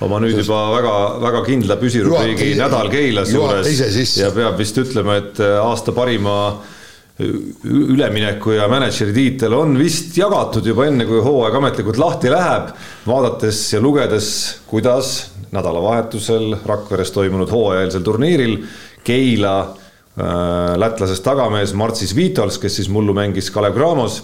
[0.06, 3.74] oma nüüd juba väga, väga kindla püsirubriigi Nädal Keilas juures
[4.22, 6.82] ja peab vist ütlema, et aasta parima ü-
[7.20, 12.74] ülemineku ja mänedžeri tiitel on vist jagatud juba enne, kui hooaeg ametlikult lahti läheb.
[13.06, 14.30] vaadates ja lugedes,
[14.68, 18.58] kuidas nädalavahetusel Rakveres toimunud hooajaeelsel turniiril
[19.04, 24.24] Keila äh, lätlasest tagamees Marcis Vitols, kes siis mullu mängis Kalev Cramos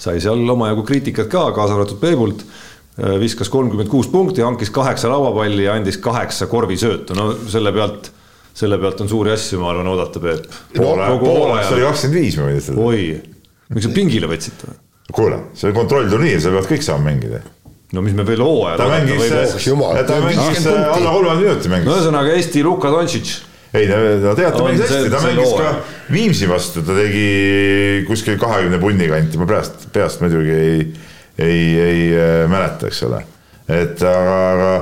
[0.00, 2.44] sai seal omajagu kriitikat ka, kaasa arvatud Peebult.
[3.20, 8.10] viskas kolmkümmend kuus punkti, hankis kaheksa lauapalli ja andis kaheksa korvisöötu, no selle pealt,
[8.54, 10.46] selle pealt on suuri asju, ma arvan, oodata, Peep.
[10.76, 12.86] poole, pooleks oli kakskümmend viis, ma võin ütelda.
[12.86, 13.04] oi,
[13.74, 14.64] miks sa pingile võtsid?
[15.14, 17.42] kuule, see on kontrollturniir, seal peavad kõik saama mängida.
[17.94, 20.98] no mis me veel hooajal ta mängis, jumal, ta mängis 50 punkti.
[20.98, 21.94] alla kolmekümne minuti no mängis.
[21.94, 23.36] ühesõnaga Eesti Luka Dontšitš,
[23.74, 23.98] ei, ta,
[24.58, 25.74] On mängis hästi, ta mängis ka.
[26.10, 30.80] Viimsi vastu, ta tegi kuskil kahekümne punni kanti, ma peast, peast muidugi ei,
[31.38, 33.22] ei, ei äh, mäleta, eks ole.
[33.70, 34.72] et aga, aga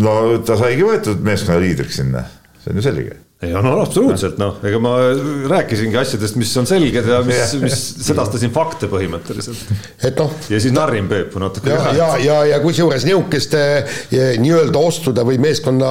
[0.00, 0.14] no
[0.46, 2.24] ta saigi võetud meeskonna liidriks sinna,
[2.60, 3.16] see on ju selge.
[3.40, 4.92] ei no absoluutselt noh, ega ma
[5.50, 9.64] rääkisingi asjadest, mis on selged ja mis, mis sedastasin fakte põhimõtteliselt.
[10.08, 14.84] et noh, ja siis narrin Peepu natuke ja, ja, ja, ja kusjuures nihukeste eh, nii-öelda
[14.90, 15.90] ostude või meeskonna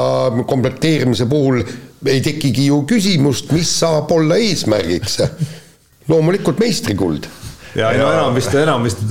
[0.50, 1.64] komplekteerimise puhul
[2.08, 5.20] ei tekigi ju küsimust, mis saab olla eesmärgiks.
[6.10, 7.28] loomulikult meistrikuld
[7.76, 9.04] ja ei no enam vist, enam vist,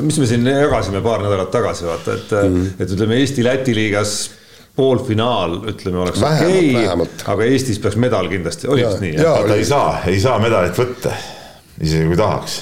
[0.00, 4.14] mis me siin jagasime paar nädalat tagasi, vaata, et mm., et ütleme Eesti-Läti liigas
[4.76, 9.16] poolfinaal, ütleme, oleks okei okay,, aga Eestis peaks medal kindlasti, oli vist nii?
[9.20, 11.12] ta ei saa, ei saa medalit võtta,
[11.80, 12.60] isegi kui tahaks.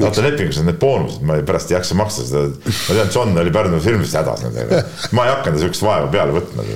[0.00, 2.42] vaata lepingus on need boonused, ma ei- pärast ei jaksa maksta seda,
[2.88, 4.84] ma tean, John oli Pärnu firmist hädas nendega,
[5.16, 6.68] ma ei hakanud sihukest vaeva peale võtma.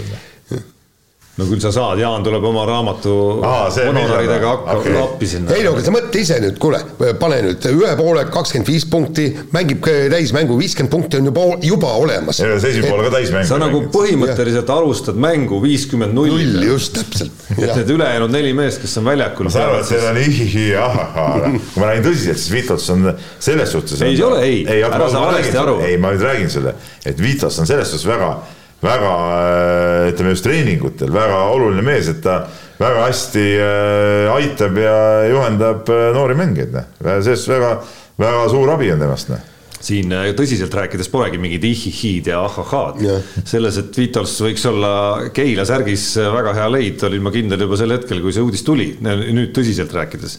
[1.34, 3.12] No küll sa saad, Jaan tuleb oma raamatu
[3.42, 4.94] honoraridega okay.
[5.00, 5.54] appi sinna.
[5.56, 6.78] ei no aga sa mõtle ise nüüd, kuule,
[7.18, 9.82] pane nüüd ühe poole kakskümmend viis punkti, mängib
[10.12, 12.38] täismängu, viiskümmend punkti on juba, juba olemas.
[12.38, 13.48] ja see esimene pool ka täismäng.
[13.50, 16.68] sa nagu põhimõtteliselt alustad mängu viiskümmend null, null.
[16.70, 17.44] just täpselt.
[17.58, 19.50] et need ülejäänud neli meest, kes on väljakul.
[19.50, 23.08] ma saan aru, et see on ihihi, ahahhaa, kui ma räägin tõsiselt, siis Vitos on
[23.42, 23.98] selles suhtes.
[24.02, 24.58] Ei, ei ole ei.
[24.70, 25.80] ei, Ära saa valesti aru.
[25.82, 28.36] ei, ma nüüd räägin sulle, et Vitos on selles suhtes väga,
[28.84, 32.42] väga äh, ütleme just treeningutel väga oluline mees, et ta
[32.80, 34.98] väga hästi äh, aitab ja
[35.30, 36.86] juhendab äh, noori mängijaid, noh.
[37.24, 37.74] sellest väga,
[38.20, 39.50] väga suur abi on temast, noh
[39.84, 43.26] siin tõsiselt rääkides polegi mingid ihihiid ja ahahhaad Jah..
[43.44, 44.92] selles, et Vitols võiks olla
[45.36, 48.94] Keila särgis väga hea leid, olin ma kindel juba sel hetkel, kui see uudis tuli,
[49.04, 50.38] nüüd tõsiselt rääkides.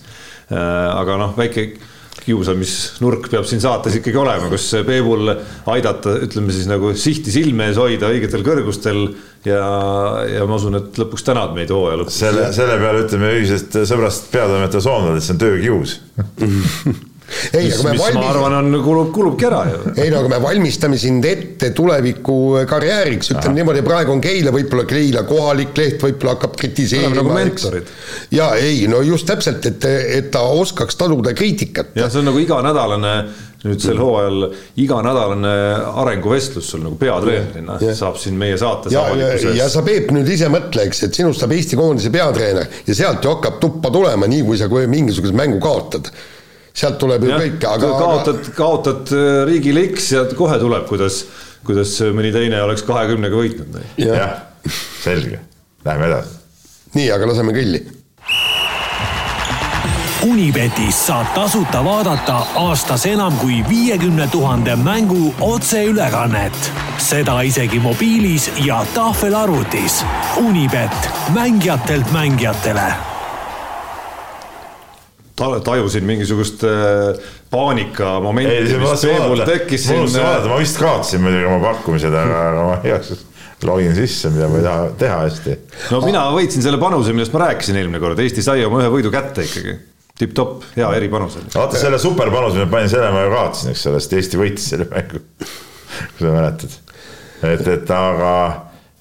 [0.49, 1.67] aga noh, väike
[2.23, 5.29] kiusamisnurk peab siin saates ikkagi olema, kus Peebul
[5.71, 9.01] aidata, ütleme siis nagu sihti silme ees hoida õigetel kõrgustel
[9.45, 9.63] ja,
[10.29, 12.21] ja ma usun, et lõpuks tänad meid hooaja lõpus.
[12.23, 15.99] selle, selle peale ütleme ühisest sõbrast peatoimetaja soomlane, et see on töökius.
[17.53, 19.79] ei, mis, aga me mis ma valmis, arvan, on, kulub, kulubki ära ju.
[19.95, 22.37] ei no aga me valmistame sind ette tuleviku
[22.69, 27.15] karjääriks, ütleme niimoodi, praegu on Keila, võib-olla Keila kohalik leht võib-olla hakkab kritiseerima.
[27.21, 27.89] Nagu mentorid.
[28.35, 29.89] ja ei, no just täpselt, et,
[30.19, 31.95] et ta oskaks taluda kriitikat.
[31.97, 33.17] jah, see on nagu iganädalane
[33.65, 34.45] nüüd sel hooajal
[34.81, 35.53] iganädalane
[36.03, 37.97] arenguvestlus sul nagu peatreenerina Jah.
[37.97, 41.41] saab siin meie saates ja, ja, ja sa Peep nüüd ise mõtle, eks, et sinust
[41.41, 45.35] saab Eesti koondise peatreener ja sealt ju hakkab tuppa tulema, nii kui sa kohe mingisuguse
[45.35, 46.11] mängu kaotad.
[46.75, 51.23] Sealt tuleb ju kõik, aga, aga kaotad, kaotad äh, riigile X ja kohe tuleb, kuidas,
[51.65, 53.77] kuidas mõni teine oleks kahekümnega võitnud.
[54.01, 54.73] jah, jah,
[55.03, 55.39] selge,
[55.85, 56.39] läheme edasi.
[56.97, 57.85] nii, aga laseme kõlli.
[60.25, 66.71] Unibetis saab tasuta vaadata aastas enam kui viiekümne tuhande mängu otseülekannet.
[66.97, 70.03] seda isegi mobiilis ja tahvelarvutis.
[70.41, 73.14] Unibet, mängijatelt mängijatele
[75.35, 77.19] tajusin mingisugust äh,
[77.51, 80.05] paanikamomenti, mis Peemul tekkis siin.
[80.21, 83.31] Äh, ma vist kaotasin muidugi oma pakkumised, aga, aga ma igaks juhuks
[83.65, 85.57] login sisse, mida ma ei taha teha hästi.
[85.95, 89.11] no mina võitsin selle panuse, millest ma rääkisin eelmine kord, Eesti sai oma ühe võidu
[89.13, 89.77] kätte ikkagi.
[90.19, 91.51] tipp-topp, hea eripanus oli.
[91.55, 94.87] vaata selle superpanuse ma panin, selle ma ju kaotasin, eks ole, sest Eesti võitis selle
[94.91, 95.23] mängu
[96.17, 96.77] kui sa mäletad.
[97.43, 98.35] et, et aga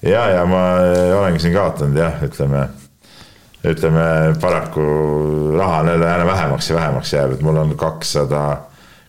[0.01, 0.63] ja, ja ma
[1.19, 2.67] olengi siin kaotanud jah, ütleme
[3.71, 4.83] ütleme paraku
[5.57, 8.43] raha on jälle aina vähemaks ja vähemaks jääb, et mul on kakssada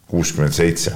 [0.07, 0.95] kuuskümmend seitse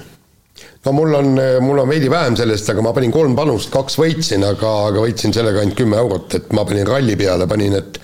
[0.85, 4.45] no mul on, mul on veidi vähem sellest, aga ma panin kolm panust, kaks võitsin,
[4.47, 8.01] aga, aga võitsin sellega ainult kümme eurot, et ma panin ralli peale, panin, et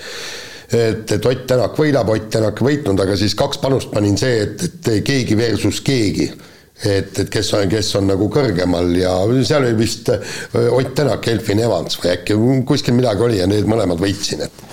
[0.67, 4.43] et, et Ott Tänak võidab, Ott Tänak ei võitnud, aga siis kaks panust panin see,
[4.43, 6.27] et, et keegi versus keegi.
[6.85, 9.15] et, et kes on, kes on nagu kõrgemal ja
[9.47, 12.37] seal oli vist Ott Tänak, Elfin Evans või äkki
[12.69, 14.67] kuskil midagi oli ja need mõlemad võitsin, et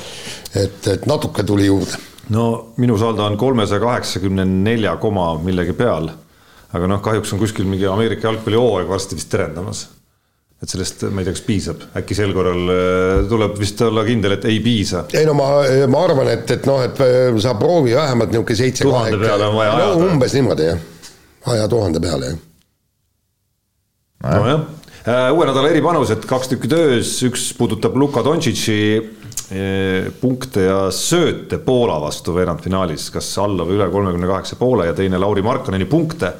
[0.55, 1.97] et, et natuke tuli juurde.
[2.34, 6.09] no minu saldo on kolmesaja kaheksakümne nelja koma millegi peal.
[6.73, 9.88] aga noh, kahjuks on kuskil mingi Ameerika jalgpallihooaeg varsti vist terendamas.
[10.63, 14.38] et sellest ma ei tea, kas piisab, äkki sel korral äh, tuleb vist olla kindel,
[14.38, 15.05] et ei piisa.
[15.13, 15.49] ei no ma,
[15.91, 18.88] ma arvan, et, et noh, et äh, sa proovi vähemalt niisugune seitse.
[18.88, 20.13] tuhande peale on vaja ajada no,.
[20.13, 20.88] umbes niimoodi jah,
[21.55, 22.39] aja tuhande peale jah.
[24.23, 28.77] nojah äh, uue nädala eripanused, kaks tükki töös, üks puudutab Luka Dontšitši
[30.21, 35.19] punkte ja sööte Poola vastu veerandfinaalis, kas alla või üle kolmekümne kaheksa poole ja teine
[35.19, 36.31] Lauri Markkaneni punkte,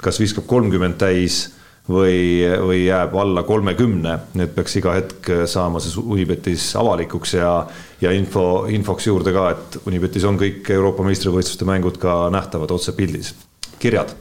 [0.00, 1.48] kas viskab kolmkümmend täis
[1.90, 7.52] või, või jääb alla kolmekümne, need peaks iga hetk saama siis Unibetis avalikuks ja,
[8.00, 13.34] ja info, infoks juurde ka, et Unibetis on kõik Euroopa meistrivõistluste mängud ka nähtavad otsepildis.
[13.82, 14.14] kirjad.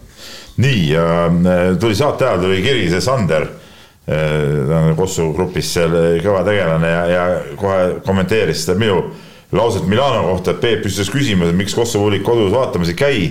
[0.58, 3.71] nii äh, tuli saate ajal tuli kiri, see Sander Äh,
[4.06, 7.26] ta on Kossu grupis seal kõva tegelane ja, ja
[7.60, 9.04] kohe kommenteeris seda minu
[9.52, 13.22] lauset Milano kohta, et Peep püstitas küsimuse, miks Kosovo hulik kodus vaatamas ei käi.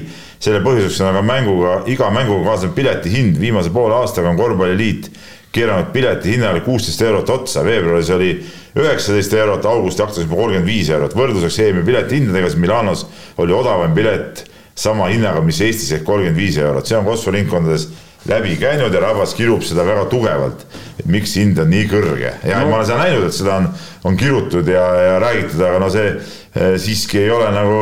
[0.41, 5.11] selle põhjuseks on aga mänguga, iga mänguga kaasnev pileti hind, viimase poole aastaga on korvpalliliit
[5.53, 8.31] keeranud pileti hinnale kuusteist eurot otsa, veebruaris oli
[8.79, 13.05] üheksateist eurot, augusti aktsias juba kolmkümmend viis eurot, võrdluseks EM-i pileti hindadega, siis Milanos
[13.43, 14.45] oli odavam pilet
[14.79, 17.89] sama hinnaga, mis Eestis ehk kolmkümmend viis eurot, see on Kosovo ringkondades
[18.29, 20.67] läbi käinud ja rahvas kirub seda väga tugevalt.
[21.01, 22.69] et miks hind on nii kõrge ja no.
[22.69, 23.69] ma olen seda näinud, et seda on,
[24.05, 27.79] on kirutud ja, ja räägitud, aga no see eh, siiski ei ole nagu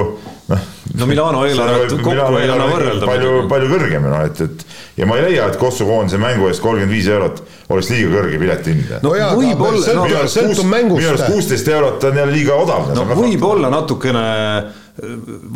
[0.52, 0.68] noh.
[1.00, 3.08] no Milano eelarvet kokku Milano ei anna võrrelda.
[3.10, 6.62] palju, palju kõrgem, noh et, et ja ma ei leia, et Kosovo koondise mängu eest
[6.62, 7.42] kolmkümmend viis eurot
[7.74, 8.94] oleks liiga kõrge piletihind.
[9.02, 11.02] no jaa, võib-olla no,, sõltub mängust.
[11.02, 12.94] minu arust kuusteist eurot on jälle liiga odav.
[12.94, 14.24] no võib-olla natukene,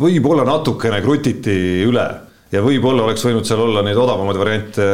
[0.03, 1.57] võib-olla natukene krutiti
[1.87, 2.07] üle
[2.53, 4.87] ja võib-olla oleks võinud seal olla neid odavamaid variante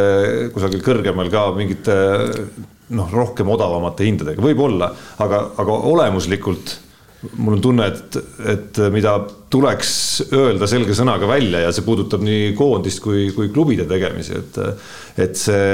[0.55, 1.95] kusagil kõrgemal ka mingite
[2.95, 6.77] noh, rohkem odavamate hindadega, võib-olla, aga, aga olemuslikult
[7.35, 8.17] mul on tunne, et,
[8.47, 9.17] et mida
[9.51, 9.91] tuleks
[10.31, 14.59] öelda selge sõnaga välja ja see puudutab nii koondist kui, kui klubide tegemisi, et,
[15.19, 15.65] et see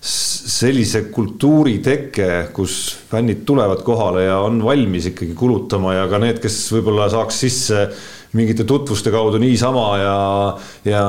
[0.00, 6.38] sellise kultuuri teke, kus fännid tulevad kohale ja on valmis ikkagi kulutama ja ka need,
[6.42, 7.82] kes võib-olla saaks sisse
[8.36, 10.16] mingite tutvuste kaudu niisama ja,
[10.84, 11.04] ja,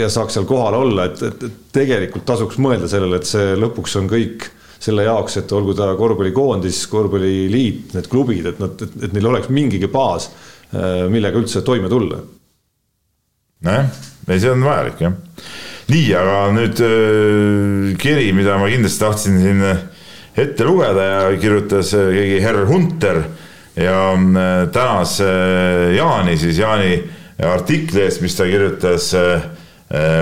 [0.00, 3.98] ja saaks seal kohal olla, et, et, et tegelikult tasuks mõelda sellele, et see lõpuks
[4.00, 4.48] on kõik
[4.86, 9.88] selle jaoks, et olgu ta korvpallikoondis, korvpalliliit, need klubid, et nad, et, neil oleks mingigi
[9.92, 10.28] baas,
[10.72, 12.20] äh, millega üldse toime tulla.
[13.66, 13.86] nojah,
[14.28, 15.14] ei, see on vajalik jah.
[15.94, 19.64] nii, aga nüüd äh, kiri, mida ma kindlasti tahtsin siin
[20.36, 23.22] ette lugeda ja kirjutas äh, keegi härra Hunter
[23.76, 27.04] ja äh, tänas äh, Jaani siis Jaani
[27.44, 29.42] artikli eest, mis ta kirjutas äh,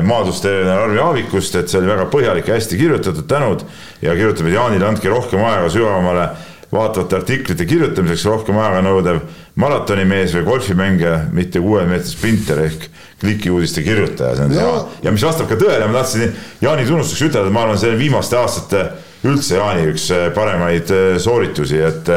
[0.02, 3.62] maadusteelane Arvi Aavikust, et see oli väga põhjalik ja hästi kirjutatud, tänud.
[4.02, 6.26] ja kirjutab, et Jaanile andke rohkem aega sügavamale
[6.74, 9.22] vaatavate artiklite kirjutamiseks, rohkem aega nõudev
[9.62, 12.88] maratonimees või golfimängija, mitte kuue meetri sprinter ehk
[13.22, 14.88] klikiuudiste kirjutaja, see on no.
[15.04, 18.00] ja mis vastab ka tõele, ma tahtsin Jaani tunnustuseks ütelda, et ma arvan, see on
[18.02, 18.88] viimaste aastate
[19.24, 20.90] üldse Jaani üks paremaid
[21.22, 22.10] sooritusi, et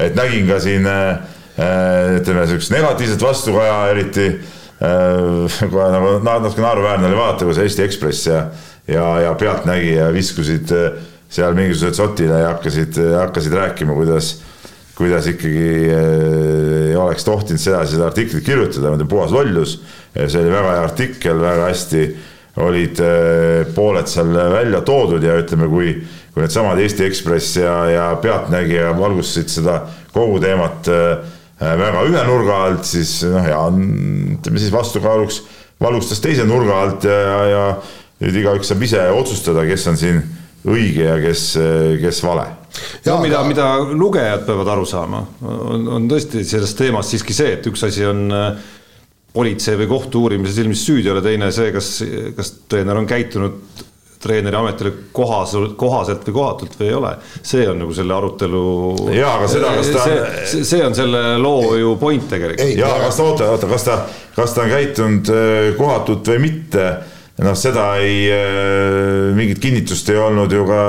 [0.00, 1.10] et nägin ka siin äh,
[1.60, 7.86] äh, ütleme, sihukest negatiivset vastukaja, eriti äh, kohe nagu natuke naeruväärne oli vaadata, kuidas Eesti
[7.86, 8.44] Ekspress ja,
[8.88, 10.72] ja, ja Pealtnägija viskusid
[11.30, 14.32] seal mingisugused sotile ja hakkasid, hakkasid rääkima, kuidas,
[14.98, 19.76] kuidas ikkagi ei oleks tohtinud sedasi seda artiklit kirjutada, puhas lollus.
[20.16, 22.02] see oli väga hea artikkel, väga hästi
[22.60, 22.98] olid
[23.76, 25.94] pooled seal välja toodud ja ütleme, kui
[26.30, 29.80] kui needsamad Eesti Ekspress ja, ja Pealtnägija valgustasid seda
[30.14, 33.80] kogu teemat äh, väga ühe nurga alt, siis noh, Jaan
[34.38, 35.42] ütleme siis vastukaaluks
[35.80, 37.64] valgustas teise nurga alt ja, ja, ja
[38.20, 40.20] nüüd igaüks saab ise otsustada, kes on siin
[40.68, 41.44] õige ja kes,
[42.02, 42.44] kes vale.
[43.06, 47.68] no mida, mida lugejad peavad aru saama, on, on tõesti sellest teemast siiski see, et
[47.70, 48.50] üks asi on äh,
[49.32, 51.92] politsei või kohtu uurimises ilmselt süüdi ei ole, teine see, kas,
[52.36, 53.86] kas treener on käitunud
[54.20, 57.12] treeneri ametile kohas, kohaselt või kohatult või ei ole.
[57.42, 58.64] see on nagu selle arutelu.
[59.16, 62.74] jaa, aga seda, kas ta see, see on selle loo ju point tegelikult.
[62.76, 63.96] jaa, kas ta, oota, oota, kas ta,
[64.36, 66.84] kas ta on käitunud äh, kohatult või mitte
[67.40, 70.84] noh, seda ei, äh, mingit kinnitust ei olnud ju ka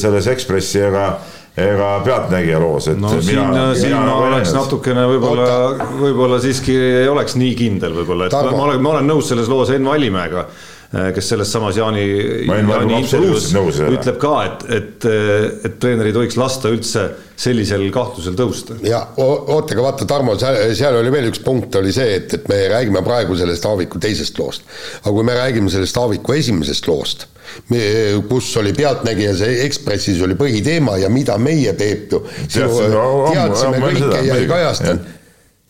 [0.00, 1.14] selles Ekspressi ega
[1.54, 4.64] ega Pealtnägija loos, et no mina, siin, siin mina ma oleks näinud.
[4.64, 5.50] natukene võib-olla,
[6.00, 8.56] võib-olla siiski ei oleks nii kindel võib-olla, et Tarmo.
[8.58, 10.73] ma olen, ma olen nõus selles loos Enn Vallimäega Äh,
[11.14, 12.04] kes selles samas Jaani,
[12.46, 13.48] Jaani intervjuus
[13.88, 15.06] ütleb ka, et, et,
[15.66, 17.08] et treener ei tohiks lasta üldse
[17.40, 18.76] sellisel kahtlusel tõusta.
[18.86, 22.60] ja oota, aga vaata, Tarmo, seal oli veel üks punkt, oli see, et, et me
[22.70, 24.68] räägime praegu sellest Aaviku teisest loost.
[25.02, 27.26] aga kui me räägime sellest Aaviku esimesest loost,
[28.30, 32.22] kus oli Pealtnägijas ja Ekspressis oli põhiteema ja mida meie, Peep ju,
[32.52, 35.12] teadsime kõike ja ei kajastanud,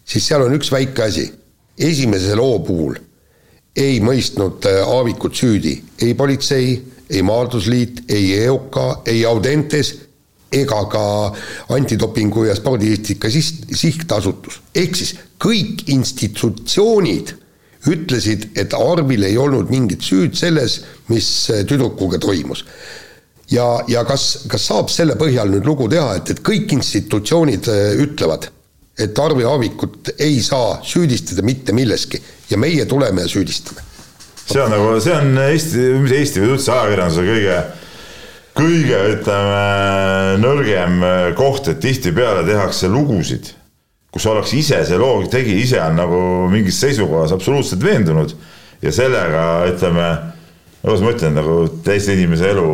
[0.05, 1.31] siis seal on üks väike asi.
[1.81, 3.01] esimese loo puhul
[3.77, 6.75] ei mõistnud äh, Aavikut süüdi ei politsei,
[7.11, 9.95] ei Maardusliit, ei EOK, ei Audentes
[10.55, 11.05] ega ka
[11.75, 14.61] antidopingu ja spordieetika sihtasutus.
[14.75, 17.35] ehk siis kõik institutsioonid
[17.91, 22.65] ütlesid, et Arvil ei olnud mingit süüd selles, mis äh, tüdrukuga toimus.
[23.51, 27.99] ja, ja kas, kas saab selle põhjal nüüd lugu teha, et, et kõik institutsioonid äh,
[28.07, 28.49] ütlevad,
[28.99, 33.83] et Arvi Aavikut ei saa süüdistada mitte milleski ja meie tuleme ja süüdistame.
[34.47, 37.59] see on nagu, see on Eesti, mis Eesti või üldse ajakirjanduse kõige,
[38.55, 39.63] kõige ütleme
[40.43, 41.07] nõrgem
[41.39, 43.51] koht, et tihtipeale tehakse lugusid,
[44.13, 46.21] kus ollakse ise, see loo tegija ise on nagu
[46.53, 48.37] mingis seisukohas absoluutselt veendunud
[48.85, 50.09] ja sellega ütleme
[50.85, 51.55] kuidas ma ütlen, nagu
[51.85, 52.69] teise inimese elu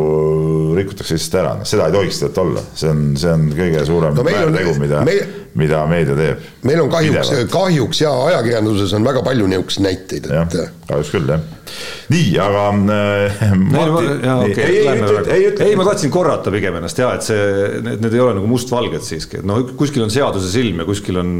[0.81, 4.17] rikutakse lihtsalt ära, noh seda ei tohiks tegelikult olla, see on, see on kõige suurem
[4.17, 5.31] no väärtegu, mida meil,,
[5.61, 6.43] mida meedia teeb.
[6.67, 10.57] meil on kahjuks, kahjuks ja ajakirjanduses on väga palju niisuguseid näiteid, et.
[10.89, 11.45] kahjuks küll jah.
[12.11, 12.65] nii, aga
[12.97, 13.39] äh,.
[14.41, 17.47] Okay, ei, ei, ei, ei, ma tahtsin korrata pigem ennast ja et see,
[17.85, 21.21] need, need ei ole nagu mustvalged siiski, et noh, kuskil on seaduse silm ja kuskil
[21.21, 21.39] on,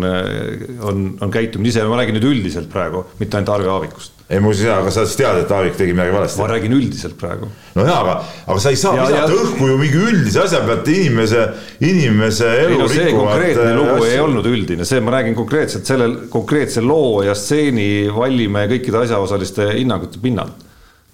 [0.88, 4.68] on, on käitumine ise, ma räägin nüüd üldiselt praegu, mitte ainult Arve Aavikust ei muuseas
[4.68, 6.40] jaa, aga sa siis tead, et Aavik tegi midagi valesti?
[6.40, 7.50] ma räägin üldiselt praegu.
[7.76, 9.40] no jaa, aga, aga sa ei saa visata ja...
[9.44, 11.44] õhku ju mingi üldise asja pealt inimese,
[11.84, 15.90] inimese elu ei, no, see konkreetne äh, lugu ei olnud üldine, see, ma räägin konkreetselt
[15.90, 20.64] selle konkreetse loo ja stseeni Vallimäe kõikide asjaosaliste hinnangute pinnalt.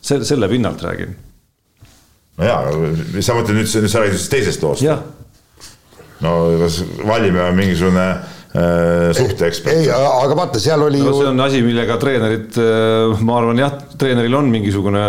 [0.01, 1.17] selle, selle pinnalt räägin.
[2.37, 4.85] no jaa, aga sa mõtled nüüd, nüüd sa räägid teisest loost?
[6.21, 8.09] no kas Vallimäe on mingisugune
[8.53, 9.75] suhteekspert.
[9.75, 11.19] ei, aga vaata, seal oli no, ju.
[11.21, 15.03] see on asi, millega treenerid, äh, ma arvan jah, treeneril on mingisugune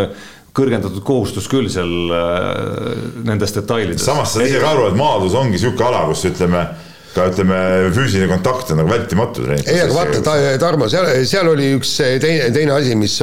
[0.58, 4.04] kõrgendatud kohustus küll seal äh, nendes detailides.
[4.04, 6.66] samas sa ise ka aru, et maadlus ongi niisugune ala, kus ütleme
[7.18, 7.58] ka ütleme,
[7.94, 9.44] füüsiline kontakt on nagu vältimatu.
[9.56, 13.16] ei, aga vaata ta,, Tarmo, seal, seal oli üks teine, teine asi, mis,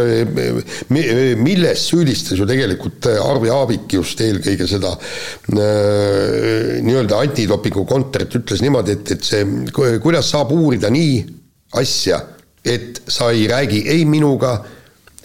[1.40, 9.00] milles süüdistas ju tegelikult Arvi Aavik just eelkõige seda äh, nii-öelda antidopingu kontrat, ütles niimoodi,
[9.00, 9.44] et, et see,
[9.74, 11.18] kuidas saab uurida nii
[11.80, 12.22] asja,
[12.66, 14.58] et sa ei räägi ei minuga,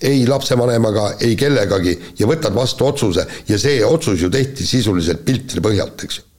[0.07, 5.65] ei lapsevanemaga, ei kellegagi ja võtad vastu otsuse ja see otsus ju tehti sisuliselt piltide
[5.65, 6.30] põhjalt, eks ju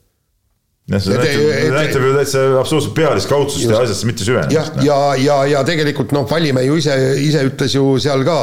[0.89, 4.81] jah, see näitab, näitab ju täitsa absoluutselt pealiskaudsust ja asjasse mitte süvenemist.
[4.81, 8.39] ja, ja, ja, ja tegelikult noh, Vallimäe ju ise, ise ütles ju seal ka,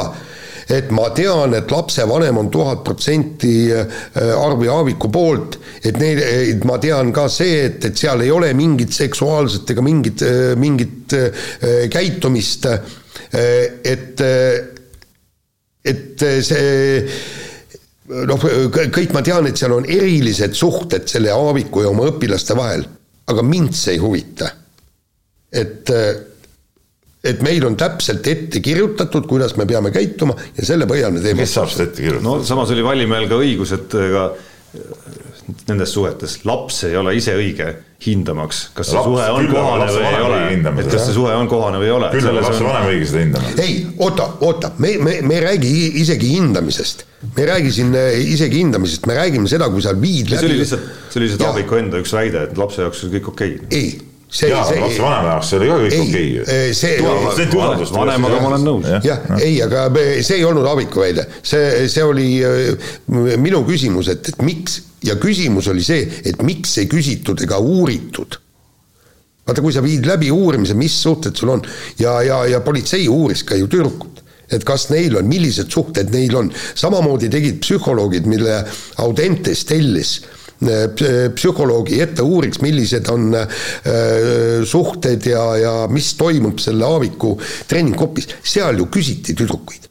[0.69, 3.99] et ma tean, et lapsevanem on tuhat protsenti äh,
[4.37, 6.21] Arvi Aaviku poolt, et neil,
[6.69, 11.17] ma tean ka see, et, et seal ei ole mingit seksuaalset ega mingit, äh, mingit
[11.17, 11.45] äh,
[11.91, 12.69] käitumist,
[13.29, 14.21] et,
[15.85, 17.03] et see
[18.09, 18.47] noh,
[18.95, 22.85] kõik ma tean, et seal on erilised suhted selle Aaviku ja oma õpilaste vahel,
[23.29, 24.49] aga mind see ei huvita.
[25.49, 25.89] et,
[27.25, 31.41] et meil on täpselt ette kirjutatud, kuidas me peame käituma ja selle põhjal me teeme.
[31.41, 32.25] kes saab seda ette kirjutada?
[32.27, 34.29] no samas oli Vallimäel ka õigus, et ega
[35.67, 37.69] nendes suhetes laps ei ole ise õige
[38.03, 40.41] hindamaks, kas see laps, suhe on kohane või ei ole,
[40.83, 42.11] et kas see suhe on kohane või ei ole.
[42.15, 43.53] küll on lapsevanem õige seda hindama.
[43.63, 45.73] ei, oota, oota, me, me, me ei räägi
[46.03, 47.05] isegi hindamisest.
[47.35, 50.39] me ei räägi siin äh, isegi hindamisest, me räägime seda, kui sa viid läbi.
[50.39, 53.33] see oli lihtsalt, see oli lihtsalt Aaviku enda üks väide, et lapse jaoks on kõik
[53.33, 53.73] okei okay..
[53.75, 56.73] ei see, jaa, lapsevanema jaoks see oli ka kõik okei okay..
[56.77, 57.47] see
[57.95, 58.91] vanemaga ma olen nõus.
[59.05, 59.87] jah, ei, aga
[60.21, 62.91] see ei olnud Aaviku väide, see, see oli äh,
[63.41, 68.37] minu küsimus, et, et miks ja küsimus oli see, et miks ei küsitud ega uuritud.
[69.47, 71.63] vaata, kui sa viid läbi uurimise, mis suhted sul on.
[71.99, 76.33] Ja, ja, ja politsei uuris ka ju tüdrukut et kas neil on, millised suhted neil
[76.37, 76.47] on,
[76.77, 78.63] samamoodi tegid psühholoogid, mille
[78.97, 80.15] Audentes tellis
[80.59, 83.29] psühholoogi ette, uuriks, millised on
[84.67, 87.37] suhted ja, ja mis toimub selle Aaviku
[87.69, 89.89] treeningkopis, seal ju küsiti tüdrukuid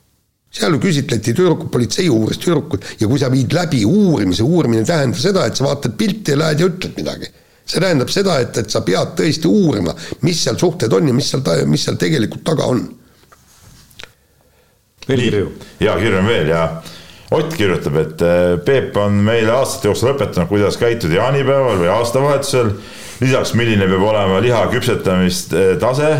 [0.58, 5.20] seal ju küsitleti tüdrukut, politsei uuris tüdrukut ja kui sa viid läbi uurimise, uurimine tähendab
[5.20, 7.30] seda, et sa vaatad pilti ja lähed ja ütled midagi.
[7.68, 9.92] see tähendab seda, et, et sa pead tõesti uurima,
[10.24, 12.80] mis seal suhted on ja mis seal, mis seal tegelikult taga on.
[15.08, 15.50] veel kirju.
[15.84, 16.62] ja kirju on veel ja
[17.30, 22.72] Ott kirjutab, et äh, Peep on meile aastate jooksul õpetanud, kuidas käituda jaanipäeval või aastavahetusel.
[23.20, 26.12] lisaks, milline peab olema liha küpsetamist äh, tase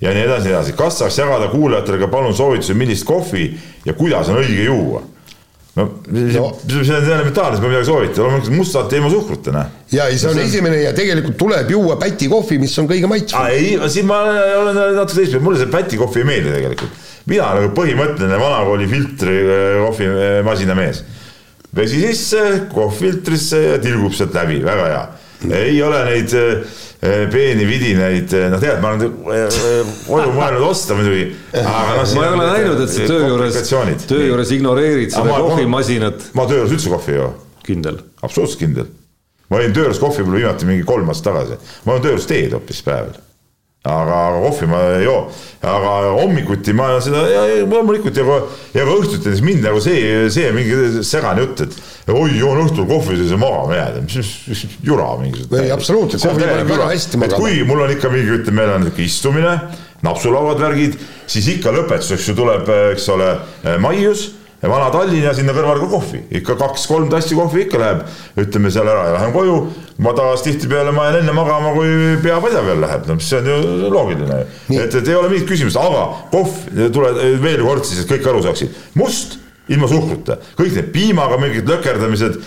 [0.00, 0.72] ja nii edasi, nii edasi.
[0.78, 3.52] kas saaks jagada kuulajatele ka palun soovitusi, millist kohvi
[3.84, 5.04] ja kuidas on õige juua?
[5.76, 6.50] no see, no.
[6.66, 9.72] see on elementaarne, sa pead midagi soovitama, loomulikult mustalt ilma suhkruta, noh.
[9.92, 13.50] ja ei, see on esimene ja tegelikult tuleb juua päti kohvi, mis on kõige maitsvam.
[13.52, 14.22] ei, siin ma
[14.62, 17.04] olen natuke teistpidi, mulle see päti kohvi ei meeldi tegelikult.
[17.26, 21.04] Mina nagu põhimõtteline vanakooli filtri eh, kohvimasina mees.
[21.76, 22.42] vesi sisse,
[22.72, 25.06] kohv filtrisse ja tilgub sealt läbi, väga hea.
[25.62, 26.36] ei ole neid
[27.06, 32.14] Eh, peeni vidinaid, eh, noh tead, ma olen koju mõelnud osta muidugi, aga noh.
[32.16, 33.58] ma ei ole näinud, et sa töö juures,
[34.08, 36.30] töö juures ignoreerid seda kohvimasinat.
[36.38, 37.28] ma töö juures üldse kohvi ei joo.
[37.68, 38.00] kindel?
[38.24, 38.88] absoluutselt kindel.
[39.52, 42.28] ma olin töö juures kohvi võib-olla viimati mingi kolm aastat tagasi, ma olen töö juures
[42.32, 43.20] teed hoopis päeval
[43.86, 45.20] aga, aga kohvi ma ei joo.
[45.66, 47.24] aga hommikuti ma seda
[47.66, 48.36] loomulikult ja ka,
[48.76, 52.86] ja ka õhtuti näiteks mind nagu see, see mingi segane jutt, et oi, joon õhtul
[52.90, 55.64] kohvi, siis magama jääda, mis, mis jura mingisugune.
[55.64, 57.42] ei, absoluutselt, kohvi paneb väga hästi magama.
[57.42, 59.54] kui mul on ikka mingi, ütleme, meil on niisugune istumine,
[60.06, 60.98] napsulauad, värgid,
[61.30, 63.32] siis ikka lõpetuseks ju tuleb, eks ole,
[63.82, 68.04] maius ja vana Tallinn ja sinna kõrvale ka kohvi, ikka kaks-kolm tassi kohvi ikka läheb,
[68.40, 69.56] ütleme seal ära ja lähen koju.
[69.98, 73.50] ma taas tihtipeale ma jään enne magama, kui pea padja peal läheb, no see on
[73.52, 74.44] ju loogiline.
[74.70, 76.60] et, et ei ole mingit küsimust, aga kohv,
[76.92, 77.12] tule
[77.42, 79.38] veel kord siis, et kõik aru saaksid, must
[79.72, 82.38] ilma suhkruta, kõik need piimaga mingid lökerdamised,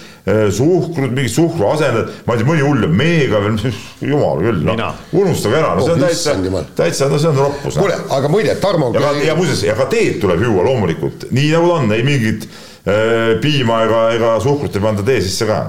[0.55, 3.59] suhkrut, mingid suhkruasendajad, ma ei tea, mõni hull meega veel,
[4.11, 7.77] jumal küll, noh, unustage ära, no see on oh, täitsa, täitsa, no see on roppus.
[7.79, 8.93] kuule, aga muide, Tarmo.
[8.95, 12.47] ja, ja muuseas, ja ka teed tuleb juua loomulikult, nii nagu ta on, ei mingit
[12.49, 15.61] äh, piima ega, ega suhkrut ei panda tee sisse ka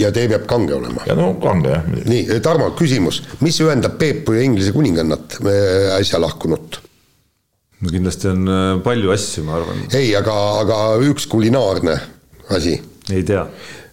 [0.00, 1.04] ja tee peab kange olema.
[1.08, 1.90] ja no kange jah.
[2.08, 5.38] nii, Tarmo, küsimus, mis ühendab Peepu ja Inglise kuningannat
[5.98, 6.80] äsja lahkunut?
[7.82, 9.84] no kindlasti on äh, palju asju, ma arvan.
[9.92, 10.80] ei, aga, aga
[11.10, 11.98] üks kulinaarne
[12.56, 12.78] asi.
[13.10, 13.44] ei tea.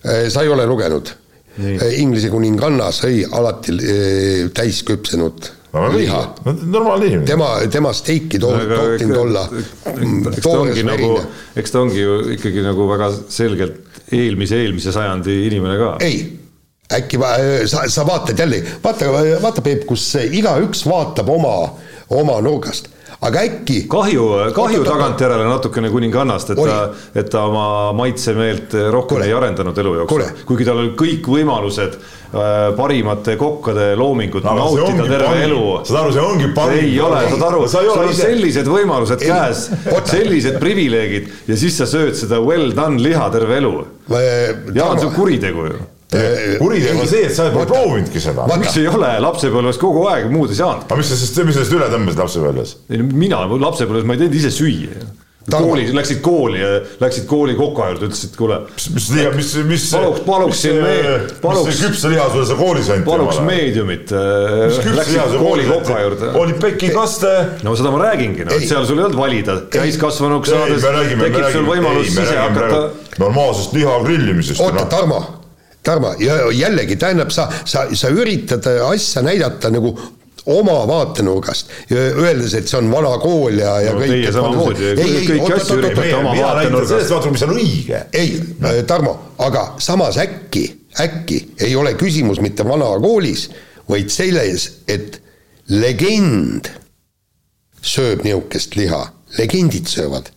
[0.05, 1.13] Äh, sa ei ole lugenud?
[1.59, 3.75] Äh, Inglise kuninganna sõi alati
[4.55, 5.49] täisküpsenud
[5.93, 6.21] liha.
[6.45, 7.25] normaalne inimene.
[7.27, 9.43] tema, tema steiki to-, tohtinud olla.
[10.31, 11.09] eks ta ongi nagu,
[11.59, 15.91] eks ta ongi ju ikkagi nagu väga selgelt eelmise, eelmise sajandi inimene ka.
[16.05, 16.23] ei
[16.89, 17.19] äkki
[17.69, 19.11] sa, sa vaatad jälle, vaata,
[19.43, 21.53] vaata Peep, kus igaüks vaatab oma,
[22.17, 22.89] oma nurgast
[23.21, 23.81] aga äkki.
[23.91, 24.25] kahju,
[24.55, 26.71] kahju tagantjärele natukene kuningannast, et oli.
[26.71, 29.27] ta, et ta oma maitsemeelt rohkem Kule.
[29.27, 35.03] ei arendanud elu jooksul, kuigi tal olid kõik võimalused äh, parimate kokkade loomingut no, nautida
[35.09, 35.45] terve parim.
[35.49, 35.61] elu.
[35.89, 36.81] saad aru, see ongi parim.
[36.87, 39.33] ei ole, saad aru, sul on sellised võimalused ei.
[39.33, 39.67] käes,
[40.13, 43.77] sellised privileegid ja siis sa sööd seda well done liha terve elu.
[44.09, 48.47] Jaan, see on kuritegu ju kuritegu on see, et sa pole proovinudki seda.
[48.57, 50.87] miks ei ole, lapsepõlves kogu aeg muud ei saanud.
[50.89, 52.75] aga mis sa siis, mis sellest üle tõmbasid lapsepõlves?
[53.13, 55.09] mina lapsepõlves ma ei teinud ise süüa
[55.49, 56.67] koolis, läksid kooli ja
[57.01, 58.59] läksid kooli koka juurde, ütlesid, kuule.
[58.93, 59.85] mis liha, mis, mis.
[59.95, 60.77] paluks, paluksin
[61.69, 63.07] mis küpsa liha sulle sa koolis anti?
[63.07, 64.13] paluks meediumit.
[64.99, 66.31] Läksid kooli koka juurde.
[66.43, 67.33] oli pekikaste.
[67.63, 72.13] no seda ma räägingi, no seal sul ei olnud valida, täiskasvanuks saades tekib sul võimalus
[72.13, 72.85] ise hakata.
[73.17, 74.61] normaalsest liha grillimisest.
[74.61, 74.89] oota, noh.
[74.89, 75.38] Tarmo
[75.83, 79.93] Tarmo, ja jällegi tähendab, sa, sa, sa üritad asja näidata nagu
[80.49, 84.13] oma vaatenurgast, öeldes, et see on vana kool ja, ja no, kõik.
[84.15, 86.91] Teie samamoodi, kõiki asju üritate oma vaatenurgast.
[86.93, 88.01] sellest vaatenurgast, mis on õige.
[88.13, 88.33] ei,
[88.63, 89.15] äh, Tarmo,
[89.45, 90.65] aga samas äkki,
[90.99, 93.47] äkki ei ole küsimus mitte vana koolis,
[93.89, 95.21] vaid selles, et
[95.69, 96.71] legend
[97.85, 99.05] sööb nihukest liha,
[99.37, 100.33] legendid söövad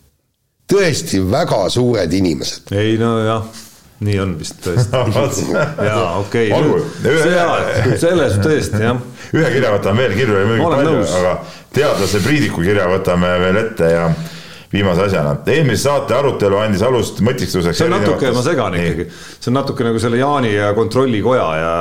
[0.72, 2.72] tõesti väga suured inimesed.
[2.76, 3.62] ei no jah
[4.02, 5.46] nii on vist tõesti
[5.88, 9.00] jaa, okei okay., selles tõesti jah.
[9.36, 11.34] ühe kirja võtame veel, kirju oli muidugi palju, aga
[11.74, 14.06] teadlase Priidiku kirja võtame veel ette ja
[14.72, 17.76] viimase asjana, eelmise saate arutelu andis alust mõtiskluseks.
[17.76, 21.74] see on natuke, ma segan ikkagi, see on natuke nagu selle Jaani ja kontrollikoja ja,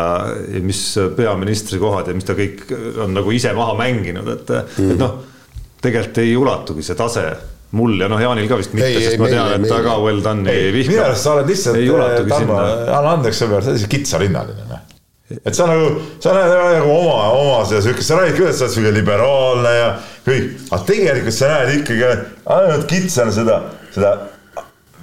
[0.58, 0.84] ja mis
[1.16, 2.66] peaministri kohad ja mis ta kõik
[3.06, 5.16] on nagu ise maha mänginud, et mm., et noh,
[5.82, 7.26] tegelikult ei ulatugi see tase
[7.78, 10.24] mul ja noh, Jaanil ka vist mitte, sest ei, ma tean, et ta ka well
[10.24, 10.94] done'i ei vihka.
[10.94, 11.78] minu arust sa oled lihtsalt,
[12.32, 14.82] Tarmo, anna andeks sõber, sa oled lihtsalt kitsarinnaline, noh.
[15.38, 15.94] et sa nagu,
[16.24, 19.74] sa näed nagu oma, oma seda siukest, sa räägid küll, et sa oled siuke liberaalne
[19.78, 19.88] ja
[20.28, 22.12] kõik, aga tegelikult sa näed ikkagi
[22.58, 23.58] ainult kitsana seda,
[23.96, 24.14] seda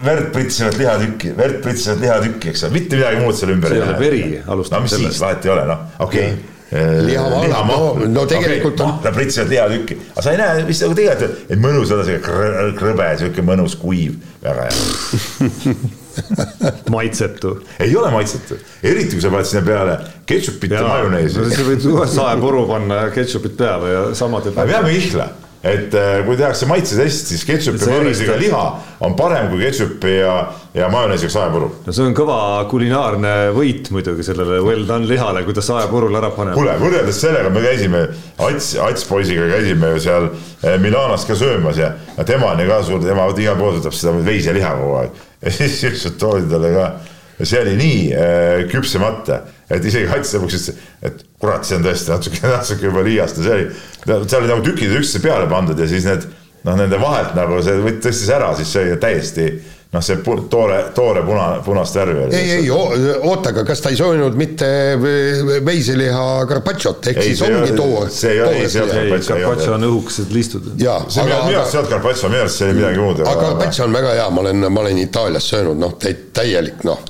[0.04, 3.88] verd pritsivat lihatükki, verd pritsivat lihatükki, eks ole, mitte midagi muud seal ümber see ei
[3.88, 5.24] ole veri, no alustame mis siis, sellest.
[5.24, 6.54] vahet ei ole, noh, okei okay..
[6.72, 11.38] Lihamahla, no- no tegelikult on- mahla pritsivat lihatükki, aga sa ei näe, mis nagu tegelikult,
[11.48, 15.74] et mõnus on sihuke krõ- krõbe, sihuke mõnus kuiv, väga hea.
[16.90, 17.60] maitsetu.
[17.80, 21.48] ei ole maitsetu, eriti kui sa paned sinna peale ketšupit ja, ja majoneesi no.
[21.54, 24.56] sa võid uue saepuru panna ketšupit peale ja sama teeb.
[24.58, 25.28] me peame ihla,
[25.62, 28.62] et äh, kui tehakse maitsetest, siis ketšup ja majoneesiga liha
[29.02, 30.34] on parem kui ketšupi ja,
[30.74, 31.70] ja majoneesiga saepuru.
[31.86, 32.38] no see on kõva
[32.70, 36.54] kulinaarne võit muidugi sellele well done lihale, kui ta saepurul ära paneb.
[36.54, 38.04] kuule, võrreldes sellega me käisime
[38.46, 42.82] Ats, Ats poisiga käisime ju seal eh, Milanos ka söömas ja tema on ju ka
[42.86, 45.22] suur, tema igal pool võtab seda veiseliha kogu aeg.
[45.44, 46.90] ja siis siuksed toodi talle ka
[47.38, 49.40] ja see oli nii äh, küpsemata,
[49.70, 53.46] et isegi Ats lõpuks ütles, et kurat, see on tõesti natuke, natuke juba liiast ja
[53.48, 53.70] see oli,
[54.28, 56.26] seal oli nagu tükid üksteise peale pandud ja siis need
[56.66, 59.48] noh, nende vahelt nagu see tõstis ära, siis see oli täiesti
[59.92, 60.18] noh, see
[60.52, 62.36] toore, toore puna, punast värvi oli.
[62.36, 64.66] ei, ei, oota, aga kas ta ei soovinud mitte
[65.64, 69.74] veiseliha carpaccio't, ehk Ei, siis ongi toor, see ei ole- ei, see ei ole- Carpaccio
[69.78, 70.66] on õhukesed listud.
[70.80, 73.22] jaa, aga, minu arust ei olnud carpaccio, minu arust see oli midagi muud.
[73.24, 75.96] aga carpaccio on väga hea, ma olen, ma olen Itaalias söönud, noh,
[76.36, 77.00] täielik noh,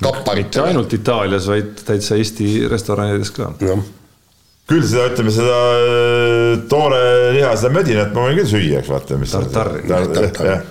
[0.00, 0.66] kapparit mitte.
[0.66, 3.52] ainult Itaalias, vaid täitsa Eesti restoranides ka.
[3.64, 3.86] jah,
[4.70, 7.00] küll seda, ütleme seda äh, toore
[7.36, 9.32] liha, seda mödinat ma võin küll süüa, eks vaata, mis.
[9.34, 9.86] Tartari.
[9.88, 10.68] jah,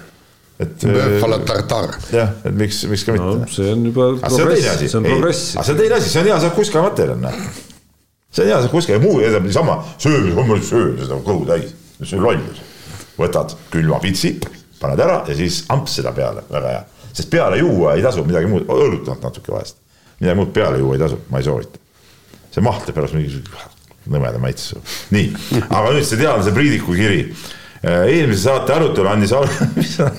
[0.59, 1.97] et äh, bœuf à la tartare.
[2.11, 3.53] jah, et miks, miks ka no mitte.
[3.55, 5.43] see on juba aga see on teine progress, asi, see on progress.
[5.55, 7.49] aga see on teine asi, see on hea, saab kuskil materjal, näe.
[8.29, 12.19] see on hea, saab kuskil, muu jätab niisama söömise, homme söön seda kõhu täis, see
[12.19, 12.63] on lollus.
[13.19, 14.33] võtad külma pitsi,
[14.81, 16.85] paned ära ja siis amps seda peale, väga hea.
[17.11, 19.77] Sest peale juua ei tasu midagi muud, õrutad natuke vahest.
[20.19, 21.81] midagi muud peale juua ei tasu, ma ei soovita.
[22.53, 23.77] see maht teeb pärast mingisuguse
[24.09, 24.79] nõmeda maitse.
[25.15, 25.33] nii,
[25.67, 27.21] aga nüüd see teadlase Priidiku kiri.
[27.83, 29.33] eelmise saate arutelu andis
[29.77, 30.09] mis sa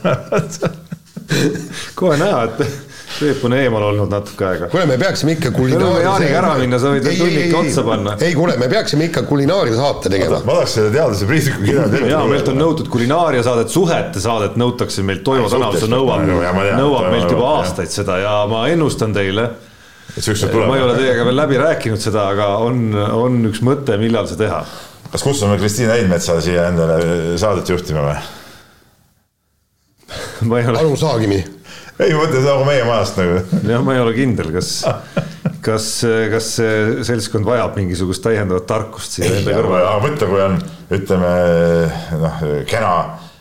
[1.94, 4.68] kohe näha, et Peep on eemal olnud natuke aega.
[4.70, 6.04] kuule, me peaksime ikka kulinaaria.
[6.06, 8.14] Jaaniga ära minna, sa võid veel tunnike otsa panna.
[8.22, 10.38] ei, kuule, me peaksime ikka kulinaaria saate tegema.
[10.46, 15.24] ma tahaks selle teadlase Priidiku kirja ja meilt on nõutud kulinaariasaadet, suhete saadet nõutakse meilt,
[15.26, 16.24] Toivo Ai, Tänav, see suhtest nõuab
[16.78, 19.50] nõuab meilt juba aastaid seda ja ma ennustan teile,
[20.14, 21.04] et see ükskord ma ei ole tuleb.
[21.04, 24.64] teiega veel läbi rääkinud seda, aga on, on üks mõte, millal see teha.
[25.10, 27.00] kas kutsume Kristiina Heinmetsa siia endale
[27.42, 28.20] saadet juhtima või?
[30.48, 31.40] ma ei ole, Anu Saagimi.
[32.00, 33.40] ei, ma mõtlen nagu meie majast nagu.
[33.68, 34.74] jah, ma ei ole kindel, kas,
[35.64, 35.88] kas,
[36.34, 39.88] kas see seltskond vajab mingisugust täiendavat tarkust siia enda kõrvale.
[39.88, 40.62] aga mõtle, kui on,
[41.00, 41.34] ütleme
[42.22, 42.94] noh, kena.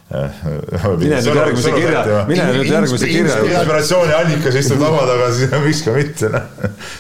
[0.10, 3.52] mine nüüd järgmise kirja, mine nüüd järgmise kirja juurde.
[3.54, 6.32] inspiratsiooni allikas istub laua taga, siis miks ka mitte.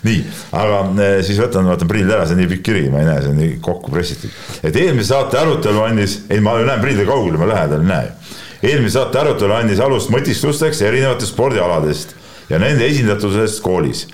[0.06, 0.20] nii,
[0.62, 3.24] aga eh, siis võtan, vaatan prillid ära, see on nii pikk kiri, ma ei näe,
[3.26, 4.38] see on nii kokku pressitud.
[4.62, 8.19] et eelmise saate arutelu andis, ei ma näen prillide kaugele, ma lähedal ei näe ju.
[8.64, 12.16] Eelmise saate arutelu andis alust mõtisklusteks erinevatest spordialadest
[12.50, 14.08] ja nende esindatusest koolis.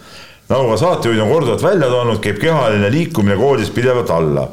[0.50, 4.50] nagu ka saatejuhid on korduvalt välja toonud, käib kehaline liikumine koolis pidevalt alla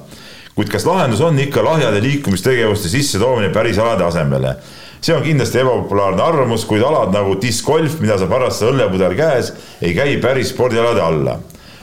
[0.54, 4.56] kuid kas lahendus on ikka lahjade liikumistegevuste sissetoomine päris alade asemele?
[5.02, 9.48] see on kindlasti ebapopulaarne arvamus, kuid alad nagu diskgolf, mida saab harrastada õllepudel käes,
[9.82, 11.40] ei käi päris spordialade alla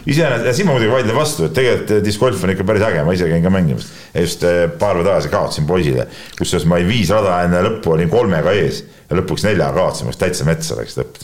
[0.09, 3.15] iseenesest, ja siin ma muidugi vaidlen vastu, et tegelikult discgolf on ikka päris äge, ma
[3.15, 3.89] ise käin ka mängimas.
[4.15, 6.07] just eh, paar päeva tagasi kaotasin poisile,
[6.37, 10.13] kusjuures ma olin viis rada enne lõppu olin kolmega ees ja lõpuks neljaga kaotasin, ma
[10.13, 11.21] oleks täitsa metsa läks lõpp.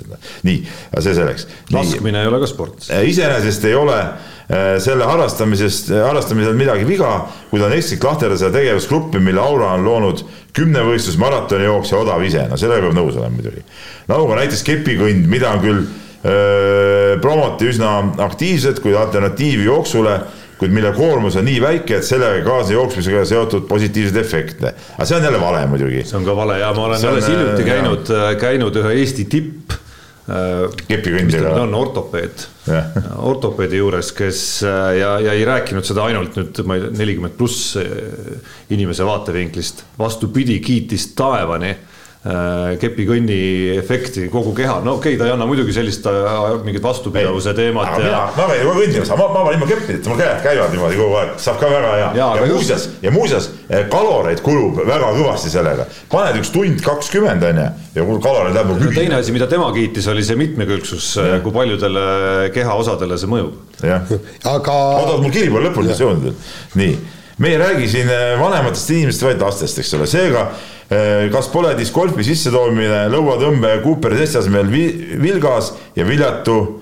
[0.47, 1.47] nii, aga see selleks.
[1.73, 2.87] laskmine ei ole ka sport.
[3.09, 7.17] iseenesest ei ole eh, selle harrastamisest, harrastamisel midagi viga,
[7.49, 10.25] kui ta on ekslik lahterdada seda tegevusgruppi, mille aura on loonud
[10.55, 13.65] kümnevõistlus, maratonijooks ja odav ise, no sellega peab nõus olema muidugi.
[14.07, 15.85] nagu ka näiteks kepikõnd, mida on küll
[17.21, 17.91] promoti üsna
[18.23, 20.15] aktiivselt, kuid alternatiivi jooksule,
[20.59, 24.73] kuid mille koormus on nii väike, et sellega ei kaasne jooksmisega seotud positiivseid efekte.
[24.95, 26.03] aga see on jälle vale muidugi.
[26.03, 29.75] see on ka vale ja ma olen alles hiljuti äh, käinud, käinud ühe Eesti tipp
[29.75, 31.55] äh, kepikõndjaga.
[31.65, 32.45] on ortopeed
[33.33, 37.35] ortopeedi juures, kes äh, ja, ja ei rääkinud seda ainult nüüd ma ei tea, nelikümmend
[37.37, 37.91] pluss äh,
[38.71, 41.94] inimese vaatevinklist, vastupidi, kiitis taevani äh,
[42.81, 43.35] kepikõnni
[43.77, 47.91] efekti kogu keha, no okei okay,, ta ei anna muidugi sellist äh, mingit vastupidavuse teemat
[47.91, 50.41] aga mina ja, ma käin kogu aeg kõndimas, ma, ma olen ilma keppideta, mul käed
[50.41, 52.09] käivad niimoodi kogu aeg, saab ka väga hea.
[52.17, 53.49] Ja, ja just- muuseas, ja muuseas
[53.93, 55.85] kaloreid kulub väga kõvasti sellega.
[56.09, 57.67] paned üks tund kakskümmend onju
[57.99, 61.11] ja kul- kaloreid läheb no teine asi, mida tema kiitis, oli see mitmekülgsus,
[61.45, 63.53] kui paljudele kehaosadele see mõjub.
[63.85, 64.01] Jah,
[64.49, 66.33] aga oota, mul kiri pole lõpuni veel.
[66.73, 66.97] nii,
[67.37, 70.49] me ei räägi siin vanematest inimestest, vaid lastest, eks ole, seega
[71.33, 76.81] kas pole discgolfi sissetoomine lõuatõmbe ja Cooperi testi asemel vi- vilgas ja viljatu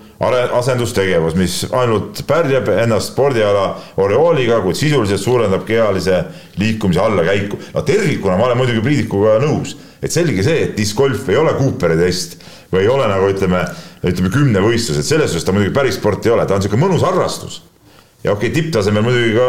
[0.54, 3.66] asendustegevus, mis ainult pärjab ennast spordiala
[4.00, 6.24] oreooliga, kuid sisuliselt suurendab kehalise
[6.58, 7.58] liikumise allakäiku.
[7.74, 11.98] no tervikuna ma olen muidugi Priidikuga nõus, et selge see, et discgolf ei ole Cooperi
[11.98, 12.38] test
[12.72, 13.66] või ei ole nagu ütleme,
[14.04, 17.06] ütleme kümnevõistlus, et selles suhtes ta muidugi päris sport ei ole, ta on niisugune mõnus
[17.06, 17.62] harrastus.
[18.24, 19.48] Ja okei okay,, tipptasemel muidugi ka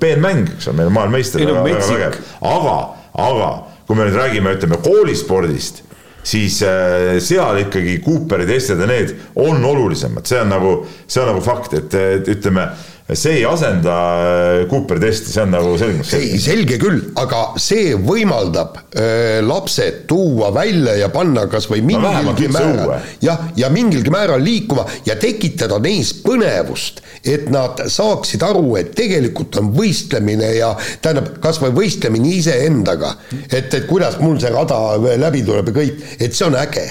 [0.00, 2.18] peenmäng, eks ole, meil on maailmameister, väga, väga vägev,
[2.50, 2.76] aga,
[3.16, 3.50] aga
[3.90, 5.80] kui me nüüd räägime, ütleme koolispordist,
[6.22, 10.74] siis äh, seal ikkagi Cooperi testid ja need on olulisemad, see on nagu,
[11.10, 11.96] see on nagu fakt, et
[12.30, 12.68] ütleme,
[13.14, 17.94] see ei asenda äh, Cooperi testi, see on nagu selgeks ei, selge küll, aga see
[17.98, 24.12] võimaldab öö, lapsed tuua välja ja panna kas või mingilgi üldse määral jah, ja mingilgi
[24.12, 30.72] määral liikuma ja tekitada neis põnevust, et nad saaksid aru, et tegelikult on võistlemine ja
[31.02, 33.14] tähendab, kas või võistlemine iseendaga,
[33.48, 34.80] et, et kuidas mul see rada
[35.20, 36.86] läbi tuleb ja kõik, et see on äge.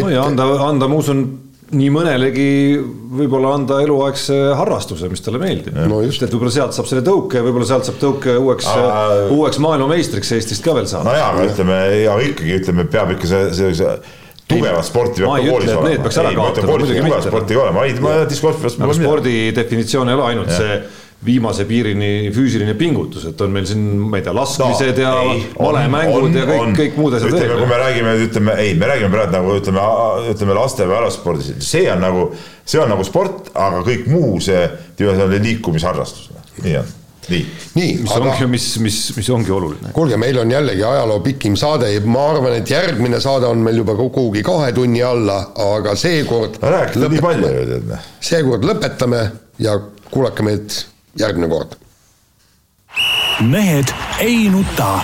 [0.00, 1.24] no ja anda, anda, ma usun,
[1.74, 2.50] nii mõnelegi
[3.18, 5.74] võib-olla anda eluaegse harrastuse, mis talle meeldib.
[5.90, 10.30] No et võib-olla sealt saab selle tõuke, võib-olla sealt saab tõuke uueks Aga-, uueks maailmameistriks
[10.36, 11.08] Eestist ka veel saada.
[11.10, 13.96] No jaa, aga ütleme ja ikkagi ütleme, peab ikka see, see, see
[14.46, 16.04] tugevat sporti peab ma ei ka koolis olema.
[16.04, 19.34] peaks ära kaotama, koolis tugevat sporti ei ole, ma ei, ma discgolfi vastu aga spordi
[19.56, 20.62] definitsioon ei ole ainult Jah.
[20.62, 25.14] see viimase piirini füüsiline pingutus, et on meil siin, ma ei tea, laskmised ja
[25.56, 29.34] valemängud ja kõik, kõik muud asjad ütleme, kui me räägime, ütleme ei, me räägime praegu
[29.38, 29.86] nagu ütleme,
[30.34, 32.28] ütleme laste või alaspordis, see on nagu,
[32.68, 34.62] see on nagu sport, aga kõik muu see,
[34.98, 36.30] see liikumisharrastus,
[36.62, 36.90] nii on,
[37.32, 37.42] nii.
[37.78, 39.92] nii, mis aga ongi, mis, mis, mis ongi oluline.
[39.96, 43.96] kuulge, meil on jällegi ajaloo pikim saade, ma arvan, et järgmine saade on meil juba
[43.98, 45.40] kuhugi kahe tunni alla,
[45.72, 48.12] aga seekord no rääkida nii palju ju tead noh.
[48.30, 49.24] seekord lõpetame
[49.64, 49.78] ja
[50.10, 50.84] kuulake meid
[51.18, 51.76] järgmine kord
[53.40, 53.92] mehed
[54.24, 55.00] ei nuta.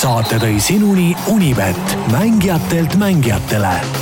[0.00, 3.99] saate tõi sinuni Unibet, mängijatelt mängijatele